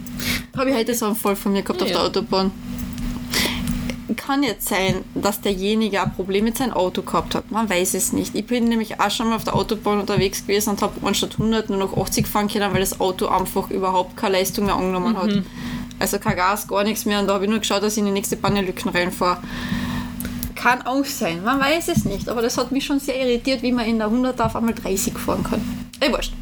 [0.58, 1.96] Habe ich heute so einen Fall von mir gehabt auf Ja.
[1.96, 2.52] der Autobahn.
[4.16, 7.50] Kann jetzt sein, dass derjenige ein Problem mit seinem Auto gehabt hat.
[7.52, 8.36] Man weiß es nicht.
[8.36, 11.70] Ich bin nämlich auch schon mal auf der Autobahn unterwegs gewesen und habe anstatt 100
[11.70, 15.30] nur noch 80 fahren können, weil das Auto einfach überhaupt keine Leistung mehr angenommen hat.
[16.04, 17.18] Also kein Gas, gar nichts mehr.
[17.22, 19.38] Und da habe ich nur geschaut, dass ich in die nächste Pannenlücken reinfahre.
[20.54, 22.28] Kann auch sein, man weiß es nicht.
[22.28, 25.18] Aber das hat mich schon sehr irritiert, wie man in der 100 auf einmal 30
[25.18, 25.62] fahren kann.
[26.02, 26.34] Ey, wurscht.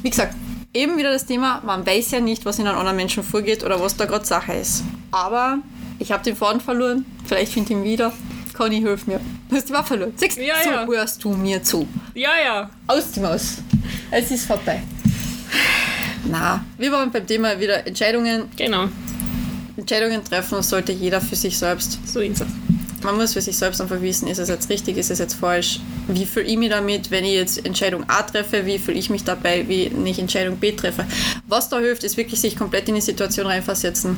[0.00, 0.34] Wie gesagt,
[0.72, 3.78] eben wieder das Thema, man weiß ja nicht, was in einem anderen Menschen vorgeht oder
[3.82, 4.82] was da gerade Sache ist.
[5.10, 5.58] Aber
[5.98, 8.14] ich habe den Faden verloren, vielleicht finde ich ihn wieder.
[8.56, 9.20] Conny, hilf mir.
[9.50, 10.14] Du hast die Waffe verloren.
[10.16, 10.86] Siehst du, Ja, so ja.
[10.86, 11.86] hörst du mir zu.
[12.14, 12.70] Ja, ja.
[12.86, 13.58] Aus die Maus.
[14.10, 14.82] Es ist vorbei.
[16.24, 18.44] Na, wir waren beim Thema wieder Entscheidungen.
[18.56, 18.88] Genau.
[19.76, 21.98] Entscheidungen treffen sollte jeder für sich selbst.
[22.06, 22.46] So ist es.
[23.02, 25.80] Man muss für sich selbst einfach wissen, ist es jetzt richtig, ist es jetzt falsch,
[26.06, 29.24] wie fühle ich mich damit, wenn ich jetzt Entscheidung A treffe, wie fühle ich mich
[29.24, 31.04] dabei, wie ich Entscheidung B treffe.
[31.48, 34.16] Was da hilft, ist wirklich sich komplett in die Situation reinversetzen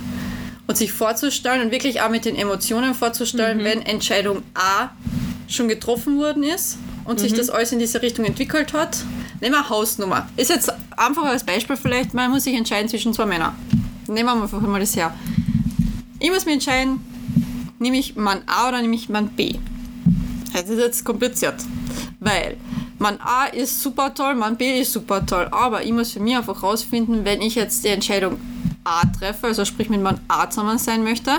[0.66, 4.90] und sich vorzustellen und wirklich auch mit den Emotionen vorzustellen, wenn Entscheidung A
[5.48, 8.98] schon getroffen worden ist und sich das alles in diese Richtung entwickelt hat.
[9.40, 10.28] Nehmen wir Hausnummer.
[10.36, 13.54] Ist jetzt einfach als Beispiel vielleicht, man muss sich entscheiden zwischen zwei Männern.
[14.06, 15.14] Nehmen wir einfach mal das her.
[16.24, 17.00] Ich muss mich entscheiden,
[17.78, 19.56] nehme ich Mann A oder nehme ich Mann B?
[20.54, 21.56] Das ist jetzt kompliziert,
[22.18, 22.56] weil
[22.98, 26.34] Mann A ist super toll, Mann B ist super toll, aber ich muss für mich
[26.34, 28.38] einfach rausfinden, wenn ich jetzt die Entscheidung
[28.84, 31.30] A treffe, also sprich mit Mann A zusammen sein möchte,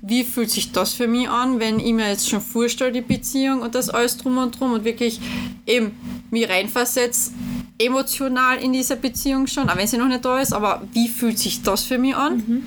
[0.00, 3.62] wie fühlt sich das für mich an, wenn ich mir jetzt schon vorstelle, die Beziehung
[3.62, 5.18] und das alles drum und drum und wirklich
[5.66, 5.90] eben
[6.30, 7.32] mich reinversetze,
[7.78, 11.38] emotional in dieser Beziehung schon, auch wenn sie noch nicht da ist, aber wie fühlt
[11.38, 12.64] sich das für mich an?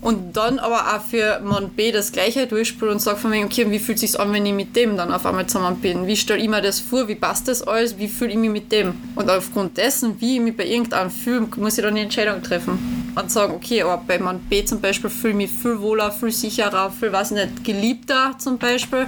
[0.00, 3.70] Und dann aber auch für Mann B das gleiche durchspiele und sage von mir, okay,
[3.70, 6.06] wie fühlt sich an, wenn ich mit dem dann auf einmal zusammen bin?
[6.06, 7.06] Wie stelle ich mir das vor?
[7.08, 7.98] Wie passt das alles?
[7.98, 8.94] Wie fühle ich mich mit dem?
[9.14, 13.12] Und aufgrund dessen, wie ich mich bei irgendeinem fühle, muss ich dann die Entscheidung treffen.
[13.14, 16.30] Und sagen, okay, aber bei Mann B zum Beispiel fühle ich mich viel wohler, viel
[16.30, 19.06] sicherer, viel, weiß ich nicht, geliebter zum Beispiel.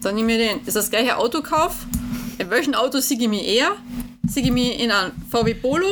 [0.00, 0.58] Dann nehme ich den.
[0.60, 1.74] Das ist das gleiche Autokauf.
[2.38, 3.72] In welchem Auto sehe ich mich eher?
[4.26, 5.86] Sehe ich mich in einem VW Polo,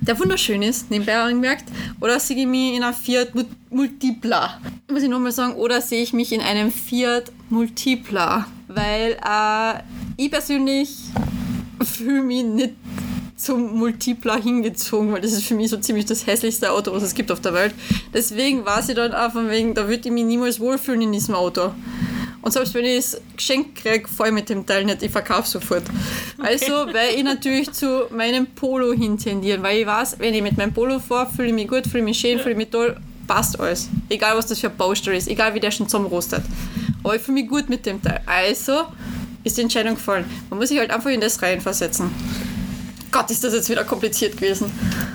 [0.00, 1.64] der wunderschön ist, nebenbei angemerkt,
[2.00, 4.60] oder sehe ich mich in einem Fiat Mul- Multipla?
[4.90, 8.46] Muss ich nochmal sagen, oder sehe ich mich in einem Fiat Multipla?
[8.68, 9.82] Weil äh,
[10.16, 10.90] ich persönlich
[11.84, 12.74] fühle mich nicht
[13.36, 17.14] zum Multipla hingezogen, weil das ist für mich so ziemlich das hässlichste Auto, was es
[17.14, 17.74] gibt auf der Welt.
[18.14, 21.34] Deswegen war sie dann auch von wegen, da würde ich mich niemals wohlfühlen in diesem
[21.34, 21.72] Auto.
[22.42, 25.48] Und selbst wenn ich es geschenkt kriege, fahre ich mit dem Teil nicht, ich verkaufe
[25.48, 25.84] sofort.
[26.38, 30.74] Also, weil ich natürlich zu meinem Polo hintendiere, weil ich weiß, wenn ich mit meinem
[30.74, 32.96] Polo fahre, fühle ich mich gut, fühle ich mich schön, fühle ich mich toll,
[33.28, 33.88] passt alles.
[34.08, 36.42] Egal, was das für ein Baustelle ist, egal, wie der schon zusammenrostet.
[37.02, 38.20] Aber ich fühle mich gut mit dem Teil.
[38.26, 38.82] Also
[39.44, 40.24] ist die Entscheidung gefallen.
[40.50, 42.10] Man muss sich halt einfach in das reinversetzen.
[43.12, 44.70] Gott, ist das jetzt wieder kompliziert gewesen.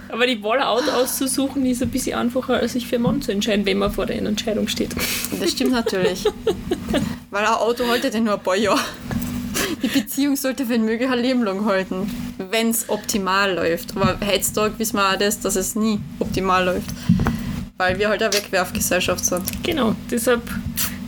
[0.09, 3.65] Aber die Auto auszusuchen, ist ein bisschen einfacher, als sich für einen Mann zu entscheiden,
[3.65, 4.95] wenn man vor der Entscheidung steht.
[5.39, 6.25] Das stimmt natürlich.
[7.29, 8.79] Weil ein Auto haltet ja nur ein paar Jahre.
[9.83, 12.09] Die Beziehung sollte, wenn möglich, ein Leben lang halten.
[12.37, 13.95] Wenn es optimal läuft.
[13.95, 16.89] Aber heutzutage wissen wir auch das, dass es nie optimal läuft.
[17.77, 19.63] Weil wir halt eine Wegwerfgesellschaft sind.
[19.63, 20.41] Genau, deshalb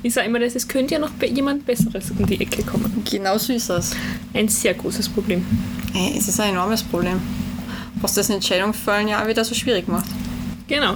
[0.01, 3.03] ich sage immer, das, es könnte ja noch jemand Besseres um die Ecke kommen.
[3.09, 3.91] Genau so ist es.
[4.33, 5.45] Ein sehr großes Problem.
[5.93, 7.19] Ey, es ist ein enormes Problem.
[7.99, 10.07] Was das Entscheidungsfallen ja auch wieder so schwierig macht.
[10.67, 10.95] Genau.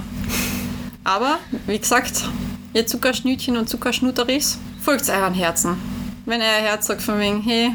[1.02, 2.24] Aber, wie gesagt,
[2.72, 5.76] ihr Zuckerschnütchen und Zuckerschnutteris, folgt euren Herzen.
[6.26, 7.74] Wenn euer Herz sagt von wegen, hey,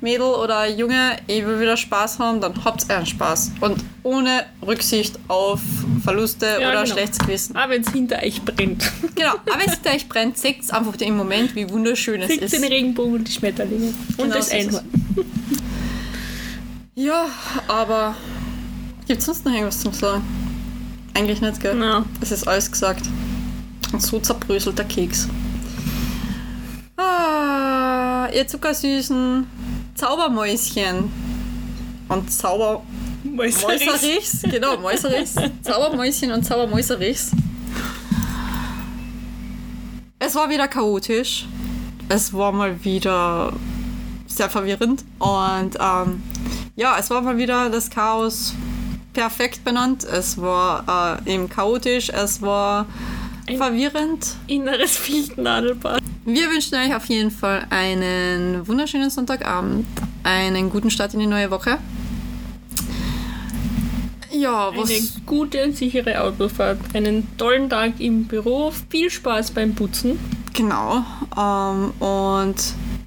[0.00, 3.52] Mädel oder Junge, ich will wieder Spaß haben, dann habt euren Spaß.
[3.60, 5.60] Und ohne Rücksicht auf
[6.02, 6.86] Verluste Ja, oder genau.
[6.94, 7.56] schlechtes Gewissen.
[7.56, 8.90] Auch wenn es hinter euch brennt.
[9.14, 12.52] Genau, aber wenn es euch brennt, seht einfach im Moment, wie wunderschön es Seht ist.
[12.54, 13.86] den Regenbogen und die Schmetterlinge.
[14.16, 14.50] Und Genau das.
[14.50, 14.84] Einhorn.
[16.94, 17.26] Ja,
[17.68, 18.16] aber
[19.06, 20.22] gibt es sonst noch irgendwas zum Sagen?
[21.14, 21.80] Eigentlich nicht, gell?
[21.80, 22.04] Ja.
[22.20, 23.02] Es ist alles gesagt.
[23.92, 25.28] Und so zerbröselt der Keks.
[27.02, 29.46] Ah, ihr zuckersüßen
[29.94, 31.10] Zaubermäuschen.
[32.08, 32.82] Und Zauber...
[33.24, 33.86] Mäuserichs.
[33.86, 35.34] Mäuserichs, genau, Mäuserichs.
[35.62, 37.30] Zaubermäuschen und Zaubermäuserichs.
[40.18, 41.46] Es war wieder chaotisch.
[42.08, 43.52] Es war mal wieder
[44.26, 45.04] sehr verwirrend.
[45.18, 46.22] Und ähm,
[46.76, 48.54] ja, es war mal wieder das Chaos
[49.12, 50.04] perfekt benannt.
[50.04, 52.86] Es war äh, eben chaotisch, es war
[53.48, 54.34] Ein- verwirrend.
[54.48, 56.01] Inneres Fichtennadelbad.
[56.24, 59.86] Wir wünschen euch auf jeden Fall einen wunderschönen Sonntagabend,
[60.22, 61.78] einen guten Start in die neue Woche.
[64.30, 64.88] Ja, was.
[64.88, 66.78] Eine gute und sichere Autofahrt.
[66.94, 68.72] Einen tollen Tag im Büro.
[68.88, 70.18] Viel Spaß beim Putzen.
[70.52, 71.04] Genau.
[71.36, 72.54] Ähm, und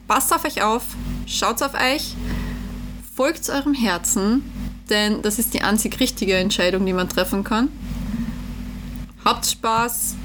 [0.09, 0.83] passt auf euch auf,
[1.25, 2.15] schaut auf euch,
[3.15, 4.43] folgt eurem Herzen,
[4.89, 7.69] denn das ist die einzig richtige Entscheidung, die man treffen kann.
[9.23, 10.15] Habt Spaß,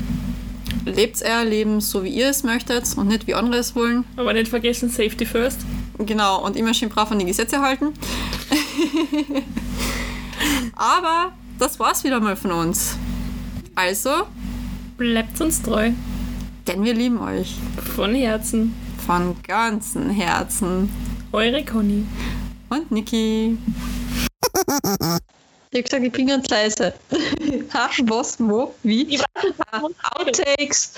[0.84, 4.04] lebt euer Leben so, wie ihr es möchtet und nicht wie andere es wollen.
[4.16, 5.60] Aber nicht vergessen, Safety First.
[5.98, 7.88] Genau, und immer schön brav an die Gesetze halten.
[10.74, 12.96] Aber das war's wieder mal von uns.
[13.74, 14.10] Also,
[14.96, 15.90] Bleibt uns treu.
[16.66, 17.54] denn wir lieben euch
[17.96, 18.74] Von Herzen.
[19.06, 20.90] von ganzem Herzen.
[21.32, 22.04] Eure Conny.
[22.68, 23.56] Und Niki.
[25.72, 26.92] Ich hab gesagt, ich bin ganz leise.
[27.72, 29.20] ha, was, wo, wie?
[29.70, 29.82] Ah,
[30.16, 30.94] Outtakes.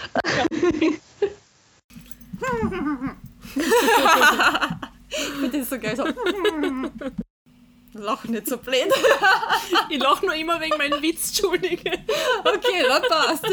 [5.10, 5.94] ich finde das so geil.
[5.94, 6.04] So.
[7.94, 8.90] Lach nicht so blöd.
[9.90, 11.90] Ich lache nur immer wegen meinem Witz, Entschuldige.
[12.42, 13.46] Okay, das passt.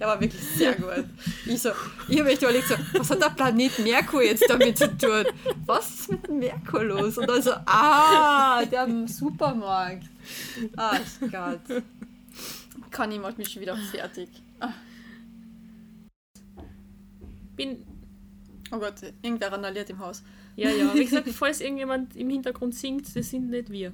[0.00, 1.04] Der war wirklich sehr gut.
[1.46, 1.70] Ich, so,
[2.08, 5.26] ich habe echt überlegt, so, was hat der Planet Merkur jetzt damit zu tun?
[5.64, 7.16] Was ist mit Merkur los?
[7.16, 10.15] Und dann so, ah, der im Supermarkt.
[10.76, 11.00] Ach
[11.30, 11.82] Gott.
[12.92, 14.28] Conny macht mich schon wieder fertig.
[14.60, 14.72] Ah,
[17.56, 17.84] Bin.
[18.70, 20.22] Oh Gott, irgendwer randaliert im Haus.
[20.56, 20.92] Ja, ja.
[20.94, 23.92] Wie gesagt, falls irgendjemand im Hintergrund singt, das sind nicht wir.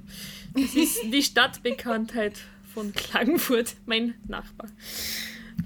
[0.53, 2.39] Das ist die Stadtbekanntheit
[2.73, 4.67] von Klagenfurt, mein Nachbar.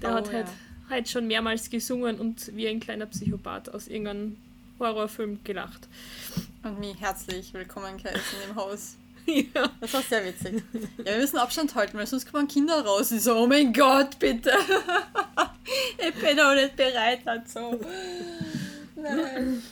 [0.02, 0.32] Der Oh, hat ja.
[0.34, 0.48] halt,
[0.90, 4.36] halt schon mehrmals gesungen und wie ein kleiner Psychopath aus irgendeinem
[4.78, 5.88] Horrorfilm gelacht.
[6.62, 8.96] Und mich herzlich willkommen geheißen im Haus.
[9.28, 9.70] Ja.
[9.80, 10.62] Das war sehr witzig.
[10.98, 13.12] Ja, wir müssen Abstand halten, weil sonst kommen Kinder raus.
[13.12, 14.50] Ich so, oh mein Gott, bitte.
[15.98, 17.78] ich bin auch nicht bereit dazu.
[18.96, 19.62] Nein.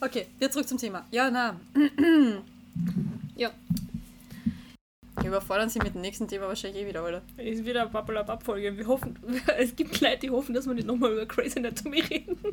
[0.00, 1.06] Okay, wir zurück zum Thema.
[1.10, 1.60] Ja, na.
[3.36, 3.50] ja.
[5.20, 7.22] Wir überfordern sie mit dem nächsten Thema wahrscheinlich eh wieder, oder?
[7.36, 8.76] Es ist wieder eine Babbelab-Folge.
[8.76, 9.18] Wir hoffen,
[9.58, 12.38] es gibt Leute, die hoffen, dass wir nicht nochmal über Grey's Anatomy reden.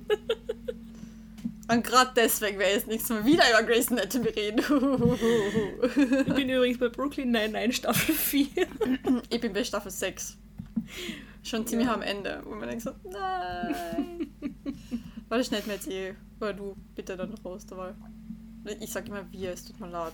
[1.72, 4.60] Und gerade deswegen werde ich jetzt nichts mehr wieder über Grey's Anatomy reden.
[6.28, 8.48] Ich bin übrigens bei Brooklyn Nine-Nine Staffel 4.
[9.30, 10.38] ich bin bei Staffel 6.
[11.44, 11.94] Schon ziemlich Ja.
[11.94, 14.28] am Ende, wo man denkt so, nein.
[15.30, 17.94] War das nicht mehr jetzt eh, oder du bitte dann raus dabei.
[18.80, 20.14] Ich sag immer wir, es tut mir leid.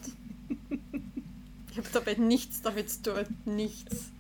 [1.71, 4.11] Ich habe dabei nichts damit zu tun, nichts.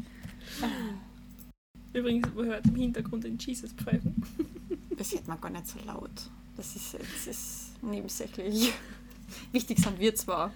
[1.93, 4.15] Übrigens, man hört im Hintergrund den Jesus pfeifen.
[4.97, 6.11] Das hört man gar nicht so laut.
[6.57, 8.73] Das ist, das ist nebensächlich.
[9.51, 10.51] Wichtig sind wir zwar.